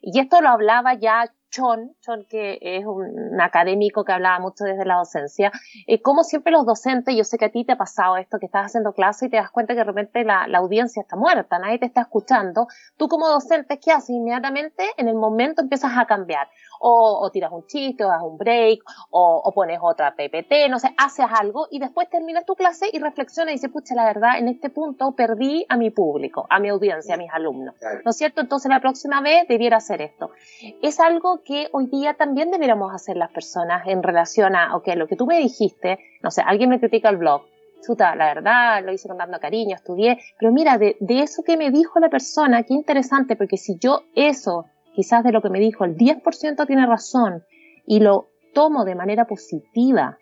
y 0.00 0.18
esto 0.20 0.40
lo 0.40 0.48
hablaba 0.48 0.94
ya 0.94 1.30
Chon, 1.56 1.96
Chon 2.02 2.26
que 2.28 2.58
es 2.60 2.84
un, 2.84 3.40
académico 3.40 4.04
que 4.04 4.12
hablaba 4.12 4.38
mucho 4.40 4.64
desde 4.64 4.84
la 4.84 4.96
docencia, 4.96 5.50
eh, 5.86 6.02
como 6.02 6.22
siempre 6.22 6.52
los 6.52 6.66
docentes, 6.66 7.16
yo 7.16 7.24
sé 7.24 7.38
que 7.38 7.46
a 7.46 7.50
ti 7.50 7.64
te 7.64 7.72
ha 7.72 7.78
pasado 7.78 8.18
esto, 8.18 8.38
que 8.38 8.46
estás 8.46 8.66
haciendo 8.66 8.92
clase 8.92 9.26
y 9.26 9.30
te 9.30 9.36
das 9.36 9.50
cuenta 9.50 9.72
que 9.72 9.78
de 9.78 9.84
repente 9.84 10.24
la, 10.24 10.46
la 10.48 10.58
audiencia 10.58 11.00
está 11.00 11.16
muerta, 11.16 11.58
nadie 11.58 11.78
te 11.78 11.86
está 11.86 12.02
escuchando, 12.02 12.66
tú 12.98 13.08
como 13.08 13.28
docente, 13.28 13.80
¿qué 13.80 13.92
haces? 13.92 14.10
Inmediatamente 14.10 14.84
en 14.98 15.08
el 15.08 15.14
momento 15.14 15.62
empiezas 15.62 15.92
a 15.96 16.04
cambiar 16.04 16.48
o, 16.80 17.30
tiras 17.32 17.52
un 17.52 17.66
chiste, 17.66 18.04
o 18.04 18.08
das 18.08 18.22
un 18.22 18.36
break, 18.36 18.80
o, 19.10 19.52
pones 19.54 19.78
otra 19.82 20.14
PPT, 20.14 20.68
no 20.68 20.78
sé, 20.78 20.94
haces 20.96 21.26
algo 21.30 21.68
y 21.70 21.78
después 21.78 22.08
terminas 22.08 22.44
tu 22.44 22.54
clase 22.54 22.88
y 22.92 22.98
reflexionas 22.98 23.52
y 23.52 23.54
dices, 23.54 23.70
pucha, 23.70 23.94
la 23.94 24.04
verdad, 24.04 24.38
en 24.38 24.48
este 24.48 24.70
punto 24.70 25.12
perdí 25.12 25.64
a 25.68 25.76
mi 25.76 25.90
público, 25.90 26.46
a 26.50 26.58
mi 26.58 26.68
audiencia, 26.68 27.14
a 27.14 27.18
mis 27.18 27.32
alumnos. 27.32 27.74
¿No 28.04 28.10
es 28.10 28.16
cierto? 28.16 28.40
Entonces 28.40 28.70
la 28.70 28.80
próxima 28.80 29.20
vez 29.20 29.48
debiera 29.48 29.78
hacer 29.78 30.02
esto. 30.02 30.30
Es 30.82 31.00
algo 31.00 31.42
que 31.46 31.68
hoy 31.72 31.86
día 31.86 32.14
también 32.14 32.50
deberíamos 32.50 32.92
hacer 32.92 33.16
las 33.16 33.30
personas 33.30 33.86
en 33.86 34.02
relación 34.02 34.56
a, 34.56 34.76
ok, 34.76 34.88
lo 34.96 35.06
que 35.06 35.14
tú 35.14 35.26
me 35.26 35.38
dijiste, 35.38 35.98
no 36.22 36.30
sé, 36.32 36.42
alguien 36.44 36.70
me 36.70 36.80
critica 36.80 37.08
el 37.08 37.18
blog, 37.18 37.42
chuta, 37.86 38.16
la 38.16 38.34
verdad, 38.34 38.84
lo 38.84 38.92
hice 38.92 39.06
con 39.06 39.16
tanto 39.16 39.38
cariño, 39.38 39.76
estudié, 39.76 40.18
pero 40.40 40.50
mira, 40.52 40.76
de, 40.76 40.96
de, 40.98 41.22
eso 41.22 41.44
que 41.44 41.56
me 41.56 41.70
dijo 41.70 42.00
la 42.00 42.08
persona, 42.08 42.64
qué 42.64 42.74
interesante, 42.74 43.36
porque 43.36 43.58
si 43.58 43.78
yo 43.78 44.02
eso 44.16 44.66
quizás 44.96 45.22
de 45.22 45.30
lo 45.30 45.40
que 45.40 45.50
me 45.50 45.60
dijo 45.60 45.84
el 45.84 45.96
10% 45.96 46.66
tiene 46.66 46.84
razón 46.84 47.44
y 47.86 48.00
lo 48.00 48.26
tomo 48.52 48.84
de 48.84 48.96
manera 48.96 49.26
positiva 49.26 50.18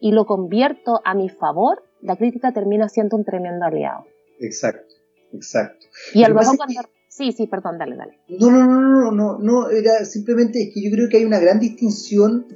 y 0.00 0.10
lo 0.10 0.26
convierto 0.26 1.00
a 1.04 1.14
mi 1.14 1.28
favor, 1.28 1.84
la 2.02 2.16
crítica 2.16 2.52
termina 2.52 2.88
siendo 2.88 3.16
un 3.16 3.24
tremendo 3.24 3.66
aliado. 3.66 4.04
Exacto, 4.40 4.94
exacto. 5.32 5.86
Y 6.12 6.24
a 6.24 6.28
lo 6.28 6.34
mejor 6.34 6.56
cuando... 6.56 6.80
Sí, 7.16 7.32
sí, 7.32 7.46
perdón, 7.46 7.78
dale, 7.78 7.96
dale. 7.96 8.18
No, 8.28 8.50
no, 8.50 8.66
no, 8.66 8.80
no, 8.80 9.12
no, 9.12 9.38
no, 9.38 9.70
era 9.70 10.04
simplemente 10.04 10.62
es 10.62 10.74
que 10.74 10.82
yo 10.82 10.90
creo 10.90 11.08
que 11.08 11.16
hay 11.18 11.24
una 11.24 11.38
gran 11.38 11.58
distinción 11.58 12.46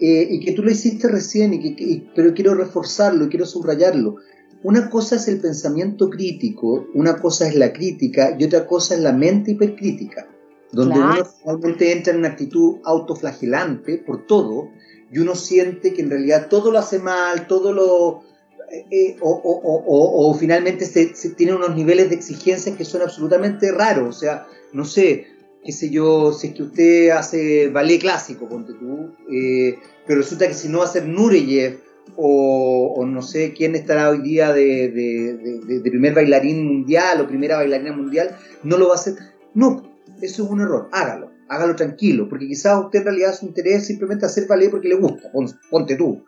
eh, 0.00 0.26
y 0.30 0.40
que 0.40 0.52
tú 0.52 0.62
lo 0.62 0.70
hiciste 0.70 1.08
recién, 1.08 1.52
y 1.52 1.74
que, 1.74 2.06
pero 2.14 2.32
quiero 2.32 2.54
reforzarlo, 2.54 3.28
quiero 3.28 3.44
subrayarlo. 3.44 4.16
Una 4.62 4.88
cosa 4.88 5.16
es 5.16 5.28
el 5.28 5.38
pensamiento 5.40 6.08
crítico, 6.08 6.86
una 6.94 7.18
cosa 7.18 7.46
es 7.46 7.56
la 7.56 7.72
crítica 7.74 8.34
y 8.38 8.44
otra 8.44 8.66
cosa 8.66 8.94
es 8.94 9.00
la 9.00 9.12
mente 9.12 9.50
hipercrítica 9.50 10.28
donde 10.74 10.98
uno 10.98 11.14
realmente 11.44 11.92
entra 11.92 12.12
en 12.12 12.20
una 12.20 12.28
actitud 12.28 12.78
autoflagelante 12.84 13.98
por 13.98 14.26
todo, 14.26 14.70
y 15.10 15.18
uno 15.18 15.34
siente 15.34 15.92
que 15.92 16.02
en 16.02 16.10
realidad 16.10 16.48
todo 16.48 16.72
lo 16.72 16.78
hace 16.78 16.98
mal, 16.98 17.46
todo 17.46 17.72
lo... 17.72 18.22
Eh, 18.70 18.86
eh, 18.90 19.16
o, 19.20 20.36
finalmente 20.38 20.84
se, 20.86 21.06
tiene 21.30 21.54
unos 21.54 21.74
niveles 21.74 22.08
de 22.08 22.16
exigencia 22.16 22.76
que 22.76 22.84
son 22.84 23.02
absolutamente 23.02 23.70
raros. 23.72 24.16
O 24.16 24.18
sea, 24.18 24.46
no 24.72 24.84
sé, 24.84 25.26
qué 25.64 25.72
sé 25.72 25.90
yo, 25.90 26.32
si 26.32 26.48
es 26.48 26.54
que 26.54 26.62
usted 26.62 27.10
hace 27.10 27.68
ballet 27.68 28.00
clásico, 28.00 28.48
ponte 28.48 28.72
tú, 28.74 29.12
eh, 29.30 29.76
pero 30.06 30.20
resulta 30.20 30.46
que 30.48 30.54
si 30.54 30.68
no 30.68 30.78
va 30.78 30.84
a 30.84 30.88
ser 30.88 31.06
Nureyev 31.06 31.80
o, 32.16 33.04
no 33.06 33.22
sé 33.22 33.52
quién 33.54 33.74
estará 33.74 34.10
hoy 34.10 34.20
día 34.22 34.52
de, 34.52 34.90
de, 34.90 35.80
primer 35.90 36.14
bailarín 36.14 36.66
mundial 36.66 37.20
o 37.20 37.26
primera 37.26 37.56
bailarina 37.56 37.92
mundial, 37.92 38.36
no 38.62 38.76
lo 38.76 38.88
va 38.88 38.92
a 38.92 38.96
hacer. 38.96 39.14
No, 39.54 39.82
eso 40.20 40.44
es 40.44 40.50
un 40.50 40.60
error, 40.60 40.88
hágalo, 40.92 41.30
hágalo 41.48 41.76
tranquilo, 41.76 42.28
porque 42.28 42.46
quizás 42.46 42.84
usted 42.84 43.00
en 43.00 43.04
realidad 43.06 43.34
su 43.34 43.46
interés 43.46 43.82
es 43.82 43.86
simplemente 43.86 44.26
hacer 44.26 44.46
ballet 44.46 44.70
porque 44.70 44.88
le 44.88 44.96
gusta, 44.96 45.30
ponte 45.70 45.96
tú. 45.96 46.24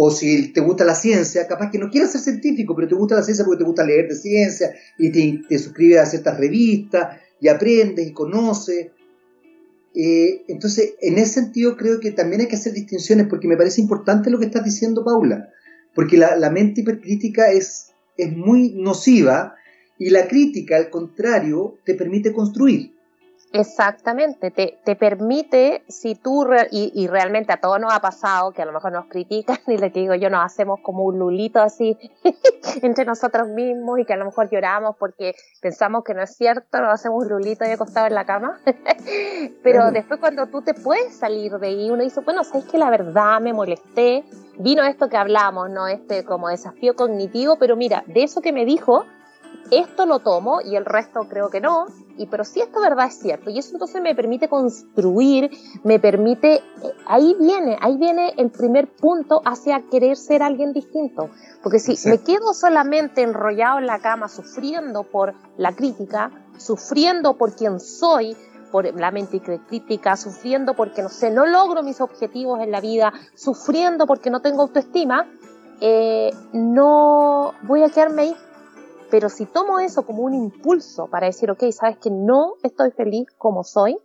O 0.00 0.12
si 0.12 0.52
te 0.52 0.60
gusta 0.60 0.84
la 0.84 0.94
ciencia, 0.94 1.48
capaz 1.48 1.72
que 1.72 1.78
no 1.78 1.90
quieras 1.90 2.12
ser 2.12 2.20
científico, 2.20 2.72
pero 2.76 2.86
te 2.86 2.94
gusta 2.94 3.16
la 3.16 3.24
ciencia 3.24 3.44
porque 3.44 3.58
te 3.58 3.64
gusta 3.64 3.84
leer 3.84 4.06
de 4.06 4.14
ciencia 4.14 4.72
y 4.96 5.10
te, 5.10 5.58
suscribes 5.58 5.98
a 5.98 6.06
ciertas 6.06 6.38
revistas 6.38 7.18
y 7.40 7.48
aprendes 7.48 8.06
y 8.06 8.12
conoces. 8.12 8.92
Eh, 9.96 10.44
entonces, 10.46 10.94
en 11.00 11.18
ese 11.18 11.40
sentido 11.40 11.76
creo 11.76 11.98
que 11.98 12.12
también 12.12 12.42
hay 12.42 12.46
que 12.46 12.54
hacer 12.54 12.74
distinciones 12.74 13.26
porque 13.26 13.48
me 13.48 13.56
parece 13.56 13.80
importante 13.80 14.30
lo 14.30 14.38
que 14.38 14.44
estás 14.44 14.64
diciendo, 14.64 15.04
Paula, 15.04 15.48
porque 15.96 16.16
la, 16.16 16.48
mente 16.48 16.82
hipercrítica 16.82 17.50
es, 17.50 17.88
es 18.16 18.30
muy 18.36 18.74
nociva 18.76 19.56
y 19.98 20.10
la 20.10 20.28
crítica, 20.28 20.76
al 20.76 20.90
contrario, 20.90 21.76
te 21.84 21.96
permite 21.96 22.32
construir. 22.32 22.92
Exactamente, 23.52 24.50
te, 24.50 24.78
te 24.84 24.94
permite, 24.94 25.82
si 25.88 26.14
tú, 26.14 26.46
y, 26.70 27.06
realmente 27.06 27.52
a 27.52 27.60
todos 27.60 27.80
nos 27.80 27.94
ha 27.94 28.00
pasado, 28.00 28.52
que 28.52 28.60
a 28.60 28.66
lo 28.66 28.72
mejor 28.72 28.92
nos 28.92 29.06
critican 29.06 29.58
y 29.66 29.78
les 29.78 29.92
digo 29.92 30.14
yo, 30.14 30.28
nos 30.28 30.44
hacemos 30.44 30.80
como 30.82 31.04
un 31.04 31.18
lulito 31.18 31.60
así 31.60 31.96
entre 32.82 33.06
nosotros 33.06 33.48
mismos 33.48 34.00
y 34.00 34.04
que 34.04 34.12
a 34.12 34.16
lo 34.16 34.26
mejor 34.26 34.50
lloramos 34.50 34.96
porque 34.98 35.34
pensamos 35.62 36.04
que 36.04 36.12
no 36.12 36.22
es 36.22 36.36
cierto, 36.36 36.80
nos 36.80 36.92
hacemos 36.92 37.24
un 37.24 37.30
lulito 37.30 37.64
ahí 37.64 37.72
acostado 37.72 38.06
en 38.06 38.14
la 38.14 38.26
cama. 38.26 38.60
Pero 39.62 39.90
después 39.92 40.20
cuando 40.20 40.46
tú 40.48 40.60
te 40.60 40.74
puedes 40.74 41.16
salir 41.16 41.52
de 41.52 41.68
ahí, 41.68 41.90
uno 41.90 42.02
dice, 42.02 42.20
bueno, 42.20 42.44
sabes 42.44 42.66
que 42.66 42.76
la 42.76 42.90
verdad 42.90 43.40
me 43.40 43.54
molesté, 43.54 44.24
vino 44.58 44.84
esto 44.84 45.08
que 45.08 45.16
hablamos, 45.16 45.70
¿no? 45.70 45.88
Este 45.88 46.24
como 46.24 46.48
desafío 46.48 46.94
cognitivo, 46.94 47.56
pero 47.58 47.76
mira, 47.76 48.04
de 48.06 48.24
eso 48.24 48.40
que 48.40 48.52
me 48.52 48.64
dijo, 48.64 49.06
esto 49.70 50.06
lo 50.06 50.20
tomo 50.20 50.60
y 50.62 50.76
el 50.76 50.84
resto 50.84 51.20
creo 51.28 51.50
que 51.50 51.60
no, 51.60 51.86
y 52.16 52.26
pero 52.26 52.44
si 52.44 52.60
esto 52.60 52.80
verdad 52.80 53.06
es 53.06 53.18
cierto, 53.18 53.50
y 53.50 53.58
eso 53.58 53.72
entonces 53.72 54.00
me 54.00 54.14
permite 54.14 54.48
construir, 54.48 55.50
me 55.84 55.98
permite, 55.98 56.54
eh, 56.54 56.62
ahí 57.06 57.36
viene, 57.38 57.76
ahí 57.80 57.96
viene 57.96 58.34
el 58.36 58.50
primer 58.50 58.88
punto 58.88 59.42
hacia 59.44 59.82
querer 59.90 60.16
ser 60.16 60.42
alguien 60.42 60.72
distinto, 60.72 61.30
porque 61.62 61.78
si 61.78 62.08
me 62.08 62.18
quedo 62.18 62.54
solamente 62.54 63.22
enrollado 63.22 63.78
en 63.78 63.86
la 63.86 64.00
cama 64.00 64.28
sufriendo 64.28 65.04
por 65.04 65.34
la 65.56 65.72
crítica, 65.72 66.30
sufriendo 66.56 67.36
por 67.36 67.54
quien 67.54 67.78
soy, 67.78 68.36
por 68.72 68.98
la 68.98 69.10
mente 69.10 69.40
crítica, 69.40 70.16
sufriendo 70.16 70.74
porque 70.74 71.02
no 71.02 71.08
sé, 71.08 71.30
no 71.30 71.46
logro 71.46 71.82
mis 71.82 72.00
objetivos 72.00 72.60
en 72.60 72.70
la 72.70 72.80
vida, 72.80 73.12
sufriendo 73.34 74.06
porque 74.06 74.30
no 74.30 74.40
tengo 74.40 74.62
autoestima, 74.62 75.26
eh, 75.80 76.30
no 76.52 77.54
voy 77.62 77.82
a 77.82 77.90
quedarme 77.90 78.22
ahí 78.22 78.36
pero 79.10 79.28
si 79.28 79.46
tomo 79.46 79.78
eso 79.78 80.04
como 80.04 80.22
un 80.22 80.34
impulso 80.34 81.06
para 81.06 81.26
decir, 81.26 81.50
ok, 81.50 81.64
sabes 81.70 81.98
que 81.98 82.10
no 82.10 82.54
estoy 82.62 82.90
feliz 82.90 83.26
como 83.36 83.64
soy, 83.64 83.96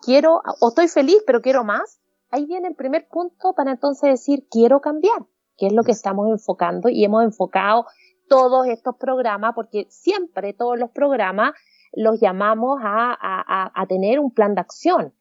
quiero, 0.00 0.42
o 0.60 0.68
estoy 0.68 0.88
feliz 0.88 1.18
pero 1.26 1.40
quiero 1.40 1.64
más, 1.64 2.00
ahí 2.30 2.46
viene 2.46 2.68
el 2.68 2.74
primer 2.74 3.08
punto 3.08 3.54
para 3.54 3.72
entonces 3.72 4.10
decir, 4.10 4.46
quiero 4.50 4.80
cambiar, 4.80 5.26
que 5.56 5.66
es 5.66 5.72
lo 5.72 5.82
que 5.82 5.92
estamos 5.92 6.28
enfocando 6.30 6.88
y 6.88 7.04
hemos 7.04 7.24
enfocado 7.24 7.86
todos 8.28 8.66
estos 8.66 8.96
programas, 8.96 9.52
porque 9.54 9.86
siempre 9.90 10.54
todos 10.54 10.78
los 10.78 10.90
programas 10.90 11.52
los 11.92 12.20
llamamos 12.20 12.80
a, 12.82 13.12
a, 13.12 13.70
a 13.74 13.86
tener 13.86 14.18
un 14.18 14.32
plan 14.32 14.54
de 14.54 14.62
acción. 14.62 15.12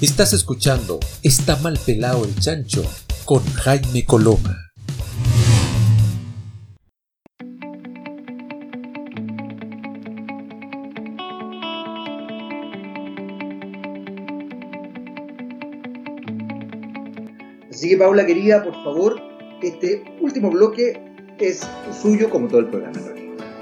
Estás 0.00 0.32
escuchando 0.32 0.98
Está 1.22 1.56
mal 1.56 1.78
pelado 1.84 2.24
el 2.24 2.34
chancho 2.36 2.82
con 3.26 3.44
Jaime 3.44 4.06
Coloma. 4.06 4.69
Así 17.80 17.88
que 17.88 17.96
Paula 17.96 18.26
querida, 18.26 18.62
por 18.62 18.74
favor, 18.84 19.18
este 19.62 20.04
último 20.20 20.50
bloque 20.50 21.00
es 21.38 21.66
suyo 21.98 22.28
como 22.28 22.46
todo 22.46 22.60
el 22.60 22.66
programa. 22.66 22.98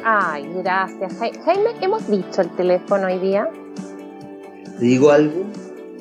Ay, 0.02 0.44
gracias. 0.56 1.16
Jaime, 1.44 1.70
¿hemos 1.80 2.10
dicho 2.10 2.40
el 2.40 2.50
teléfono 2.56 3.06
hoy 3.06 3.20
día? 3.20 3.48
¿Te 4.76 4.84
digo 4.84 5.12
algo? 5.12 5.44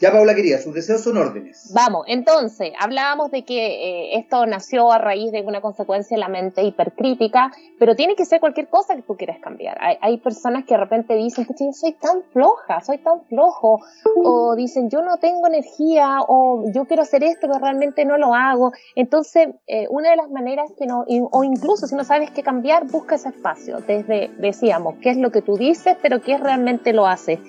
Ya, 0.00 0.12
Paula 0.12 0.36
querida, 0.36 0.58
sus 0.58 0.74
deseos 0.74 1.02
son 1.02 1.16
órdenes. 1.16 1.72
Vamos, 1.74 2.04
entonces, 2.06 2.70
hablábamos 2.78 3.32
de 3.32 3.44
que 3.44 3.66
eh, 3.66 4.18
esto 4.18 4.46
nació 4.46 4.92
a 4.92 4.98
raíz 4.98 5.32
de 5.32 5.42
una 5.42 5.60
consecuencia 5.60 6.16
de 6.16 6.20
la 6.20 6.28
mente 6.28 6.62
hipercrítica, 6.62 7.50
pero 7.80 7.96
tiene 7.96 8.14
que 8.14 8.24
ser 8.24 8.38
cualquier 8.38 8.68
cosa 8.68 8.94
que 8.94 9.02
tú 9.02 9.16
quieras 9.16 9.38
cambiar. 9.42 9.76
Hay, 10.00 10.18
personas 10.18 10.64
que 10.66 10.74
de 10.74 10.80
repente 10.80 11.16
dicen, 11.16 11.46
que 11.46 11.72
soy 11.72 11.94
tan 11.94 12.22
floja, 12.32 12.80
soy 12.80 12.98
tan 12.98 13.24
flojo, 13.24 13.80
o 14.24 14.54
dicen, 14.54 14.88
yo 14.88 15.02
no 15.02 15.16
tengo 15.16 15.48
energía, 15.48 16.18
o 16.28 16.62
yo 16.72 16.84
quiero 16.84 17.02
hacer 17.02 17.24
esto, 17.24 17.48
pero 17.48 17.58
realmente 17.58 18.04
no 18.04 18.18
lo 18.18 18.34
hago. 18.34 18.70
Entonces, 18.94 19.48
eh, 19.66 19.88
una 19.90 20.10
de 20.10 20.16
las 20.16 20.30
maneras 20.30 20.70
que 20.78 20.86
no, 20.86 21.06
o 21.08 21.42
incluso 21.42 21.88
si 21.88 21.96
no 21.96 22.04
sabes 22.04 22.30
qué 22.30 22.44
cambiar, 22.44 22.86
busca 22.86 23.16
ese 23.16 23.30
espacio. 23.30 23.78
Desde, 23.80 24.30
decíamos, 24.38 24.94
qué 25.02 25.10
es 25.10 25.16
lo 25.16 25.32
que 25.32 25.42
tú 25.42 25.56
dices, 25.56 25.96
pero 26.00 26.20
qué 26.20 26.38
realmente 26.38 26.92
lo 26.92 27.08
haces. 27.08 27.40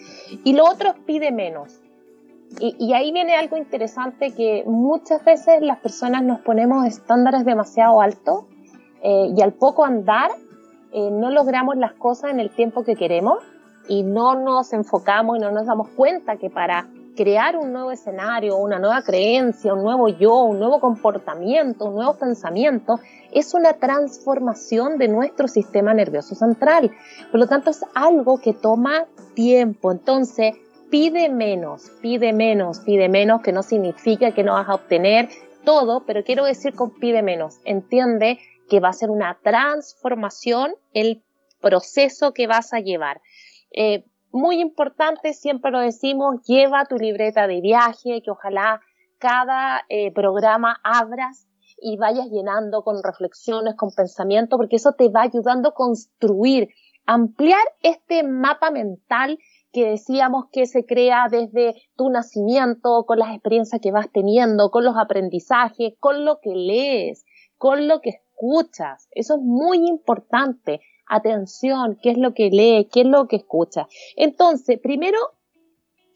Y 0.44 0.54
lo 0.54 0.66
otro 0.66 0.96
pide 1.06 1.32
menos 1.32 1.80
y, 2.58 2.94
ahí 2.94 3.12
viene 3.12 3.36
algo 3.36 3.58
interesante 3.58 4.34
que 4.34 4.64
muchas 4.66 5.24
veces 5.24 5.62
las 5.62 5.80
personas 5.80 6.24
nos 6.24 6.40
ponemos 6.40 6.86
estándares 6.86 7.46
demasiado 7.46 8.02
altos 8.02 8.46
eh, 9.04 9.32
y 9.36 9.42
al 9.42 9.54
poco 9.54 9.86
andar 9.86 10.32
eh, 10.92 11.12
no 11.12 11.30
logramos 11.30 11.78
las 11.78 11.94
cosas 11.94 12.32
en 12.32 12.40
el 12.40 12.50
tiempo 12.50 12.84
que 12.84 12.96
queremos 12.96 13.44
y 13.88 14.02
no 14.04 14.36
nos 14.36 14.74
enfocamos 14.74 15.38
y 15.38 15.42
no 15.42 15.52
nos 15.52 15.68
damos 15.68 15.90
cuenta 15.90 16.38
que 16.38 16.50
para 16.50 16.88
crear 17.16 17.58
un 17.58 17.72
nuevo 17.72 17.92
escenario, 17.92 18.58
una 18.58 18.80
nueva 18.80 19.02
creencia, 19.04 19.74
un 19.74 19.84
nuevo 19.84 20.08
yo, 20.08 20.44
un 20.44 20.58
nuevo 20.58 20.80
comportamiento, 20.80 21.86
un 21.86 21.96
nuevo 21.96 22.16
pensamiento, 22.16 23.00
es 23.32 23.54
una 23.54 23.74
transformación 23.74 24.98
de 24.98 25.10
nuestro 25.10 25.48
sistema 25.48 25.94
nervioso 25.94 26.34
central. 26.34 26.92
Por 27.30 27.40
lo 27.40 27.48
tanto, 27.48 27.70
es 27.72 27.84
algo 27.94 28.40
que 28.40 28.54
toma 28.54 29.06
tiempo. 29.34 29.92
Entonces, 29.92 30.56
pide 30.90 31.30
menos, 31.30 31.92
pide 32.02 32.34
menos, 32.34 32.80
pide 32.80 33.10
menos, 33.10 33.42
que 33.42 33.52
no 33.52 33.64
significa 33.64 34.32
que 34.32 34.44
no 34.44 34.54
vas 34.54 34.70
a 34.70 34.76
obtener 34.76 35.30
todo, 35.64 36.06
pero 36.06 36.24
quiero 36.24 36.46
decir 36.46 36.74
con 36.74 36.92
pide 37.00 37.22
menos. 37.22 37.60
Entiende 37.66 38.40
que 38.70 38.80
va 38.80 38.90
a 38.90 38.94
ser 38.94 39.10
una 39.10 39.38
transformación 39.44 40.74
el 40.94 41.24
proceso 41.62 42.34
que 42.34 42.48
vas 42.48 42.74
a 42.74 42.80
llevar. 42.80 43.22
Eh, 43.72 44.06
muy 44.32 44.62
importante, 44.62 45.34
siempre 45.34 45.72
lo 45.72 45.80
decimos, 45.80 46.42
lleva 46.46 46.86
tu 46.86 46.98
libreta 46.98 47.48
de 47.48 47.62
viaje, 47.62 48.22
que 48.24 48.32
ojalá 48.32 48.82
cada 49.18 49.86
eh, 49.90 50.12
programa 50.14 50.80
abras 50.84 51.48
y 51.82 51.98
vayas 51.98 52.28
llenando 52.30 52.84
con 52.84 53.02
reflexiones, 53.04 53.76
con 53.76 53.92
pensamiento, 53.92 54.58
porque 54.58 54.76
eso 54.76 54.94
te 54.94 55.10
va 55.10 55.24
ayudando 55.24 55.70
a 55.70 55.74
construir, 55.74 56.70
ampliar 57.06 57.62
este 57.82 58.24
mapa 58.24 58.70
mental 58.72 59.40
que 59.72 59.92
decíamos 59.92 60.46
que 60.52 60.66
se 60.66 60.86
crea 60.86 61.28
desde 61.30 61.76
tu 61.96 62.10
nacimiento, 62.10 63.06
con 63.06 63.20
las 63.20 63.34
experiencias 63.34 63.82
que 63.82 63.92
vas 63.92 64.12
teniendo, 64.12 64.72
con 64.72 64.84
los 64.84 64.98
aprendizajes, 64.98 65.94
con 66.00 66.26
lo 66.26 66.40
que 66.40 66.56
lees, 66.56 67.26
con 67.58 67.88
lo 67.88 68.02
que 68.02 68.10
escuchas. 68.10 69.08
Eso 69.12 69.36
es 69.36 69.42
muy 69.42 69.88
importante. 69.88 70.82
Atención, 71.08 71.98
qué 72.02 72.12
es 72.12 72.18
lo 72.18 72.34
que 72.34 72.50
lee, 72.50 72.88
qué 72.92 73.02
es 73.02 73.08
lo 73.08 73.28
que 73.28 73.38
escucha. 73.38 73.88
Entonces, 74.16 74.80
primero, 74.80 75.18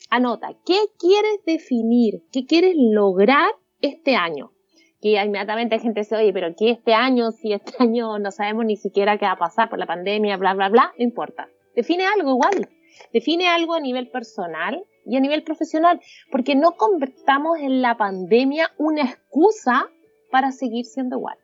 anota, 0.10 0.54
¿qué 0.66 0.80
quieres 1.00 1.44
definir? 1.46 2.24
¿Qué 2.32 2.46
quieres 2.46 2.76
lograr 2.78 3.50
este 3.82 4.16
año? 4.16 4.52
Que 5.02 5.22
inmediatamente 5.22 5.76
hay 5.76 5.82
gente 5.82 6.02
dice, 6.02 6.16
oye, 6.16 6.32
pero 6.32 6.56
¿qué 6.56 6.70
este 6.70 6.94
año? 6.94 7.32
Si 7.32 7.52
este 7.52 7.74
año 7.80 8.20
no 8.20 8.32
sabemos 8.32 8.66
ni 8.66 8.78
siquiera 8.78 9.18
qué 9.18 9.26
va 9.26 9.34
a 9.34 9.38
pasar 9.38 9.70
por 9.70 9.80
la 9.80 9.86
pandemia, 9.86 10.38
bla, 10.38 10.54
bla, 10.54 10.70
bla, 10.70 10.94
no 10.98 11.04
importa. 11.04 11.50
Define 11.76 12.06
algo 12.06 12.30
igual. 12.32 12.70
Define 13.12 13.48
algo 13.48 13.74
a 13.74 13.80
nivel 13.80 14.10
personal 14.10 14.84
y 15.06 15.18
a 15.18 15.20
nivel 15.20 15.44
profesional, 15.44 16.00
porque 16.32 16.56
no 16.56 16.74
convertamos 16.74 17.60
en 17.60 17.82
la 17.82 17.98
pandemia 17.98 18.72
una 18.78 19.04
excusa 19.04 19.90
para 20.32 20.52
seguir 20.52 20.86
siendo 20.86 21.18
igual. 21.18 21.38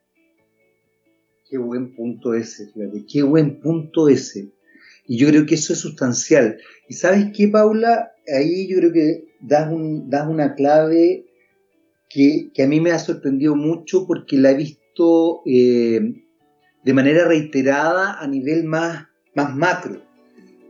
Qué 1.49 1.57
buen 1.57 1.95
punto 1.95 2.33
ese, 2.33 2.67
fíjate, 2.67 3.05
qué 3.11 3.23
buen 3.23 3.59
punto 3.59 4.07
ese. 4.07 4.51
Y 5.05 5.17
yo 5.17 5.27
creo 5.29 5.45
que 5.45 5.55
eso 5.55 5.73
es 5.73 5.79
sustancial. 5.79 6.59
Y 6.87 6.93
sabes 6.93 7.27
qué, 7.35 7.47
Paula, 7.47 8.11
ahí 8.31 8.67
yo 8.67 8.77
creo 8.77 8.93
que 8.93 9.33
das, 9.39 9.71
un, 9.71 10.09
das 10.09 10.27
una 10.27 10.53
clave 10.53 11.25
que, 12.09 12.51
a 12.63 12.67
mí 12.67 12.79
me 12.79 12.91
ha 12.91 12.99
sorprendido 12.99 13.55
mucho 13.55 14.05
porque 14.07 14.37
la 14.37 14.51
he 14.51 14.55
visto 14.55 15.41
eh, 15.45 16.25
de 16.83 16.93
manera 16.93 17.25
reiterada 17.25 18.19
a 18.19 18.27
nivel 18.27 18.63
más, 18.63 19.07
más 19.35 19.55
macro. 19.55 20.01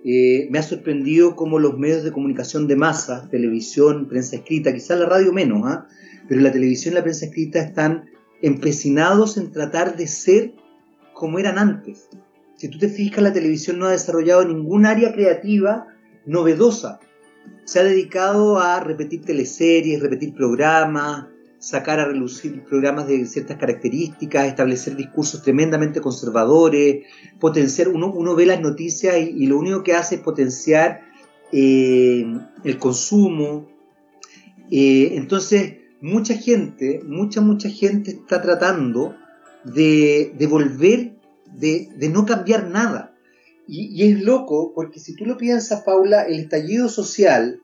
Eh, 0.06 0.48
me 0.50 0.60
ha 0.60 0.64
sorprendido 0.64 1.36
cómo 1.36 1.60
los 1.60 1.78
medios 1.78 2.04
de 2.04 2.12
comunicación 2.12 2.68
de 2.68 2.76
masa, 2.76 3.28
televisión, 3.30 4.08
prensa 4.08 4.38
escrita, 4.38 4.74
quizás 4.74 5.00
la 5.00 5.08
radio 5.08 5.34
menos, 5.34 5.64
¿ah? 5.66 5.88
pero 6.28 6.42
la 6.42 6.52
televisión 6.52 6.94
y 6.94 6.96
la 6.96 7.04
prensa 7.04 7.26
escrita 7.26 7.60
están 7.60 8.06
empecinados 8.42 9.38
en 9.38 9.52
tratar 9.52 9.98
de 9.98 10.08
ser 10.08 10.54
como 11.14 11.38
eran 11.38 11.58
antes. 11.58 12.08
Si 12.56 12.70
tú 12.70 12.78
te 12.78 12.88
fijas, 12.88 13.24
la 13.24 13.34
televisión 13.34 13.80
no 13.80 13.88
ha 13.88 13.92
desarrollado 13.92 14.46
ningún 14.46 14.86
área 14.86 15.14
creativa 15.14 15.88
novedosa. 16.26 17.00
Se 17.66 17.80
ha 17.80 17.84
dedicado 17.84 18.60
a 18.60 18.80
repetir 18.80 19.24
teleseries, 19.24 20.02
repetir 20.02 20.34
programas, 20.34 21.28
sacar 21.60 22.00
a 22.00 22.06
relucir 22.06 22.64
programas 22.64 23.08
de 23.08 23.26
ciertas 23.26 23.58
características, 23.58 24.48
establecer 24.48 24.96
discursos 24.96 25.44
tremendamente 25.44 26.00
conservadores, 26.00 27.06
potenciar, 27.40 27.90
uno, 27.90 28.12
uno 28.12 28.34
ve 28.36 28.46
las 28.46 28.62
noticias 28.62 29.18
y, 29.18 29.46
lo 29.46 29.60
único 29.60 29.84
que 29.84 29.94
hace 29.94 30.16
es 30.16 30.22
potenciar 30.22 31.02
eh, 31.52 32.26
el 32.64 32.78
consumo. 32.80 33.68
Eh, 34.72 35.12
entonces, 35.16 35.74
mucha 36.00 36.36
gente, 36.36 37.02
mucha, 37.06 37.42
mucha 37.42 37.70
gente 37.70 38.12
está 38.12 38.42
tratando 38.42 39.16
de, 39.66 40.34
de 40.38 40.48
volver, 40.48 41.14
de, 41.54 41.90
de, 41.98 42.10
no 42.10 42.26
cambiar 42.26 42.70
nada. 42.70 43.14
Y, 43.68 43.88
y 43.88 44.10
es 44.10 44.22
loco 44.22 44.72
porque 44.74 45.00
si 45.00 45.14
tú 45.14 45.26
lo 45.26 45.38
piensas, 45.38 45.82
Paula, 45.82 46.24
el 46.24 46.40
estallido 46.40 46.88
social 46.88 47.62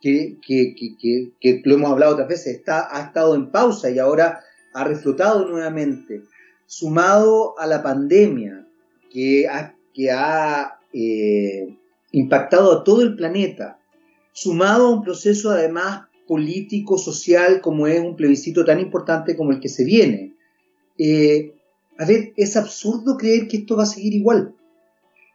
que, 0.00 0.38
que, 0.40 1.62
lo 1.64 1.74
hemos 1.74 1.90
hablado 1.90 2.12
otras 2.14 2.28
veces, 2.28 2.56
está, 2.56 2.88
ha 2.96 3.06
estado 3.06 3.34
en 3.34 3.50
pausa 3.50 3.90
y 3.90 3.98
ahora 3.98 4.40
ha 4.74 4.84
reflotado 4.84 5.48
nuevamente, 5.48 6.22
sumado 6.66 7.58
a 7.58 7.66
la 7.66 7.82
pandemia 7.82 8.66
que 9.10 9.48
ha, 9.48 9.74
que 9.94 10.10
ha 10.10 10.78
eh, 10.92 11.76
impactado 12.12 12.72
a 12.72 12.84
todo 12.84 13.02
el 13.02 13.16
planeta, 13.16 13.78
sumado 14.32 14.86
a 14.86 14.90
un 14.90 15.02
proceso 15.02 15.50
además 15.50 16.08
político, 16.26 16.98
social, 16.98 17.60
como 17.60 17.86
es 17.86 17.98
un 18.00 18.14
plebiscito 18.14 18.64
tan 18.64 18.78
importante 18.78 19.36
como 19.36 19.50
el 19.50 19.60
que 19.60 19.68
se 19.68 19.84
viene. 19.84 20.34
Eh, 20.98 21.54
a 21.98 22.04
ver, 22.04 22.32
es 22.36 22.56
absurdo 22.56 23.16
creer 23.16 23.48
que 23.48 23.58
esto 23.58 23.76
va 23.76 23.84
a 23.84 23.86
seguir 23.86 24.14
igual. 24.14 24.54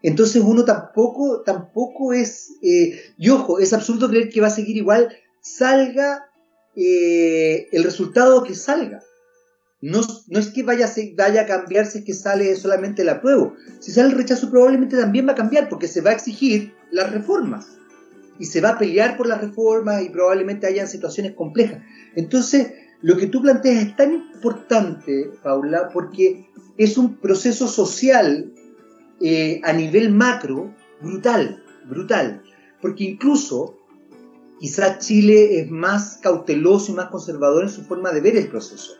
Entonces 0.03 0.43
uno 0.45 0.65
tampoco, 0.65 1.41
tampoco 1.43 2.11
es, 2.11 2.51
eh, 2.61 3.01
y 3.17 3.29
ojo, 3.29 3.59
es 3.59 3.71
absurdo 3.71 4.09
creer 4.09 4.29
que 4.29 4.41
va 4.41 4.47
a 4.47 4.51
seguir 4.51 4.75
igual, 4.75 5.15
salga 5.41 6.29
eh, 6.75 7.69
el 7.71 7.83
resultado 7.83 8.43
que 8.43 8.53
salga. 8.53 9.01
No, 9.81 10.01
no 10.27 10.39
es 10.39 10.49
que 10.49 10.63
vaya 10.63 10.89
vaya 11.17 11.41
a 11.41 11.45
cambiar 11.45 11.85
si 11.85 11.99
es 11.99 12.05
que 12.05 12.13
sale 12.13 12.55
solamente 12.55 13.01
el 13.01 13.09
apruebo. 13.09 13.53
Si 13.79 13.91
sale 13.91 14.09
el 14.09 14.17
rechazo 14.17 14.51
probablemente 14.51 14.97
también 14.97 15.27
va 15.27 15.33
a 15.33 15.35
cambiar 15.35 15.69
porque 15.69 15.87
se 15.87 16.01
va 16.01 16.11
a 16.11 16.13
exigir 16.13 16.73
las 16.91 17.11
reformas. 17.11 17.77
Y 18.39 18.45
se 18.45 18.61
va 18.61 18.69
a 18.69 18.77
pelear 18.77 19.15
por 19.15 19.27
las 19.27 19.41
reformas 19.41 20.03
y 20.03 20.09
probablemente 20.09 20.67
hayan 20.67 20.87
situaciones 20.87 21.33
complejas. 21.33 21.81
Entonces, 22.15 22.73
lo 23.01 23.15
que 23.17 23.27
tú 23.27 23.41
planteas 23.41 23.85
es 23.85 23.95
tan 23.95 24.13
importante, 24.13 25.29
Paula, 25.43 25.89
porque 25.93 26.49
es 26.77 26.97
un 26.97 27.17
proceso 27.17 27.67
social 27.67 28.52
eh, 29.21 29.61
a 29.63 29.73
nivel 29.73 30.11
macro 30.11 30.73
brutal, 31.01 31.63
brutal. 31.85 32.41
Porque 32.81 33.03
incluso 33.03 33.77
quizás 34.59 34.99
Chile 34.99 35.59
es 35.59 35.69
más 35.69 36.19
cauteloso 36.21 36.91
y 36.91 36.95
más 36.95 37.09
conservador 37.09 37.63
en 37.63 37.69
su 37.69 37.83
forma 37.83 38.11
de 38.11 38.21
ver 38.21 38.37
el 38.37 38.47
proceso. 38.47 38.93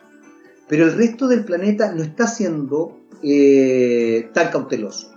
Pero 0.67 0.85
el 0.85 0.97
resto 0.97 1.27
del 1.27 1.45
planeta 1.45 1.93
no 1.93 2.03
está 2.03 2.27
siendo 2.27 2.97
eh, 3.21 4.29
tan 4.33 4.49
cauteloso. 4.51 5.11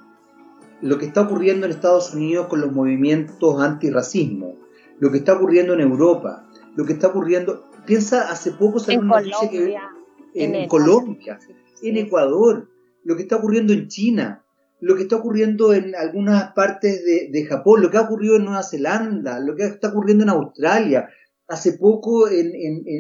Lo 0.83 0.99
que 0.99 1.07
está 1.07 1.23
ocurriendo 1.23 1.67
en 1.67 1.73
Estados 1.73 2.15
Unidos 2.15 2.47
con 2.49 2.61
los 2.61 2.73
movimientos 2.73 3.61
antirracismo, 3.61 4.57
lo 4.99 5.11
que 5.11 5.19
está 5.19 5.35
ocurriendo 5.35 5.75
en 5.75 5.81
Europa, 5.81 6.49
lo 6.77 6.85
que 6.85 6.93
está 6.93 7.09
ocurriendo, 7.09 7.71
piensa 7.87 8.31
hace 8.31 8.53
poco 8.53 8.79
en 8.89 9.09
Colombia, 9.09 9.91
en, 10.35 10.69
Colombia, 10.69 11.39
en 11.83 11.97
Ecuador, 11.97 12.69
lo 13.05 13.17
que 13.17 13.23
está 13.23 13.37
ocurriendo 13.37 13.73
en 13.73 13.89
China, 13.89 14.45
lo 14.81 14.97
que 14.97 15.03
está 15.03 15.17
ocurriendo 15.17 15.73
en 15.73 15.95
algunas 15.95 16.53
partes 16.53 17.03
de, 17.05 17.45
Japón, 17.45 17.83
lo 17.83 17.91
que 17.91 17.97
ha 17.97 18.03
ocurrido 18.03 18.37
en 18.37 18.45
Nueva 18.45 18.63
Zelanda, 18.63 19.41
lo 19.41 19.57
que 19.57 19.65
está 19.65 19.89
ocurriendo 19.89 20.25
en 20.25 20.31
Australia. 20.31 21.09
Hace 21.49 21.75
poco 21.75 22.29
en, 22.29 22.51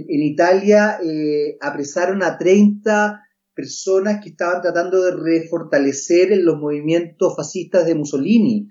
Italia 0.09 0.99
eh, 1.03 1.59
apresaron 1.61 2.23
a 2.23 2.39
30 2.39 3.23
personas 3.55 4.23
que 4.23 4.31
estaban 4.31 4.63
tratando 4.63 5.03
de 5.03 5.17
refortalecer 5.17 6.33
en 6.33 6.45
los 6.45 6.59
movimientos 6.59 7.35
fascistas 7.37 7.87
de 7.87 7.95
Mussolini. 7.95 8.69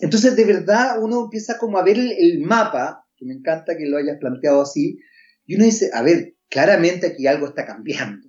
Entonces, 0.00 0.36
de 0.36 0.44
verdad, 0.44 1.02
uno 1.02 1.24
empieza 1.24 1.58
como 1.58 1.78
a 1.78 1.84
ver 1.84 1.98
el, 1.98 2.40
mapa, 2.40 3.06
que 3.16 3.26
me 3.26 3.34
encanta 3.34 3.76
que 3.76 3.86
lo 3.86 3.96
hayas 3.96 4.18
planteado 4.18 4.62
así, 4.62 4.98
y 5.46 5.54
uno 5.54 5.64
dice, 5.64 5.90
a 5.92 6.02
ver, 6.02 6.34
claramente 6.48 7.06
aquí 7.06 7.26
algo 7.26 7.46
está 7.46 7.64
cambiando. 7.64 8.28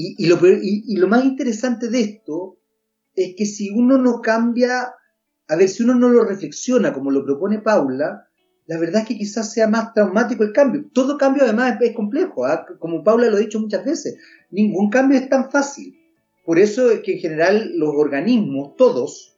Y, 0.00 0.26
lo, 0.26 0.38
y, 0.46 0.94
lo, 0.96 1.08
más 1.08 1.24
interesante 1.24 1.88
de 1.88 2.00
esto 2.00 2.57
es 3.24 3.34
que 3.36 3.46
si 3.46 3.70
uno 3.70 3.98
no 3.98 4.20
cambia, 4.20 4.94
a 5.48 5.56
ver, 5.56 5.68
si 5.68 5.82
uno 5.82 5.94
no 5.94 6.08
lo 6.08 6.24
reflexiona 6.24 6.92
como 6.92 7.10
lo 7.10 7.24
propone 7.24 7.60
Paula, 7.60 8.28
la 8.66 8.78
verdad 8.78 9.02
es 9.02 9.08
que 9.08 9.16
quizás 9.16 9.52
sea 9.52 9.66
más 9.66 9.94
traumático 9.94 10.44
el 10.44 10.52
cambio. 10.52 10.84
Todo 10.92 11.16
cambio 11.16 11.44
además 11.44 11.78
es, 11.80 11.94
complejo, 11.94 12.44
¿ah? 12.44 12.66
como 12.78 13.02
Paula 13.02 13.28
lo 13.28 13.36
ha 13.36 13.40
dicho 13.40 13.58
muchas 13.58 13.84
veces, 13.84 14.18
ningún 14.50 14.90
cambio 14.90 15.18
es 15.18 15.28
tan 15.28 15.50
fácil. 15.50 15.98
Por 16.44 16.58
eso 16.58 16.90
es 16.90 17.00
que 17.00 17.14
en 17.14 17.18
general 17.18 17.72
los 17.76 17.90
organismos, 17.94 18.76
todos, 18.76 19.36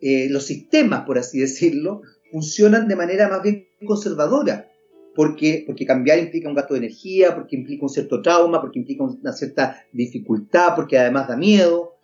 eh, 0.00 0.28
los 0.30 0.46
sistemas, 0.46 1.04
por 1.04 1.18
así 1.18 1.40
decirlo, 1.40 2.02
funcionan 2.30 2.88
de 2.88 2.96
manera 2.96 3.28
más 3.28 3.42
bien 3.42 3.66
conservadora. 3.86 4.70
Porque, 5.14 5.64
porque 5.66 5.84
cambiar 5.84 6.20
implica 6.20 6.48
un 6.48 6.54
gasto 6.54 6.74
de 6.74 6.78
energía, 6.78 7.34
porque 7.34 7.56
implica 7.56 7.84
un 7.84 7.88
cierto 7.88 8.22
trauma, 8.22 8.60
porque 8.60 8.78
implica 8.78 9.02
una 9.02 9.32
cierta 9.32 9.82
dificultad, 9.92 10.76
porque 10.76 10.98
además 10.98 11.26
da 11.26 11.36
miedo. 11.36 11.97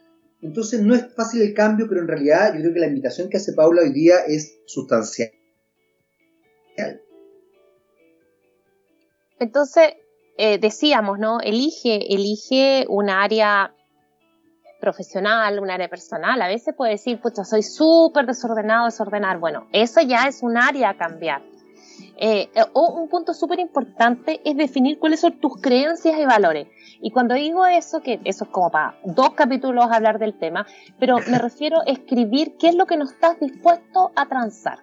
Entonces 0.45 0.83
no 0.83 0.95
es 0.95 1.07
fácil 1.15 1.41
el 1.41 1.55
cambio, 1.55 1.87
pero 1.89 2.03
en 2.03 2.09
realidad 2.09 2.53
yo 2.53 2.61
creo 2.61 2.75
que 2.75 2.81
la 2.81 2.87
invitación 2.87 3.31
que 3.31 3.39
hace 3.39 3.55
Paula 3.55 3.81
hoy 3.81 3.93
día 3.93 4.17
es 4.27 4.59
sustancial. 4.67 5.33
Entonces, 9.41 9.95
eh, 10.37 10.59
decíamos, 10.59 11.19
¿no? 11.19 11.41
Elige, 11.41 12.15
elige 12.15 12.85
un 12.91 13.09
área 13.09 13.75
profesional, 14.81 15.59
un 15.61 15.71
área 15.71 15.89
personal. 15.89 16.41
A 16.43 16.49
veces 16.49 16.75
puede 16.77 16.93
decir, 16.93 17.21
pucha, 17.23 17.45
soy 17.45 17.63
súper 17.63 18.27
desordenado, 18.27 18.85
desordenar. 18.85 19.39
Bueno, 19.39 19.67
eso 19.73 20.03
ya 20.03 20.29
es 20.29 20.43
un 20.43 20.59
área 20.59 20.91
a 20.91 20.99
cambiar. 20.99 21.43
Eh, 22.17 22.49
o 22.75 22.93
un 22.93 23.09
punto 23.09 23.35
súper 23.35 23.59
importante 23.59 24.41
es 24.45 24.57
definir 24.57 24.99
cuáles 24.99 25.21
son 25.21 25.33
tus 25.41 25.61
creencias 25.61 26.17
y 26.19 26.25
valores. 26.25 26.69
Y 27.01 27.11
cuando 27.11 27.35
digo 27.35 27.67
eso, 27.67 28.01
que 28.03 28.21
eso 28.25 28.45
es 28.45 28.51
como 28.51 28.71
para 28.71 28.97
dos 29.05 29.31
capítulos 29.31 29.87
hablar 29.91 30.19
del 30.19 30.39
tema, 30.39 30.67
pero 30.99 31.17
me 31.29 31.39
refiero 31.41 31.81
a 31.81 31.85
escribir 31.85 32.57
qué 32.59 32.69
es 32.69 32.75
lo 32.75 32.87
que 32.87 32.97
no 32.97 33.05
estás 33.05 33.41
dispuesto 33.41 34.13
a 34.15 34.27
transar. 34.27 34.79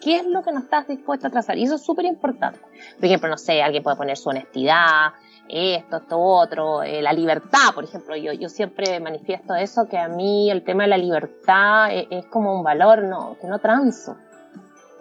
qué 0.00 0.18
es 0.18 0.26
lo 0.26 0.42
que 0.42 0.52
no 0.52 0.60
estás 0.60 0.86
dispuesto 0.86 1.26
a 1.26 1.30
trazar. 1.30 1.56
Y 1.58 1.64
eso 1.64 1.76
es 1.76 1.82
súper 1.84 2.04
importante. 2.04 2.60
Por 2.96 3.04
ejemplo, 3.04 3.28
no 3.28 3.38
sé, 3.38 3.62
alguien 3.62 3.82
puede 3.82 3.96
poner 3.96 4.16
su 4.16 4.28
honestidad, 4.28 5.12
esto, 5.48 5.96
esto, 5.96 6.18
otro, 6.18 6.82
eh, 6.82 7.02
la 7.02 7.12
libertad, 7.12 7.72
por 7.74 7.84
ejemplo, 7.84 8.16
yo, 8.16 8.32
yo 8.32 8.48
siempre 8.48 9.00
manifiesto 9.00 9.54
eso, 9.54 9.86
que 9.88 9.98
a 9.98 10.08
mí 10.08 10.50
el 10.50 10.64
tema 10.64 10.84
de 10.84 10.88
la 10.90 10.98
libertad 10.98 11.92
es, 11.92 12.06
es 12.10 12.26
como 12.26 12.54
un 12.54 12.62
valor 12.62 13.04
no, 13.04 13.36
que 13.40 13.46
no 13.46 13.58
transo. 13.58 14.16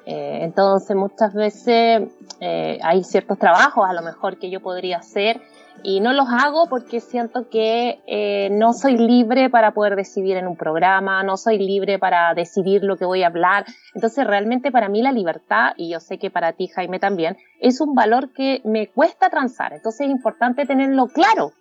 Eh, 0.05 0.39
entonces 0.43 0.95
muchas 0.95 1.33
veces 1.33 2.09
eh, 2.39 2.79
hay 2.83 3.03
ciertos 3.03 3.39
trabajos 3.39 3.89
a 3.89 3.93
lo 3.93 4.01
mejor 4.01 4.37
que 4.37 4.49
yo 4.49 4.59
podría 4.59 4.97
hacer 4.97 5.41
y 5.83 5.99
no 5.99 6.13
los 6.13 6.27
hago 6.29 6.67
porque 6.67 6.99
siento 6.99 7.49
que 7.49 7.99
eh, 8.07 8.49
no 8.51 8.73
soy 8.73 8.97
libre 8.97 9.49
para 9.49 9.71
poder 9.71 9.95
decidir 9.95 10.37
en 10.37 10.47
un 10.47 10.55
programa, 10.55 11.23
no 11.23 11.37
soy 11.37 11.57
libre 11.57 11.99
para 11.99 12.33
decidir 12.33 12.83
lo 12.83 12.97
que 12.97 13.05
voy 13.05 13.23
a 13.23 13.27
hablar. 13.27 13.65
Entonces 13.93 14.25
realmente 14.25 14.71
para 14.71 14.89
mí 14.89 15.01
la 15.01 15.11
libertad, 15.11 15.73
y 15.75 15.89
yo 15.89 15.99
sé 15.99 16.17
que 16.17 16.29
para 16.29 16.53
ti 16.53 16.67
Jaime 16.67 16.99
también, 16.99 17.37
es 17.59 17.81
un 17.81 17.93
valor 17.93 18.31
que 18.33 18.61
me 18.63 18.87
cuesta 18.87 19.29
transar. 19.29 19.73
Entonces 19.73 20.07
es 20.07 20.11
importante 20.11 20.65
tenerlo 20.65 21.07
claro, 21.07 21.51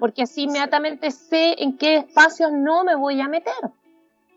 porque 0.00 0.22
así 0.22 0.44
inmediatamente 0.44 1.10
sé 1.10 1.62
en 1.62 1.76
qué 1.76 1.96
espacios 1.96 2.50
no 2.52 2.84
me 2.84 2.94
voy 2.94 3.20
a 3.20 3.28
meter. 3.28 3.54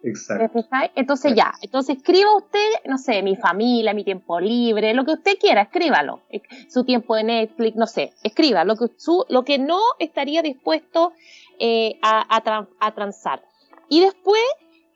Exacto. 0.04 0.66
Entonces 0.96 1.34
ya, 1.36 1.54
entonces 1.62 1.98
escriba 1.98 2.36
usted, 2.36 2.70
no 2.86 2.98
sé, 2.98 3.22
mi 3.22 3.36
familia, 3.36 3.94
mi 3.94 4.04
tiempo 4.04 4.40
libre, 4.40 4.94
lo 4.94 5.06
que 5.06 5.12
usted 5.12 5.38
quiera, 5.40 5.64
escríbalo. 5.64 6.22
Su 6.70 6.84
tiempo 6.84 7.16
de 7.16 7.24
Netflix, 7.24 7.76
no 7.76 7.88
sé, 7.88 8.14
escriba 8.24 8.64
lo 8.64 8.76
que, 8.76 8.88
su, 8.98 9.26
lo 9.30 9.44
que 9.44 9.60
no 9.60 9.80
estaría 10.00 10.42
dispuesto 10.42 11.14
eh, 11.60 12.00
a, 12.02 12.26
a, 12.80 12.92
transar. 12.92 13.44
Y 13.90 14.02
después 14.02 14.42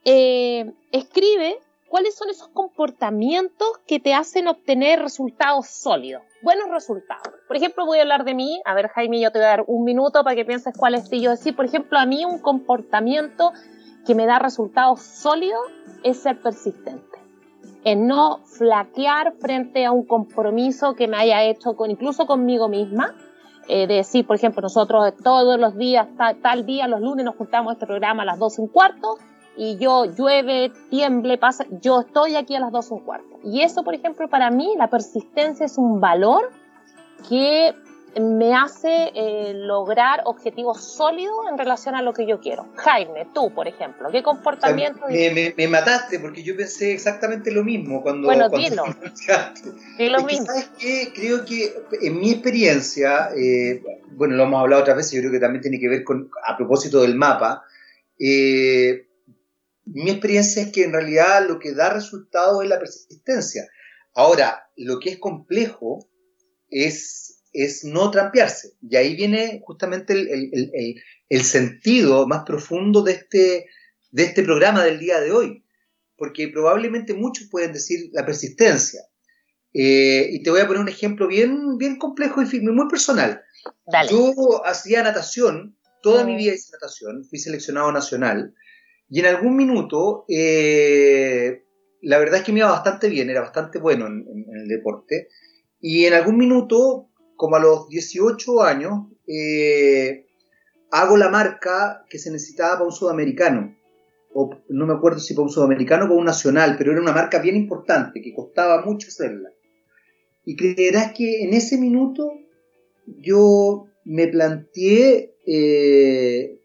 eh, 0.06 0.74
escribe 0.92 1.60
cuáles 1.88 2.16
son 2.16 2.30
esos 2.30 2.48
comportamientos 2.48 3.68
que 3.86 4.00
te 4.00 4.14
hacen 4.14 4.48
obtener 4.48 5.00
resultados 5.00 5.68
sólidos, 5.68 6.24
buenos 6.42 6.70
resultados. 6.70 7.34
Por 7.48 7.56
ejemplo, 7.56 7.86
voy 7.86 8.00
a 8.00 8.02
hablar 8.02 8.26
de 8.26 8.34
mí. 8.34 8.62
A 8.66 8.74
ver, 8.74 8.88
Jaime, 8.90 9.20
yo 9.20 9.32
te 9.32 9.38
voy 9.38 9.46
a 9.46 9.50
dar 9.50 9.64
un 9.68 9.84
minuto 9.84 10.24
para 10.24 10.36
que 10.36 10.46
pienses 10.46 10.74
cuál 10.76 10.96
es 10.96 11.10
yo 11.12 11.30
decir. 11.30 11.56
Por 11.56 11.66
ejemplo, 11.66 12.00
a 12.00 12.06
mí 12.06 12.26
un 12.26 12.40
comportamiento 12.40 13.54
que 14.06 14.16
me 14.16 14.26
da 14.26 14.40
resultados 14.40 15.02
sólidos 15.02 15.62
es 16.04 16.20
ser 16.20 16.42
persistente, 16.42 17.18
en 17.84 18.08
no 18.08 18.40
flaquear 18.46 19.34
frente 19.40 19.86
a 19.86 19.92
un 19.92 20.06
compromiso 20.06 20.94
que 20.96 21.08
me 21.08 21.18
haya 21.18 21.44
hecho 21.44 21.76
con 21.76 21.92
incluso 21.92 22.26
conmigo 22.26 22.70
misma. 22.70 23.16
Eh, 23.68 23.88
de 23.88 23.96
decir, 23.96 24.28
por 24.28 24.36
ejemplo, 24.36 24.62
nosotros 24.62 25.12
todos 25.24 25.60
los 25.60 25.76
días, 25.76 26.08
tal, 26.44 26.68
día, 26.68 26.88
los 26.88 27.02
lunes 27.02 27.26
nos 27.26 27.36
juntamos 27.36 27.72
a 27.72 27.74
este 27.74 27.88
programa 27.88 28.22
a 28.22 28.26
las 28.26 28.38
12 28.38 28.62
un 28.62 28.68
cuarto 28.68 29.18
y 29.58 29.78
yo 29.78 30.06
llueve, 30.06 30.72
tiemble, 30.92 31.40
pasa, 31.40 31.66
yo 31.82 32.02
estoy 32.02 32.36
aquí 32.36 32.54
a 32.56 32.60
las 32.60 32.72
12 32.72 32.94
un 32.94 33.00
cuarto. 33.00 33.40
Y 33.44 33.62
eso, 33.62 33.84
por 33.84 33.96
ejemplo, 33.96 34.30
para 34.30 34.52
mí 34.52 34.76
la 34.78 34.88
persistencia 34.92 35.66
es 35.66 35.80
un 35.80 36.00
valor 36.00 36.52
que 37.28 37.74
me 38.20 38.56
hace 38.56 39.12
eh, 39.14 39.54
lograr 39.56 40.22
objetivos 40.26 40.84
sólidos 40.84 41.36
en 41.50 41.58
relación 41.58 41.96
a 41.96 42.02
lo 42.02 42.14
que 42.14 42.26
yo 42.26 42.40
quiero. 42.40 42.68
Jaime, 42.76 43.28
tú, 43.34 43.54
por 43.54 43.68
ejemplo, 43.68 44.10
¿qué 44.12 44.24
comportamiento? 44.24 45.02
me, 45.10 45.68
mataste 45.68 46.20
porque 46.20 46.44
yo 46.44 46.56
pensé 46.56 46.94
exactamente 46.94 47.52
lo 47.52 47.64
mismo 47.64 48.02
cuando... 48.02 48.28
Bueno, 48.28 48.50
dilo. 48.50 48.86
lo 50.00 50.24
mismo. 50.24 50.46
¿Sabes 50.46 50.70
qué? 50.80 51.12
Creo 51.14 51.44
que 51.44 51.74
en 52.02 52.20
mi 52.20 52.32
experiencia, 52.32 53.30
eh, 53.36 53.84
bueno, 54.12 54.36
lo 54.36 54.44
hemos 54.44 54.62
hablado 54.62 54.82
otras 54.84 54.98
veces, 54.98 55.12
yo 55.14 55.22
creo 55.22 55.32
que 55.32 55.40
también 55.40 55.62
tiene 55.62 55.80
que 55.80 55.90
ver 55.90 56.04
con, 56.04 56.30
a 56.46 56.56
propósito 56.56 57.02
del 57.02 57.16
mapa, 57.16 57.64
eh, 58.18 59.08
mi 59.86 60.10
experiencia 60.10 60.64
es 60.64 60.72
que 60.72 60.84
en 60.84 60.94
realidad 60.94 61.46
lo 61.48 61.60
que 61.60 61.74
da 61.74 61.94
resultado 61.94 62.62
es 62.62 62.70
la 62.70 62.80
persistencia. 62.80 63.68
Ahora, 64.14 64.70
lo 64.78 65.00
que 65.00 65.12
es 65.12 65.18
complejo 65.18 66.08
es 66.70 67.35
es 67.56 67.84
no 67.86 68.12
trampearse. 68.12 68.74
Y 68.88 68.96
ahí 68.98 69.16
viene 69.16 69.62
justamente 69.64 70.14
el, 70.14 71.44
sentido 71.44 72.28
más 72.28 72.44
profundo 72.46 73.02
de 73.02 73.14
este, 73.14 73.66
de 74.12 74.24
este 74.24 74.44
programa 74.44 74.84
del 74.84 75.00
día 75.00 75.20
de 75.22 75.32
hoy. 75.32 75.66
Porque 76.18 76.50
probablemente 76.50 77.14
muchos 77.14 77.48
pueden 77.50 77.74
decir 77.74 78.10
la 78.14 78.26
persistencia. 78.26 79.02
Eh, 79.74 80.30
y 80.32 80.44
te 80.44 80.50
voy 80.50 80.62
a 80.62 80.68
poner 80.68 80.82
un 80.82 80.90
ejemplo 80.90 81.28
bien, 81.28 81.78
bien 81.78 81.98
complejo 81.98 82.42
y 82.42 82.60
muy 82.62 82.88
personal. 82.90 83.42
Yo 84.10 84.66
hacía 84.66 85.04
natación, 85.04 85.78
toda 86.02 86.24
mi 86.24 86.34
mm. 86.34 86.38
vida 86.38 86.54
hice 86.54 86.72
natación, 86.74 87.26
fui 87.26 87.40
seleccionado 87.40 87.92
nacional. 87.92 88.54
Y 89.10 89.20
en 89.20 89.26
algún 89.28 89.56
minuto, 89.56 90.26
eh, 90.30 91.64
la 92.02 92.18
verdad 92.18 92.40
es 92.40 92.44
que 92.44 92.52
me 92.52 92.60
iba 92.60 92.72
bastante 92.72 93.10
bien, 93.10 93.30
era 93.30 93.42
bastante 93.42 93.80
bueno 93.80 94.08
en, 94.08 94.26
en 94.28 94.62
el 94.62 94.68
deporte. 94.68 95.30
Y 95.80 96.06
en 96.06 96.14
algún 96.14 96.38
minuto 96.38 97.10
como 97.36 97.56
a 97.56 97.60
los 97.60 97.90
18 97.90 98.64
años, 98.64 99.08
eh, 99.28 100.26
hago 100.92 101.18
la 101.18 101.30
marca 101.30 102.06
que 102.10 102.20
se 102.20 102.32
necesitaba 102.32 102.76
para 102.76 102.86
un 102.86 102.92
sudamericano. 102.92 103.76
O 104.34 104.50
no 104.70 104.86
me 104.86 104.94
acuerdo 104.94 105.20
si 105.20 105.34
para 105.34 105.46
un 105.46 105.52
sudamericano 105.52 106.06
o 106.06 106.08
para 106.08 106.20
un 106.20 106.26
nacional, 106.26 106.76
pero 106.78 106.92
era 106.92 107.02
una 107.02 107.14
marca 107.14 107.40
bien 107.40 107.56
importante, 107.56 108.22
que 108.22 108.34
costaba 108.34 108.84
mucho 108.86 109.08
hacerla. 109.08 109.50
Y 110.46 110.56
creerás 110.56 111.14
que 111.14 111.44
en 111.44 111.54
ese 111.54 111.78
minuto 111.78 112.32
yo 113.06 113.88
me 114.04 114.28
planteé 114.28 115.36
eh, 115.46 116.60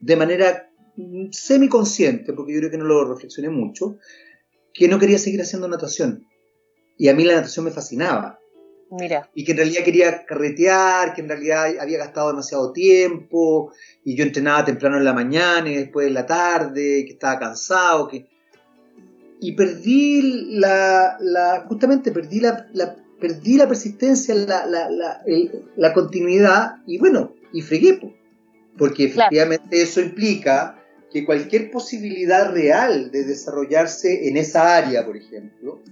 de 0.00 0.16
manera 0.16 0.70
semiconsciente, 1.30 2.32
porque 2.32 2.54
yo 2.54 2.60
creo 2.60 2.70
que 2.70 2.78
no 2.78 2.84
lo 2.84 3.04
reflexioné 3.04 3.50
mucho, 3.50 3.98
que 4.72 4.88
no 4.88 4.98
quería 4.98 5.18
seguir 5.18 5.40
haciendo 5.42 5.68
natación. 5.68 6.26
Y 6.96 7.08
a 7.08 7.14
mí 7.14 7.24
la 7.24 7.34
natación 7.34 7.66
me 7.66 7.70
fascinaba. 7.70 8.38
Y 9.34 9.44
que 9.44 9.52
en 9.52 9.58
realidad 9.58 9.84
quería 9.84 10.24
carretear, 10.24 11.14
que 11.14 11.20
en 11.20 11.28
realidad 11.28 11.66
había 11.80 11.98
gastado 11.98 12.28
demasiado 12.28 12.72
tiempo, 12.72 13.72
y 14.04 14.16
yo 14.16 14.24
entrenaba 14.24 14.64
temprano 14.64 14.96
en 14.96 15.04
la 15.04 15.12
mañana 15.12 15.68
y 15.68 15.74
después 15.74 16.06
en 16.06 16.14
la 16.14 16.26
tarde, 16.26 17.04
que 17.06 17.12
estaba 17.12 17.38
cansado, 17.38 18.08
que... 18.08 18.26
Y 19.38 19.52
perdí 19.52 20.56
la, 20.56 21.18
justamente 21.68 22.10
perdí 22.10 22.40
la, 22.40 22.66
perdí 23.20 23.56
la 23.56 23.68
persistencia, 23.68 24.34
la, 24.34 25.92
continuidad, 25.92 26.76
y 26.86 26.98
bueno, 26.98 27.34
y 27.52 27.60
fregué, 27.60 28.00
porque 28.78 29.04
efectivamente 29.04 29.82
eso 29.82 30.00
implica 30.00 30.82
que 31.12 31.24
cualquier 31.24 31.70
posibilidad 31.70 32.50
real 32.50 33.10
de 33.10 33.24
desarrollarse 33.24 34.28
en 34.28 34.36
esa 34.36 34.76
área, 34.76 35.04
por 35.04 35.16
ejemplo, 35.16 35.82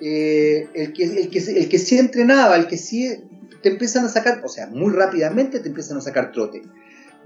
eh, 0.00 0.68
el, 0.74 0.92
que, 0.92 1.04
el, 1.04 1.30
que, 1.30 1.38
el 1.38 1.68
que 1.68 1.78
sí 1.78 1.98
entrenaba, 1.98 2.56
el 2.56 2.66
que 2.66 2.76
sí 2.76 3.08
te 3.62 3.68
empiezan 3.68 4.04
a 4.04 4.08
sacar, 4.08 4.42
o 4.44 4.48
sea, 4.48 4.66
muy 4.66 4.92
rápidamente 4.92 5.60
te 5.60 5.68
empiezan 5.68 5.98
a 5.98 6.00
sacar 6.00 6.32
trote. 6.32 6.62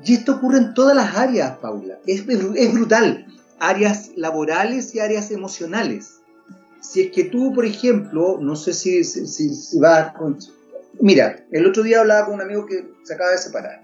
Y 0.05 0.14
esto 0.14 0.37
ocurre 0.37 0.59
en 0.59 0.75
todas 0.75 0.95
las 0.95 1.17
áreas, 1.17 1.59
Paula. 1.59 1.99
Es, 2.07 2.25
es 2.29 2.73
brutal. 2.73 3.27
Áreas 3.59 4.11
laborales 4.17 4.95
y 4.95 5.01
áreas 5.01 5.31
emocionales. 5.31 6.21
Si 6.81 7.01
es 7.01 7.12
que 7.12 7.25
tú, 7.25 7.55
por 7.55 7.64
ejemplo, 7.64 8.39
no 8.41 8.55
sé 8.57 8.75
si, 8.75 9.03
si, 9.05 9.79
vas 9.79 10.12
con... 10.12 10.39
Mira, 11.01 11.47
el 11.51 11.67
otro 11.67 11.83
día 11.83 12.01
hablaba 12.01 12.27
con 12.27 12.35
un 12.35 12.43
amigo 12.43 12.67
que 12.67 12.87
se 13.05 13.14
acaba 13.14 13.31
de 13.31 13.39
separar. 13.39 13.83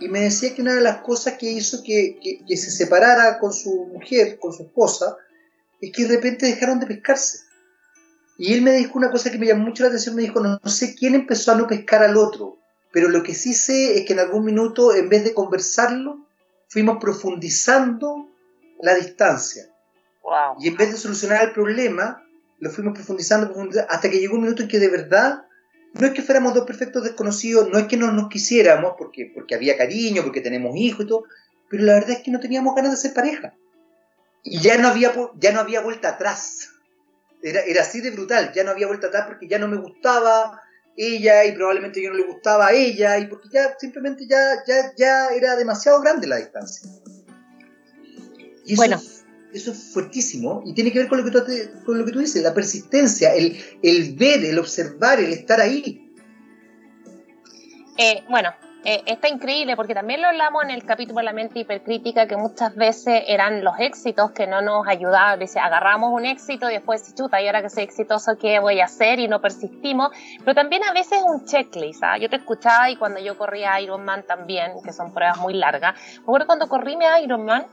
Y 0.00 0.08
me 0.08 0.20
decía 0.20 0.54
que 0.54 0.62
una 0.62 0.74
de 0.74 0.80
las 0.80 1.02
cosas 1.02 1.34
que 1.34 1.50
hizo 1.50 1.82
que, 1.82 2.18
que 2.48 2.56
se 2.56 2.70
separara 2.70 3.38
con 3.38 3.52
su 3.52 3.86
mujer, 3.92 4.38
con 4.38 4.54
su 4.54 4.62
esposa, 4.62 5.16
es 5.82 5.92
que 5.92 6.04
de 6.04 6.16
repente 6.16 6.46
dejaron 6.46 6.80
de 6.80 6.86
pescarse 6.86 7.49
y 8.40 8.54
él 8.54 8.62
me 8.62 8.72
dijo 8.72 8.96
una 8.96 9.10
cosa 9.10 9.30
que 9.30 9.36
me 9.36 9.44
llamó 9.44 9.66
mucho 9.66 9.82
la 9.82 9.90
atención, 9.90 10.16
me 10.16 10.22
dijo, 10.22 10.40
no, 10.40 10.58
sé 10.64 10.94
quién 10.94 11.14
empezó 11.14 11.52
a 11.52 11.56
no 11.56 11.66
pescar 11.66 12.02
al 12.02 12.16
otro, 12.16 12.56
pero 12.90 13.10
lo 13.10 13.22
que 13.22 13.34
sí 13.34 13.52
sé 13.52 13.98
es 13.98 14.06
que 14.06 14.14
en 14.14 14.18
algún 14.18 14.46
minuto, 14.46 14.94
en 14.94 15.10
vez 15.10 15.24
de 15.24 15.34
conversarlo, 15.34 16.26
fuimos 16.66 16.96
profundizando 16.98 18.30
la 18.80 18.94
distancia. 18.94 19.64
Y 20.58 20.68
en 20.68 20.76
vez 20.78 20.90
de 20.90 20.96
solucionar 20.96 21.44
el 21.44 21.52
problema, 21.52 22.24
lo 22.60 22.70
fuimos 22.70 22.94
profundizando, 22.94 23.54
hasta 23.90 24.08
que 24.08 24.18
llegó 24.20 24.36
un 24.36 24.44
minuto 24.44 24.62
en 24.62 24.68
que 24.70 24.78
de 24.78 24.88
verdad, 24.88 25.44
no 25.92 26.06
es 26.06 26.14
que 26.14 26.22
fuéramos 26.22 26.54
dos 26.54 26.64
perfectos 26.64 27.04
desconocidos, 27.04 27.68
no 27.68 27.76
es 27.76 27.88
que 27.88 27.98
no 27.98 28.10
nos 28.10 28.30
quisiéramos, 28.30 28.94
porque, 28.96 29.30
porque 29.34 29.54
había 29.54 29.76
cariño, 29.76 30.22
porque 30.22 30.40
tenemos 30.40 30.74
hijos 30.76 31.04
y 31.04 31.08
todo, 31.08 31.24
pero 31.68 31.84
la 31.84 31.92
verdad 31.92 32.12
es 32.12 32.20
que 32.20 32.30
no 32.30 32.40
teníamos 32.40 32.74
ganas 32.74 32.92
de 32.92 32.96
ser 32.96 33.12
pareja. 33.12 33.52
Y 34.42 34.60
ya 34.60 34.78
no 34.78 34.88
había, 34.88 35.12
ya 35.38 35.52
no 35.52 35.60
había 35.60 35.82
vuelta 35.82 36.08
atrás 36.08 36.70
era, 37.42 37.60
era 37.60 37.82
así 37.82 38.00
de 38.00 38.10
brutal, 38.10 38.52
ya 38.54 38.64
no 38.64 38.70
había 38.70 38.86
vuelta 38.86 39.08
atrás 39.08 39.24
porque 39.26 39.48
ya 39.48 39.58
no 39.58 39.68
me 39.68 39.76
gustaba 39.76 40.60
ella 40.96 41.44
y 41.44 41.52
probablemente 41.52 42.02
yo 42.02 42.10
no 42.10 42.16
le 42.16 42.26
gustaba 42.26 42.68
a 42.68 42.72
ella 42.72 43.18
y 43.18 43.26
porque 43.26 43.48
ya 43.50 43.74
simplemente 43.78 44.26
ya, 44.26 44.62
ya, 44.66 44.92
ya 44.96 45.28
era 45.28 45.56
demasiado 45.56 46.00
grande 46.00 46.26
la 46.26 46.36
distancia. 46.36 46.90
Y 48.66 48.74
eso, 48.74 48.82
bueno. 48.82 49.00
eso 49.52 49.72
es 49.72 49.92
fuertísimo 49.92 50.62
y 50.66 50.74
tiene 50.74 50.92
que 50.92 50.98
ver 51.00 51.08
con 51.08 51.18
lo 51.18 51.24
que 51.24 51.30
tú, 51.30 51.40
con 51.84 51.98
lo 51.98 52.04
que 52.04 52.12
tú 52.12 52.18
dices, 52.18 52.42
la 52.42 52.54
persistencia, 52.54 53.34
el, 53.34 53.56
el 53.82 54.14
ver, 54.14 54.44
el 54.44 54.58
observar, 54.58 55.20
el 55.20 55.32
estar 55.32 55.60
ahí. 55.60 56.12
Eh, 57.96 58.22
bueno, 58.28 58.50
eh, 58.82 59.02
está 59.04 59.28
increíble 59.28 59.76
porque 59.76 59.94
también 59.94 60.22
lo 60.22 60.28
hablamos 60.28 60.64
en 60.64 60.70
el 60.70 60.84
capítulo 60.84 61.18
de 61.18 61.24
la 61.24 61.32
mente 61.34 61.58
hipercrítica 61.58 62.26
que 62.26 62.36
muchas 62.36 62.74
veces 62.74 63.24
eran 63.26 63.62
los 63.62 63.78
éxitos 63.78 64.30
que 64.32 64.46
no 64.46 64.62
nos 64.62 64.86
ayudaban. 64.88 65.38
Dice, 65.38 65.60
agarramos 65.60 66.10
un 66.12 66.24
éxito 66.24 66.70
y 66.70 66.74
después, 66.74 67.14
chuta, 67.14 67.42
y 67.42 67.46
ahora 67.46 67.60
que 67.60 67.68
soy 67.68 67.82
exitoso, 67.82 68.32
¿qué 68.40 68.58
voy 68.58 68.80
a 68.80 68.84
hacer? 68.84 69.18
Y 69.18 69.28
no 69.28 69.40
persistimos. 69.42 70.08
Pero 70.38 70.54
también 70.54 70.82
a 70.84 70.92
veces 70.92 71.22
un 71.22 71.44
checklist. 71.44 72.02
¿ah? 72.02 72.16
Yo 72.16 72.30
te 72.30 72.36
escuchaba 72.36 72.88
y 72.88 72.96
cuando 72.96 73.20
yo 73.20 73.36
corría 73.36 73.78
Ironman 73.80 74.24
también, 74.26 74.72
que 74.82 74.94
son 74.94 75.12
pruebas 75.12 75.38
muy 75.38 75.52
largas. 75.52 75.94
Me 76.16 76.22
acuerdo 76.22 76.46
cuando 76.46 76.68
corrí 76.68 76.96
mi 76.96 77.04
Ironman, 77.22 77.66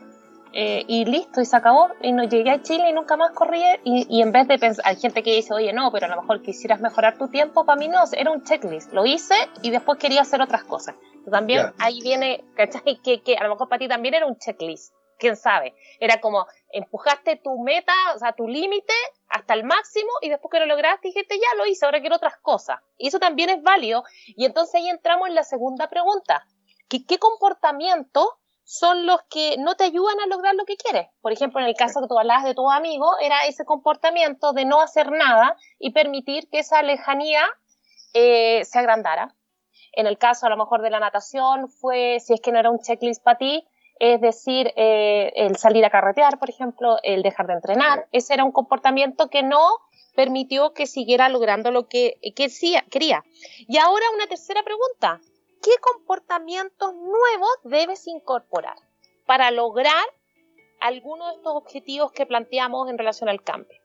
eh, 0.52 0.84
y 0.86 1.04
listo, 1.04 1.40
y 1.40 1.44
se 1.44 1.56
acabó, 1.56 1.88
y 2.02 2.12
no 2.12 2.24
llegué 2.24 2.50
a 2.50 2.62
Chile 2.62 2.90
y 2.90 2.92
nunca 2.92 3.16
más 3.16 3.32
corrí, 3.32 3.62
y, 3.84 4.06
y, 4.08 4.22
en 4.22 4.32
vez 4.32 4.48
de 4.48 4.58
pensar, 4.58 4.84
hay 4.86 4.96
gente 4.96 5.22
que 5.22 5.34
dice, 5.34 5.54
oye, 5.54 5.72
no, 5.72 5.90
pero 5.92 6.06
a 6.06 6.08
lo 6.08 6.20
mejor 6.20 6.42
quisieras 6.42 6.80
mejorar 6.80 7.18
tu 7.18 7.28
tiempo, 7.28 7.64
para 7.64 7.78
mí 7.78 7.88
no, 7.88 7.98
era 8.12 8.30
un 8.30 8.44
checklist, 8.44 8.92
lo 8.92 9.06
hice 9.06 9.34
y 9.62 9.70
después 9.70 9.98
quería 9.98 10.22
hacer 10.22 10.40
otras 10.40 10.64
cosas. 10.64 10.94
También 11.30 11.72
ahí 11.78 12.00
viene, 12.00 12.44
¿cachai? 12.56 13.00
Que, 13.02 13.22
que 13.22 13.36
a 13.36 13.42
lo 13.42 13.50
mejor 13.50 13.68
para 13.68 13.80
ti 13.80 13.88
también 13.88 14.14
era 14.14 14.26
un 14.26 14.38
checklist, 14.38 14.94
quién 15.18 15.36
sabe, 15.36 15.74
era 16.00 16.20
como, 16.20 16.46
empujaste 16.70 17.36
tu 17.36 17.58
meta, 17.62 17.92
o 18.14 18.18
sea, 18.18 18.32
tu 18.32 18.48
límite 18.48 18.94
hasta 19.28 19.54
el 19.54 19.64
máximo 19.64 20.10
y 20.22 20.28
después 20.28 20.50
que 20.50 20.60
lo 20.60 20.66
lograste 20.66 21.08
dijiste, 21.08 21.36
ya 21.36 21.58
lo 21.58 21.66
hice, 21.66 21.84
ahora 21.84 22.00
quiero 22.00 22.16
otras 22.16 22.36
cosas. 22.38 22.80
Y 22.96 23.08
eso 23.08 23.18
también 23.18 23.50
es 23.50 23.62
válido. 23.62 24.04
Y 24.26 24.44
entonces 24.44 24.76
ahí 24.76 24.88
entramos 24.88 25.28
en 25.28 25.34
la 25.34 25.42
segunda 25.42 25.88
pregunta, 25.88 26.46
¿qué, 26.88 27.04
qué 27.04 27.18
comportamiento 27.18 28.38
son 28.70 29.06
los 29.06 29.22
que 29.30 29.56
no 29.56 29.76
te 29.76 29.84
ayudan 29.84 30.20
a 30.20 30.26
lograr 30.26 30.54
lo 30.54 30.66
que 30.66 30.76
quieres. 30.76 31.08
Por 31.22 31.32
ejemplo, 31.32 31.58
en 31.58 31.66
el 31.66 31.74
caso 31.74 32.02
que 32.02 32.06
tú 32.06 32.18
hablabas 32.18 32.44
de 32.44 32.54
tu 32.54 32.70
amigo, 32.70 33.18
era 33.18 33.46
ese 33.46 33.64
comportamiento 33.64 34.52
de 34.52 34.66
no 34.66 34.82
hacer 34.82 35.10
nada 35.10 35.56
y 35.78 35.92
permitir 35.92 36.50
que 36.50 36.58
esa 36.58 36.82
lejanía 36.82 37.40
eh, 38.12 38.62
se 38.66 38.78
agrandara. 38.78 39.34
En 39.94 40.06
el 40.06 40.18
caso 40.18 40.44
a 40.44 40.50
lo 40.50 40.58
mejor 40.58 40.82
de 40.82 40.90
la 40.90 41.00
natación 41.00 41.70
fue, 41.70 42.20
si 42.20 42.34
es 42.34 42.42
que 42.42 42.52
no 42.52 42.58
era 42.58 42.70
un 42.70 42.78
checklist 42.78 43.22
para 43.22 43.38
ti, 43.38 43.66
es 44.00 44.20
decir, 44.20 44.70
eh, 44.76 45.32
el 45.34 45.56
salir 45.56 45.86
a 45.86 45.90
carretear, 45.90 46.38
por 46.38 46.50
ejemplo, 46.50 46.98
el 47.02 47.22
dejar 47.22 47.46
de 47.46 47.54
entrenar. 47.54 48.06
Ese 48.12 48.34
era 48.34 48.44
un 48.44 48.52
comportamiento 48.52 49.30
que 49.30 49.42
no 49.42 49.66
permitió 50.14 50.74
que 50.74 50.86
siguiera 50.86 51.30
logrando 51.30 51.70
lo 51.70 51.88
que, 51.88 52.18
que 52.36 52.48
quería. 52.90 53.24
Y 53.66 53.78
ahora 53.78 54.04
una 54.14 54.26
tercera 54.26 54.62
pregunta 54.62 55.22
qué 55.62 55.70
comportamientos 55.80 56.94
nuevos 56.94 57.50
debes 57.64 58.06
incorporar 58.06 58.76
para 59.26 59.50
lograr 59.50 60.04
alguno 60.80 61.28
de 61.28 61.34
estos 61.34 61.54
objetivos 61.54 62.12
que 62.12 62.26
planteamos 62.26 62.88
en 62.88 62.98
relación 62.98 63.28
al 63.28 63.42
cambio. 63.42 63.78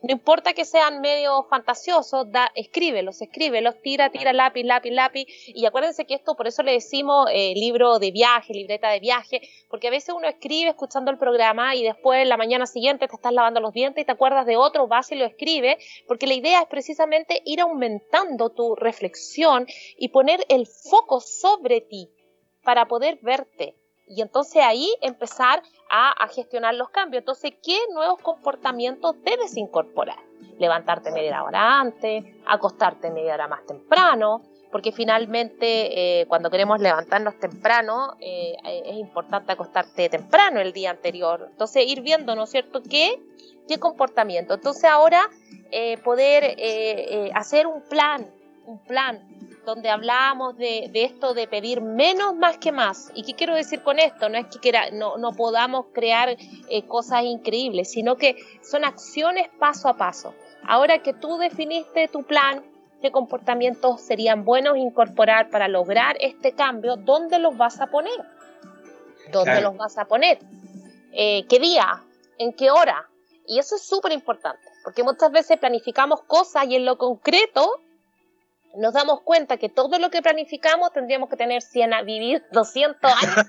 No 0.00 0.12
importa 0.12 0.52
que 0.52 0.64
sean 0.64 1.00
medio 1.00 1.42
fantasiosos, 1.50 2.30
da, 2.30 2.52
escríbelos, 2.54 3.20
escríbelos, 3.20 3.82
tira, 3.82 4.10
tira 4.10 4.32
lápiz, 4.32 4.62
lápiz, 4.62 4.92
lápiz. 4.92 5.26
Y 5.48 5.66
acuérdense 5.66 6.06
que 6.06 6.14
esto, 6.14 6.36
por 6.36 6.46
eso 6.46 6.62
le 6.62 6.70
decimos 6.70 7.28
eh, 7.32 7.52
libro 7.56 7.98
de 7.98 8.12
viaje, 8.12 8.54
libreta 8.54 8.90
de 8.90 9.00
viaje, 9.00 9.40
porque 9.68 9.88
a 9.88 9.90
veces 9.90 10.14
uno 10.14 10.28
escribe 10.28 10.70
escuchando 10.70 11.10
el 11.10 11.18
programa 11.18 11.74
y 11.74 11.82
después 11.82 12.28
la 12.28 12.36
mañana 12.36 12.66
siguiente 12.66 13.08
te 13.08 13.16
estás 13.16 13.32
lavando 13.32 13.58
los 13.58 13.72
dientes 13.72 14.02
y 14.02 14.06
te 14.06 14.12
acuerdas 14.12 14.46
de 14.46 14.56
otro, 14.56 14.86
vas 14.86 15.10
y 15.10 15.16
lo 15.16 15.24
escribe, 15.24 15.78
porque 16.06 16.28
la 16.28 16.34
idea 16.34 16.60
es 16.60 16.68
precisamente 16.68 17.42
ir 17.44 17.60
aumentando 17.60 18.50
tu 18.50 18.76
reflexión 18.76 19.66
y 19.98 20.08
poner 20.08 20.46
el 20.48 20.68
foco 20.68 21.20
sobre 21.20 21.80
ti 21.80 22.08
para 22.62 22.86
poder 22.86 23.18
verte, 23.20 23.74
y 24.06 24.22
entonces 24.22 24.62
ahí 24.62 24.94
empezar 25.00 25.62
a, 25.90 26.28
gestionar 26.28 26.74
los 26.74 26.90
cambios. 26.90 27.22
Entonces, 27.22 27.54
¿qué 27.62 27.78
nuevos 27.92 28.20
comportamientos 28.20 29.16
debes 29.22 29.56
incorporar? 29.56 30.18
Levantarte 30.58 31.10
media 31.10 31.42
hora 31.42 31.80
antes, 31.80 32.24
acostarte 32.46 33.10
media 33.10 33.34
hora 33.34 33.48
más 33.48 33.64
temprano, 33.66 34.42
porque 34.70 34.92
finalmente 34.92 36.20
eh, 36.20 36.26
cuando 36.26 36.50
queremos 36.50 36.80
levantarnos 36.80 37.38
temprano 37.38 38.16
eh, 38.20 38.56
es 38.64 38.96
importante 38.96 39.52
acostarte 39.52 40.08
temprano 40.08 40.60
el 40.60 40.72
día 40.72 40.90
anterior. 40.90 41.48
Entonces, 41.50 41.86
ir 41.86 42.02
viendo, 42.02 42.34
¿no 42.34 42.44
es 42.44 42.50
cierto?, 42.50 42.82
qué, 42.82 43.20
qué 43.66 43.78
comportamiento. 43.78 44.54
Entonces, 44.54 44.84
ahora 44.84 45.28
eh, 45.70 45.98
poder 45.98 46.56
hacer 47.34 47.66
un 47.66 47.82
plan, 47.82 48.30
un 48.68 48.78
plan 48.78 49.26
donde 49.64 49.88
hablábamos 49.88 50.56
de, 50.56 50.90
esto 50.92 51.34
de 51.34 51.46
pedir 51.46 51.80
menos 51.80 52.34
más 52.34 52.58
que 52.58 52.70
más. 52.70 53.10
¿Y 53.14 53.22
qué 53.22 53.34
quiero 53.34 53.54
decir 53.54 53.82
con 53.82 53.98
esto? 53.98 54.28
No 54.28 54.38
es 54.38 54.46
que 54.46 54.72
no, 54.92 55.16
no, 55.16 55.32
podamos 55.32 55.86
crear 55.92 56.36
eh, 56.68 56.86
cosas 56.86 57.24
increíbles, 57.24 57.90
sino 57.90 58.16
que 58.16 58.36
son 58.62 58.84
acciones 58.84 59.48
paso 59.58 59.88
a 59.88 59.96
paso. 59.96 60.34
Ahora 60.66 60.98
que 61.02 61.14
tú 61.14 61.38
definiste 61.38 62.08
tu 62.08 62.24
plan, 62.24 62.62
qué 63.00 63.10
comportamientos 63.10 64.02
serían 64.02 64.44
buenos 64.44 64.76
incorporar 64.76 65.48
para 65.48 65.66
lograr 65.68 66.16
este 66.20 66.52
cambio, 66.52 66.96
¿dónde 66.96 67.38
los 67.38 67.56
vas 67.56 67.80
a 67.80 67.86
poner? 67.86 68.20
¿Dónde 69.32 69.60
los 69.62 69.76
vas 69.76 69.96
a 69.96 70.04
poner? 70.04 70.38
Eh, 71.12 71.46
¿Qué 71.48 71.58
día? 71.58 72.02
¿En 72.38 72.52
qué 72.52 72.70
hora? 72.70 73.08
Y 73.46 73.58
eso 73.58 73.76
es 73.76 73.82
súper 73.82 74.12
importante, 74.12 74.62
porque 74.84 75.02
muchas 75.02 75.30
veces 75.30 75.58
planificamos 75.58 76.22
cosas 76.22 76.66
y 76.68 76.76
en 76.76 76.84
lo 76.84 76.98
concreto 76.98 77.80
nos 78.76 78.94
damos 78.94 79.22
cuenta 79.22 79.56
que 79.56 79.68
todo 79.68 79.98
lo 79.98 80.10
que 80.10 80.22
planificamos 80.22 80.92
tendríamos 80.92 81.28
que 81.28 81.36
tener 81.36 81.62
100 81.62 81.94
a 81.94 82.02
vivir 82.02 82.42
200 82.52 83.12
años. 83.22 83.46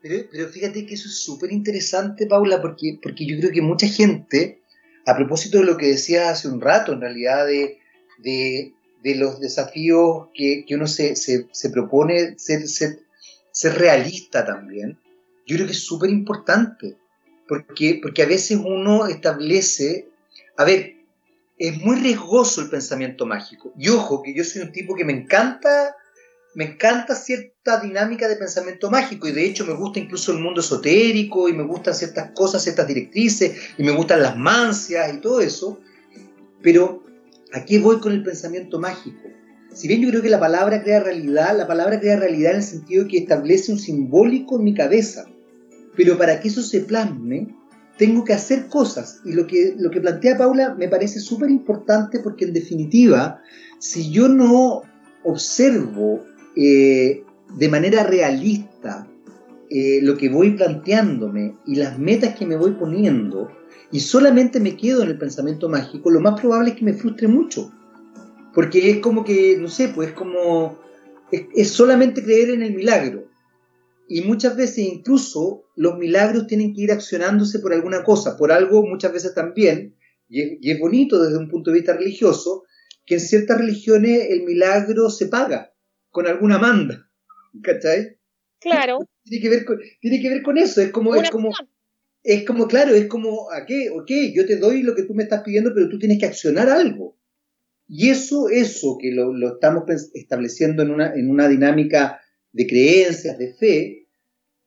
pero, 0.00 0.48
fíjate 0.48 0.86
que 0.86 0.94
eso 0.94 1.08
es 1.08 1.18
súper 1.18 1.52
interesante, 1.52 2.26
Paula, 2.26 2.60
porque, 2.60 2.98
porque 3.02 3.26
yo 3.26 3.38
creo 3.38 3.52
que 3.52 3.62
mucha 3.62 3.86
gente, 3.86 4.60
a 5.06 5.16
propósito 5.16 5.58
de 5.58 5.64
lo 5.64 5.76
que 5.76 5.88
decías 5.88 6.28
hace 6.28 6.48
un 6.48 6.60
rato, 6.60 6.92
en 6.92 7.00
realidad, 7.00 7.46
de, 7.46 7.78
de, 8.18 9.14
los 9.16 9.40
desafíos 9.40 10.28
que, 10.34 10.64
uno 10.70 10.86
se, 10.86 11.16
se, 11.16 11.70
propone 11.70 12.38
ser, 12.38 12.68
ser, 12.68 13.00
ser, 13.50 13.74
realista 13.74 14.44
también, 14.44 14.98
yo 15.46 15.56
creo 15.56 15.66
que 15.66 15.72
es 15.72 15.84
súper 15.84 16.10
importante, 16.10 16.96
porque, 17.48 17.98
porque 18.00 18.22
a 18.22 18.26
veces 18.26 18.58
uno 18.64 19.06
establece, 19.08 20.08
a 20.56 20.64
ver, 20.64 21.01
es 21.62 21.80
muy 21.80 21.94
riesgoso 21.94 22.60
el 22.60 22.68
pensamiento 22.68 23.24
mágico. 23.24 23.72
Y 23.78 23.88
ojo, 23.88 24.20
que 24.20 24.34
yo 24.34 24.42
soy 24.42 24.62
un 24.62 24.72
tipo 24.72 24.96
que 24.96 25.04
me 25.04 25.12
encanta, 25.12 25.94
me 26.56 26.64
encanta 26.64 27.14
cierta 27.14 27.78
dinámica 27.78 28.26
de 28.26 28.34
pensamiento 28.34 28.90
mágico 28.90 29.28
y 29.28 29.32
de 29.32 29.44
hecho 29.44 29.64
me 29.64 29.74
gusta 29.74 30.00
incluso 30.00 30.32
el 30.32 30.40
mundo 30.40 30.60
esotérico 30.60 31.48
y 31.48 31.52
me 31.52 31.62
gustan 31.62 31.94
ciertas 31.94 32.32
cosas, 32.32 32.64
ciertas 32.64 32.88
directrices 32.88 33.74
y 33.78 33.84
me 33.84 33.92
gustan 33.92 34.22
las 34.22 34.36
mancias 34.36 35.14
y 35.14 35.18
todo 35.18 35.40
eso. 35.40 35.78
Pero 36.62 37.04
¿a 37.52 37.64
qué 37.64 37.78
voy 37.78 38.00
con 38.00 38.10
el 38.10 38.24
pensamiento 38.24 38.80
mágico? 38.80 39.28
Si 39.72 39.86
bien 39.86 40.02
yo 40.02 40.08
creo 40.08 40.20
que 40.20 40.30
la 40.30 40.40
palabra 40.40 40.82
crea 40.82 40.98
realidad, 40.98 41.56
la 41.56 41.68
palabra 41.68 42.00
crea 42.00 42.16
realidad 42.16 42.50
en 42.50 42.56
el 42.58 42.64
sentido 42.64 43.04
de 43.04 43.10
que 43.10 43.18
establece 43.18 43.70
un 43.70 43.78
simbólico 43.78 44.56
en 44.56 44.64
mi 44.64 44.74
cabeza. 44.74 45.26
Pero 45.96 46.18
para 46.18 46.40
que 46.40 46.48
eso 46.48 46.60
se 46.60 46.80
plasme, 46.80 47.54
tengo 48.02 48.24
que 48.24 48.32
hacer 48.32 48.66
cosas. 48.66 49.20
Y 49.24 49.30
lo 49.30 49.46
que, 49.46 49.76
lo 49.78 49.88
que 49.88 50.00
plantea 50.00 50.36
Paula 50.36 50.74
me 50.74 50.88
parece 50.88 51.20
súper 51.20 51.50
importante 51.50 52.18
porque 52.18 52.46
en 52.46 52.52
definitiva, 52.52 53.40
si 53.78 54.10
yo 54.10 54.26
no 54.26 54.82
observo 55.22 56.24
eh, 56.56 57.22
de 57.56 57.68
manera 57.68 58.02
realista 58.02 59.06
eh, 59.70 60.00
lo 60.02 60.16
que 60.16 60.28
voy 60.28 60.50
planteándome 60.50 61.54
y 61.64 61.76
las 61.76 61.96
metas 61.96 62.34
que 62.34 62.44
me 62.44 62.56
voy 62.56 62.72
poniendo, 62.72 63.52
y 63.92 64.00
solamente 64.00 64.58
me 64.58 64.76
quedo 64.76 65.04
en 65.04 65.10
el 65.10 65.18
pensamiento 65.18 65.68
mágico, 65.68 66.10
lo 66.10 66.18
más 66.18 66.40
probable 66.40 66.70
es 66.70 66.76
que 66.76 66.84
me 66.84 66.94
frustre 66.94 67.28
mucho. 67.28 67.70
Porque 68.52 68.90
es 68.90 68.98
como 68.98 69.22
que, 69.22 69.58
no 69.60 69.68
sé, 69.68 69.92
pues 69.94 70.10
como, 70.10 70.76
es 71.30 71.70
solamente 71.70 72.24
creer 72.24 72.50
en 72.50 72.62
el 72.62 72.74
milagro 72.74 73.31
y 74.14 74.20
muchas 74.20 74.54
veces 74.58 74.76
incluso 74.80 75.64
los 75.74 75.96
milagros 75.96 76.46
tienen 76.46 76.74
que 76.74 76.82
ir 76.82 76.92
accionándose 76.92 77.60
por 77.60 77.72
alguna 77.72 78.04
cosa, 78.04 78.36
por 78.36 78.52
algo 78.52 78.86
muchas 78.86 79.10
veces 79.10 79.34
también, 79.34 79.96
y 80.28 80.70
es, 80.70 80.78
bonito 80.78 81.22
desde 81.22 81.38
un 81.38 81.48
punto 81.48 81.70
de 81.70 81.78
vista 81.78 81.94
religioso, 81.96 82.64
que 83.06 83.14
en 83.14 83.20
ciertas 83.20 83.56
religiones 83.58 84.26
el 84.28 84.42
milagro 84.42 85.08
se 85.08 85.28
paga 85.28 85.72
con 86.10 86.26
alguna 86.26 86.58
manda, 86.58 87.10
¿cachai? 87.62 88.18
Claro. 88.60 88.98
Tiene 89.24 89.42
que 89.42 89.48
ver 89.48 89.64
con, 89.64 89.80
tiene 90.02 90.20
que 90.20 90.28
ver 90.28 90.42
con 90.42 90.58
eso, 90.58 90.82
es 90.82 90.90
como, 90.90 91.16
es 91.16 91.30
como, 91.30 91.50
es 92.22 92.44
como, 92.44 92.68
claro, 92.68 92.94
es 92.94 93.06
como, 93.06 93.50
¿a 93.50 93.64
qué? 93.64 93.88
Ok, 93.88 94.10
yo 94.34 94.44
te 94.44 94.56
doy 94.56 94.82
lo 94.82 94.94
que 94.94 95.04
tú 95.04 95.14
me 95.14 95.22
estás 95.22 95.42
pidiendo, 95.42 95.72
pero 95.72 95.88
tú 95.88 95.98
tienes 95.98 96.18
que 96.18 96.26
accionar 96.26 96.68
algo. 96.68 97.16
Y 97.88 98.10
eso, 98.10 98.50
eso 98.50 98.98
que 99.00 99.10
lo, 99.10 99.32
lo 99.32 99.54
estamos 99.54 99.84
estableciendo 100.12 100.82
en 100.82 100.90
una, 100.90 101.14
en 101.14 101.30
una 101.30 101.48
dinámica 101.48 102.20
de 102.52 102.66
creencias, 102.66 103.38
de 103.38 103.54
fe, 103.54 104.01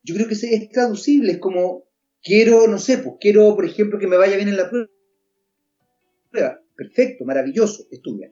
yo 0.05 0.15
creo 0.15 0.27
que 0.27 0.35
es 0.35 0.69
traducible, 0.69 1.33
es 1.33 1.39
como, 1.39 1.83
quiero, 2.23 2.67
no 2.67 2.77
sé, 2.77 2.99
pues 2.99 3.15
quiero, 3.19 3.55
por 3.55 3.65
ejemplo, 3.65 3.99
que 3.99 4.07
me 4.07 4.17
vaya 4.17 4.35
bien 4.37 4.49
en 4.49 4.57
la 4.57 4.69
prueba. 4.69 4.87
Perfecto, 6.75 7.25
maravilloso, 7.25 7.85
estudia. 7.89 8.31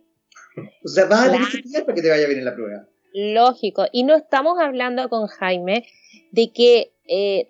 O 0.83 0.87
sea, 0.87 1.05
vas 1.05 1.27
a 1.27 1.31
tener 1.31 1.47
que 1.49 1.57
estudiar 1.57 1.85
para 1.85 1.95
que 1.95 2.01
te 2.01 2.09
vaya 2.09 2.27
bien 2.27 2.39
en 2.39 2.45
la 2.45 2.53
prueba. 2.53 2.87
Lógico, 3.13 3.85
y 3.91 4.03
no 4.03 4.15
estamos 4.15 4.59
hablando 4.59 5.09
con 5.09 5.27
Jaime 5.27 5.85
de 6.31 6.51
que 6.51 6.93
eh, 7.07 7.49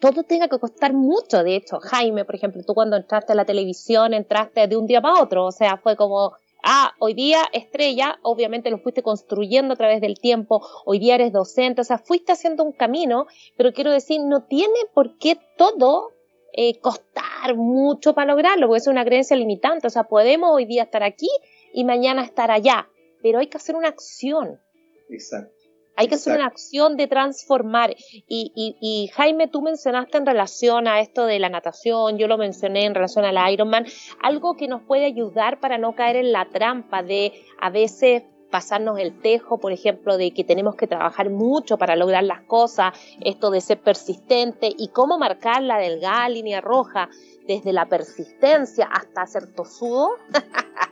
todo 0.00 0.22
tenga 0.22 0.48
que 0.48 0.58
costar 0.58 0.92
mucho. 0.92 1.42
De 1.42 1.56
hecho, 1.56 1.78
Jaime, 1.80 2.24
por 2.24 2.36
ejemplo, 2.36 2.62
tú 2.64 2.74
cuando 2.74 2.96
entraste 2.96 3.32
a 3.32 3.36
la 3.36 3.44
televisión 3.44 4.14
entraste 4.14 4.66
de 4.68 4.76
un 4.76 4.86
día 4.86 5.00
para 5.00 5.20
otro, 5.20 5.46
o 5.46 5.52
sea, 5.52 5.76
fue 5.76 5.96
como 5.96 6.36
Ah, 6.68 6.96
hoy 6.98 7.14
día 7.14 7.44
estrella, 7.52 8.18
obviamente 8.22 8.72
lo 8.72 8.78
fuiste 8.78 9.00
construyendo 9.00 9.74
a 9.74 9.76
través 9.76 10.00
del 10.00 10.18
tiempo, 10.18 10.66
hoy 10.84 10.98
día 10.98 11.14
eres 11.14 11.32
docente, 11.32 11.80
o 11.80 11.84
sea, 11.84 11.98
fuiste 11.98 12.32
haciendo 12.32 12.64
un 12.64 12.72
camino, 12.72 13.26
pero 13.56 13.72
quiero 13.72 13.92
decir, 13.92 14.20
no 14.20 14.46
tiene 14.46 14.74
por 14.92 15.16
qué 15.16 15.38
todo 15.56 16.10
eh, 16.52 16.80
costar 16.80 17.54
mucho 17.54 18.14
para 18.14 18.32
lograrlo, 18.32 18.66
porque 18.66 18.78
es 18.78 18.88
una 18.88 19.04
creencia 19.04 19.36
limitante, 19.36 19.86
o 19.86 19.90
sea, 19.90 20.08
podemos 20.08 20.50
hoy 20.52 20.64
día 20.64 20.82
estar 20.82 21.04
aquí 21.04 21.28
y 21.72 21.84
mañana 21.84 22.24
estar 22.24 22.50
allá, 22.50 22.88
pero 23.22 23.38
hay 23.38 23.46
que 23.46 23.58
hacer 23.58 23.76
una 23.76 23.86
acción. 23.86 24.60
Exacto. 25.08 25.55
Hay 25.96 26.08
que 26.08 26.16
hacer 26.16 26.36
una 26.36 26.46
acción 26.46 26.96
de 26.96 27.06
transformar. 27.06 27.96
Y, 28.28 28.52
y, 28.54 28.76
y, 28.80 29.08
Jaime, 29.08 29.48
tú 29.48 29.62
mencionaste 29.62 30.18
en 30.18 30.26
relación 30.26 30.86
a 30.88 31.00
esto 31.00 31.26
de 31.26 31.38
la 31.38 31.48
natación, 31.48 32.18
yo 32.18 32.28
lo 32.28 32.38
mencioné 32.38 32.84
en 32.84 32.94
relación 32.94 33.24
al 33.24 33.52
Ironman, 33.52 33.86
algo 34.22 34.56
que 34.56 34.68
nos 34.68 34.82
puede 34.82 35.06
ayudar 35.06 35.60
para 35.60 35.78
no 35.78 35.94
caer 35.94 36.16
en 36.16 36.32
la 36.32 36.46
trampa 36.50 37.02
de 37.02 37.32
a 37.60 37.70
veces 37.70 38.22
pasarnos 38.50 38.98
el 38.98 39.20
tejo, 39.20 39.58
por 39.58 39.72
ejemplo, 39.72 40.16
de 40.16 40.32
que 40.32 40.44
tenemos 40.44 40.76
que 40.76 40.86
trabajar 40.86 41.30
mucho 41.30 41.78
para 41.78 41.96
lograr 41.96 42.24
las 42.24 42.42
cosas, 42.42 42.98
esto 43.20 43.50
de 43.50 43.60
ser 43.60 43.80
persistente 43.80 44.70
y 44.76 44.88
cómo 44.88 45.18
marcar 45.18 45.62
la 45.62 45.78
delgada 45.78 46.28
línea 46.28 46.60
roja 46.60 47.08
desde 47.46 47.72
la 47.72 47.86
persistencia 47.86 48.88
hasta 48.90 49.26
ser 49.26 49.52
tosudo, 49.54 50.10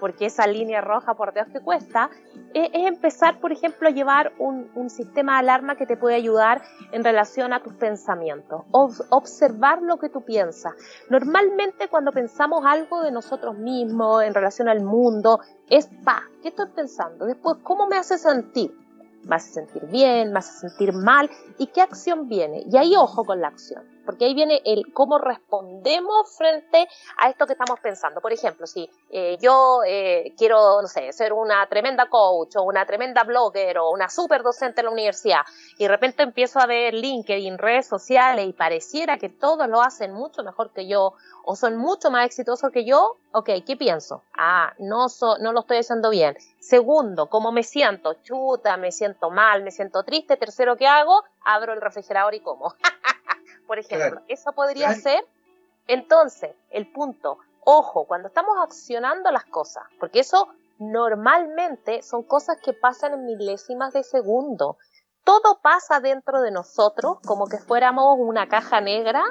porque 0.00 0.26
esa 0.26 0.46
línea 0.46 0.80
roja, 0.80 1.14
por 1.14 1.32
Dios 1.32 1.46
que 1.52 1.60
cuesta, 1.60 2.10
es, 2.54 2.70
empezar, 2.72 3.40
por 3.40 3.52
ejemplo, 3.52 3.88
a 3.88 3.90
llevar 3.90 4.32
un, 4.38 4.66
sistema 4.90 5.34
de 5.34 5.38
alarma 5.40 5.76
que 5.76 5.86
te 5.86 5.96
puede 5.96 6.14
ayudar 6.14 6.62
en 6.92 7.02
relación 7.02 7.52
a 7.52 7.62
tus 7.62 7.74
pensamientos, 7.74 8.62
observar 8.70 9.82
lo 9.82 9.98
que 9.98 10.08
tú 10.08 10.24
piensas. 10.24 10.74
Normalmente 11.10 11.88
cuando 11.88 12.12
pensamos 12.12 12.64
algo 12.64 13.02
de 13.02 13.10
nosotros 13.10 13.58
mismos 13.58 14.22
en 14.22 14.32
relación 14.32 14.68
al 14.68 14.82
mundo, 14.82 15.40
es, 15.68 15.88
pa, 16.04 16.22
¿qué 16.42 16.48
estoy 16.48 16.70
pensando? 16.74 17.26
Después, 17.26 17.56
¿cómo 17.62 17.86
me 17.88 17.96
hace 17.96 18.16
sentir? 18.16 18.72
¿Me 19.24 19.36
hace 19.36 19.52
sentir 19.54 19.86
bien? 19.86 20.32
¿Me 20.32 20.38
hace 20.38 20.68
sentir 20.68 20.92
mal? 20.92 21.28
¿Y 21.58 21.66
qué 21.66 21.82
acción 21.82 22.28
viene? 22.28 22.62
Y 22.70 22.76
ahí 22.76 22.94
ojo 22.96 23.24
con 23.24 23.40
la 23.40 23.48
acción 23.48 23.95
porque 24.06 24.24
ahí 24.24 24.34
viene 24.34 24.62
el 24.64 24.92
cómo 24.94 25.18
respondemos 25.18 26.36
frente 26.36 26.88
a 27.18 27.28
esto 27.28 27.46
que 27.46 27.52
estamos 27.52 27.80
pensando. 27.80 28.20
Por 28.20 28.32
ejemplo, 28.32 28.66
si 28.66 28.88
eh, 29.10 29.36
yo 29.40 29.80
eh, 29.86 30.32
quiero, 30.38 30.80
no 30.80 30.88
sé, 30.88 31.12
ser 31.12 31.32
una 31.32 31.66
tremenda 31.66 32.08
coach 32.08 32.56
o 32.56 32.62
una 32.62 32.86
tremenda 32.86 33.24
blogger 33.24 33.78
o 33.78 33.90
una 33.90 34.08
super 34.08 34.42
docente 34.42 34.80
en 34.80 34.86
la 34.86 34.92
universidad 34.92 35.42
y 35.78 35.82
de 35.82 35.88
repente 35.88 36.22
empiezo 36.22 36.60
a 36.60 36.66
ver 36.66 36.94
LinkedIn, 36.94 37.58
redes 37.58 37.86
sociales 37.86 38.46
y 38.48 38.52
pareciera 38.52 39.18
que 39.18 39.28
todos 39.28 39.68
lo 39.68 39.82
hacen 39.82 40.12
mucho 40.12 40.42
mejor 40.42 40.72
que 40.72 40.86
yo 40.86 41.14
o 41.44 41.56
son 41.56 41.76
mucho 41.76 42.10
más 42.10 42.26
exitosos 42.26 42.70
que 42.70 42.84
yo, 42.84 43.18
ok, 43.32 43.50
¿qué 43.66 43.76
pienso? 43.76 44.22
Ah, 44.36 44.72
no, 44.78 45.06
no 45.40 45.52
lo 45.52 45.60
estoy 45.60 45.78
haciendo 45.78 46.10
bien. 46.10 46.36
Segundo, 46.58 47.28
¿cómo 47.28 47.52
me 47.52 47.62
siento? 47.62 48.14
Chuta, 48.22 48.76
me 48.76 48.90
siento 48.90 49.30
mal, 49.30 49.62
me 49.62 49.70
siento 49.70 50.02
triste. 50.02 50.36
Tercero, 50.36 50.76
¿qué 50.76 50.86
hago? 50.86 51.22
Abro 51.44 51.72
el 51.72 51.80
refrigerador 51.80 52.34
y 52.34 52.40
como. 52.40 52.74
por 53.66 53.78
ejemplo. 53.78 54.20
Eso 54.28 54.52
podría 54.52 54.94
ser. 54.94 55.24
Entonces, 55.86 56.50
el 56.70 56.90
punto, 56.90 57.38
ojo, 57.64 58.06
cuando 58.06 58.28
estamos 58.28 58.56
accionando 58.60 59.30
las 59.30 59.44
cosas, 59.44 59.84
porque 60.00 60.20
eso 60.20 60.48
normalmente 60.78 62.02
son 62.02 62.22
cosas 62.22 62.58
que 62.62 62.72
pasan 62.72 63.14
en 63.14 63.26
milésimas 63.26 63.92
de 63.92 64.02
segundo. 64.02 64.78
Todo 65.24 65.58
pasa 65.60 65.98
dentro 65.98 66.40
de 66.40 66.52
nosotros 66.52 67.18
como 67.26 67.48
que 67.48 67.58
fuéramos 67.58 68.16
una 68.18 68.48
caja 68.48 68.80
negra 68.80 69.24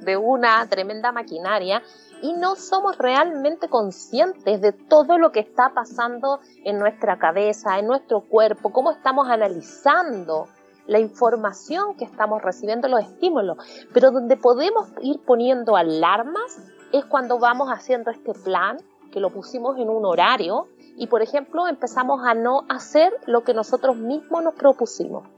de 0.00 0.16
una 0.18 0.66
tremenda 0.68 1.10
maquinaria 1.10 1.82
y 2.20 2.34
no 2.34 2.54
somos 2.56 2.98
realmente 2.98 3.68
conscientes 3.68 4.60
de 4.60 4.72
todo 4.72 5.16
lo 5.16 5.32
que 5.32 5.40
está 5.40 5.72
pasando 5.72 6.40
en 6.64 6.78
nuestra 6.78 7.18
cabeza, 7.18 7.78
en 7.78 7.86
nuestro 7.86 8.28
cuerpo, 8.28 8.72
cómo 8.72 8.90
estamos 8.90 9.28
analizando 9.28 10.48
la 10.88 10.98
información 10.98 11.94
que 11.96 12.04
estamos 12.04 12.42
recibiendo, 12.42 12.88
los 12.88 13.02
estímulos, 13.04 13.58
pero 13.92 14.10
donde 14.10 14.36
podemos 14.36 14.88
ir 15.02 15.20
poniendo 15.20 15.76
alarmas 15.76 16.58
es 16.92 17.04
cuando 17.04 17.38
vamos 17.38 17.68
haciendo 17.68 18.10
este 18.10 18.32
plan, 18.32 18.78
que 19.12 19.20
lo 19.20 19.30
pusimos 19.30 19.78
en 19.78 19.90
un 19.90 20.04
horario, 20.06 20.66
y 20.96 21.06
por 21.06 21.22
ejemplo 21.22 21.68
empezamos 21.68 22.24
a 22.24 22.34
no 22.34 22.64
hacer 22.68 23.12
lo 23.26 23.44
que 23.44 23.54
nosotros 23.54 23.96
mismos 23.96 24.42
nos 24.42 24.54
propusimos. 24.54 25.28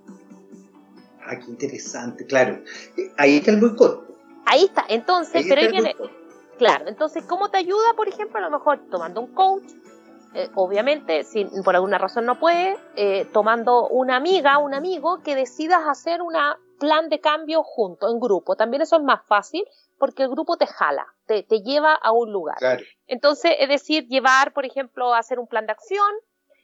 Ah, 1.27 1.37
qué 1.37 1.51
interesante, 1.51 2.25
claro. 2.27 2.63
Eh, 2.97 3.13
ahí 3.19 3.39
está 3.39 3.51
el 3.51 3.61
boicot. 3.61 4.09
Ahí 4.47 4.65
está, 4.65 4.85
entonces, 4.89 5.47
pero 5.49 5.61
ahí 5.61 5.69
viene, 5.69 5.95
claro, 6.59 6.89
entonces, 6.89 7.25
¿cómo 7.25 7.51
te 7.51 7.59
ayuda, 7.59 7.95
por 7.97 8.09
ejemplo, 8.09 8.39
a 8.39 8.43
lo 8.43 8.51
mejor 8.51 8.79
tomando 8.89 9.21
un 9.21 9.35
coach, 9.35 9.65
eh, 10.33 10.49
obviamente, 10.55 11.25
si 11.25 11.45
por 11.65 11.75
alguna 11.75 11.99
razón 11.99 12.25
no 12.25 12.39
puede, 12.39 12.77
eh, 12.95 13.27
tomando 13.33 13.89
una 13.89 14.17
amiga, 14.17 14.59
un 14.59 14.75
amigo, 14.75 15.23
que 15.25 15.35
decidas 15.35 15.83
hacer 15.89 16.23
un 16.23 16.35
plan 16.79 17.09
de 17.09 17.21
cambio 17.21 17.63
junto, 17.65 18.09
en 18.09 18.21
grupo. 18.21 18.55
También 18.55 18.83
eso 18.83 18.97
es 18.97 19.03
más 19.03 19.27
fácil 19.27 19.65
porque 19.99 20.23
el 20.23 20.31
grupo 20.31 20.57
te 20.57 20.67
jala, 20.67 21.07
te, 21.27 21.43
lleva 21.43 21.95
a 21.95 22.13
un 22.13 22.33
lugar. 22.33 22.57
Entonces, 23.07 23.55
es 23.59 23.69
decir, 23.69 24.07
llevar, 24.07 24.53
por 24.53 24.65
ejemplo, 24.65 25.13
a 25.13 25.19
hacer 25.19 25.39
un 25.39 25.47
plan 25.47 25.67
de 25.67 25.73
acción, 25.73 26.11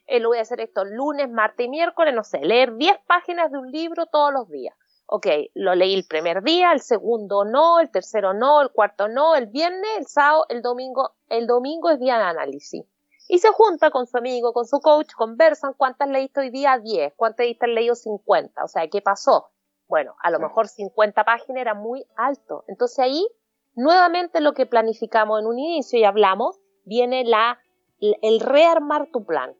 eh, 0.06 0.20
lo 0.20 0.28
voy 0.28 0.38
a 0.38 0.42
hacer 0.42 0.60
esto 0.60 0.84
lunes, 0.84 1.28
martes 1.28 1.66
y 1.66 1.68
miércoles, 1.68 2.14
no 2.14 2.22
sé, 2.22 2.38
leer 2.38 2.76
10 2.76 2.98
páginas 3.06 3.50
de 3.50 3.58
un 3.58 3.70
libro 3.72 4.06
todos 4.06 4.32
los 4.32 4.48
días. 4.48 4.74
Ok, 5.08 5.26
lo 5.54 5.74
leí 5.74 5.94
el 5.94 6.06
primer 6.06 6.42
día, 6.42 6.72
el 6.72 6.80
segundo 6.80 7.44
no, 7.44 7.80
el 7.80 7.90
tercero 7.90 8.32
no, 8.32 8.62
el 8.62 8.70
cuarto 8.70 9.08
no, 9.08 9.34
el 9.36 9.46
viernes, 9.46 9.90
el 9.98 10.06
sábado, 10.06 10.46
el 10.48 10.62
domingo, 10.62 11.12
el 11.28 11.46
domingo 11.46 11.90
es 11.90 12.00
día 12.00 12.16
de 12.16 12.24
análisis 12.24 12.84
y 13.28 13.38
se 13.38 13.48
junta 13.48 13.90
con 13.90 14.06
su 14.06 14.16
amigo, 14.16 14.52
con 14.52 14.66
su 14.66 14.80
coach, 14.80 15.12
conversan 15.14 15.74
cuántas 15.76 16.08
leíste 16.08 16.40
hoy 16.40 16.50
día, 16.50 16.78
10, 16.78 17.14
cuántas 17.16 17.46
has 17.60 17.68
leído 17.68 17.94
50, 17.94 18.62
o 18.62 18.68
sea, 18.68 18.88
¿qué 18.88 19.00
pasó? 19.00 19.50
Bueno, 19.88 20.14
a 20.22 20.30
lo 20.30 20.40
mejor 20.40 20.68
50 20.68 21.24
páginas 21.24 21.60
era 21.60 21.74
muy 21.74 22.04
alto. 22.16 22.64
Entonces 22.66 22.98
ahí, 22.98 23.26
nuevamente 23.74 24.40
lo 24.40 24.52
que 24.52 24.66
planificamos 24.66 25.40
en 25.40 25.46
un 25.46 25.58
inicio 25.58 25.98
y 25.98 26.04
hablamos, 26.04 26.58
viene 26.84 27.24
la, 27.24 27.60
el 28.00 28.40
rearmar 28.40 29.08
tu 29.12 29.24
plan, 29.24 29.54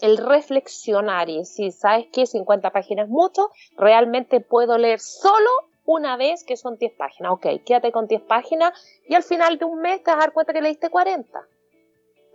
el 0.00 0.18
reflexionar 0.18 1.28
y 1.28 1.44
si 1.44 1.72
sabes 1.72 2.06
que 2.12 2.26
50 2.26 2.70
páginas 2.70 3.06
es 3.06 3.10
mucho, 3.10 3.50
realmente 3.76 4.40
puedo 4.40 4.78
leer 4.78 5.00
solo 5.00 5.50
una 5.84 6.16
vez 6.16 6.44
que 6.44 6.56
son 6.56 6.76
10 6.76 6.92
páginas. 6.96 7.32
Ok, 7.32 7.46
quédate 7.64 7.92
con 7.92 8.06
10 8.06 8.22
páginas 8.22 8.72
y 9.08 9.14
al 9.14 9.22
final 9.22 9.58
de 9.58 9.64
un 9.64 9.80
mes 9.80 10.02
te 10.02 10.10
vas 10.10 10.18
a 10.18 10.20
dar 10.20 10.32
cuenta 10.32 10.52
que 10.52 10.62
leíste 10.62 10.90
40 10.90 11.46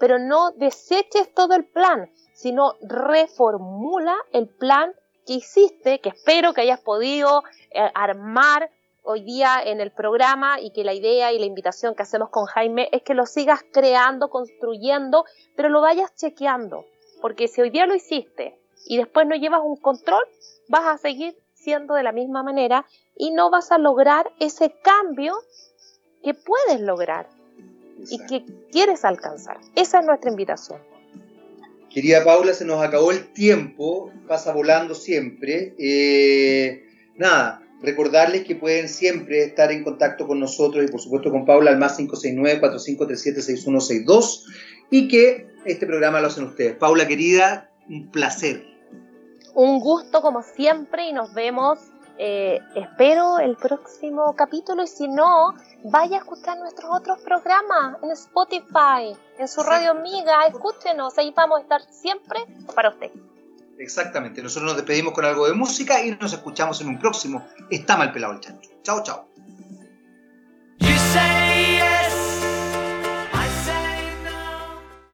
pero 0.02 0.18
no 0.18 0.50
deseches 0.54 1.32
todo 1.32 1.54
el 1.54 1.64
plan, 1.64 2.10
sino 2.34 2.74
reformula 2.82 4.18
el 4.34 4.48
plan 4.48 4.96
que 5.28 5.34
hiciste, 5.34 6.00
que 6.00 6.10
espero 6.10 6.54
que 6.54 6.62
hayas 6.62 6.82
podido 6.82 7.44
eh, 7.70 7.88
armar 7.94 8.72
hoy 9.04 9.22
día 9.22 9.62
en 9.64 9.80
el 9.80 9.92
programa 9.92 10.60
y 10.60 10.72
que 10.72 10.84
la 10.84 10.96
idea 10.96 11.32
y 11.32 11.38
la 11.38 11.46
invitación 11.46 11.94
que 11.94 12.02
hacemos 12.02 12.30
con 12.32 12.46
Jaime 12.48 12.90
es 12.92 13.04
que 13.04 13.14
lo 13.14 13.28
sigas 13.28 13.60
creando, 13.72 14.32
construyendo, 14.32 15.24
pero 15.56 15.70
lo 15.70 15.82
vayas 15.82 16.16
chequeando, 16.16 16.86
porque 17.22 17.48
si 17.48 17.62
hoy 17.62 17.70
día 17.70 17.86
lo 17.86 17.94
hiciste 17.94 18.60
y 18.88 18.98
después 18.98 19.28
no 19.28 19.36
llevas 19.36 19.62
un 19.64 19.76
control, 19.76 20.24
vas 20.68 20.88
a 20.88 20.98
seguir 20.98 21.38
siendo 21.54 21.94
de 21.94 22.02
la 22.02 22.12
misma 22.12 22.42
manera 22.42 22.88
y 23.16 23.30
no 23.30 23.52
vas 23.52 23.72
a 23.72 23.78
lograr 23.78 24.32
ese 24.40 24.72
cambio 24.82 25.36
que 26.24 26.34
puedes 26.34 26.82
lograr 26.82 27.28
y 28.10 28.18
que 28.26 28.44
quieres 28.72 29.06
alcanzar. 29.06 29.60
Esa 29.76 30.00
es 30.00 30.06
nuestra 30.06 30.32
invitación. 30.32 30.80
Querida 31.90 32.24
Paula, 32.24 32.54
se 32.54 32.66
nos 32.66 32.82
acabó 32.82 33.12
el 33.12 33.34
tiempo, 33.34 34.12
pasa 34.28 34.54
volando 34.54 34.96
siempre. 34.96 35.76
Eh, 35.78 36.86
nada, 37.18 37.62
recordarles 37.82 38.46
que 38.46 38.56
pueden 38.56 38.88
siempre 38.88 39.44
estar 39.44 39.70
en 39.72 39.84
contacto 39.84 40.26
con 40.26 40.40
nosotros 40.40 40.86
y 40.86 40.88
por 40.92 41.02
supuesto 41.02 41.32
con 41.32 41.46
Paula 41.46 41.72
al 41.72 41.80
más 41.80 42.00
569-4537-6162 42.00 44.46
y 44.90 45.10
que 45.10 45.48
este 45.66 45.86
programa 45.86 46.22
lo 46.22 46.28
hacen 46.28 46.46
ustedes. 46.46 46.76
Paula 46.76 47.06
querida, 47.08 47.70
un 47.90 48.10
placer. 48.10 48.64
Un 49.54 49.82
gusto 49.82 50.22
como 50.22 50.44
siempre 50.44 51.10
y 51.10 51.14
nos 51.14 51.34
vemos 51.34 51.91
eh, 52.24 52.62
espero 52.76 53.40
el 53.40 53.56
próximo 53.56 54.36
capítulo 54.36 54.84
y 54.84 54.88
si 54.88 55.08
no, 55.08 55.56
vaya 55.86 56.18
a 56.18 56.20
escuchar 56.20 56.56
nuestros 56.60 56.92
otros 56.94 57.18
programas 57.22 57.98
en 58.04 58.12
Spotify, 58.12 59.18
en 59.40 59.48
su 59.48 59.64
radio 59.64 59.90
amiga, 59.90 60.46
escúchenos, 60.46 61.18
ahí 61.18 61.34
vamos 61.36 61.58
a 61.58 61.62
estar 61.64 61.82
siempre 61.92 62.42
para 62.76 62.90
usted. 62.90 63.10
Exactamente, 63.80 64.44
nosotros 64.44 64.68
nos 64.68 64.78
despedimos 64.78 65.16
con 65.16 65.26
algo 65.26 65.48
de 65.48 65.54
música 65.54 66.06
y 66.06 66.12
nos 66.12 66.32
escuchamos 66.32 66.80
en 66.82 66.90
un 66.90 67.00
próximo 67.00 67.44
Está 67.72 67.98
mal 67.98 68.12
pelado 68.12 68.34
el 68.34 68.40
chancho. 68.40 68.70
Chao, 68.84 69.02
chao. 69.02 69.26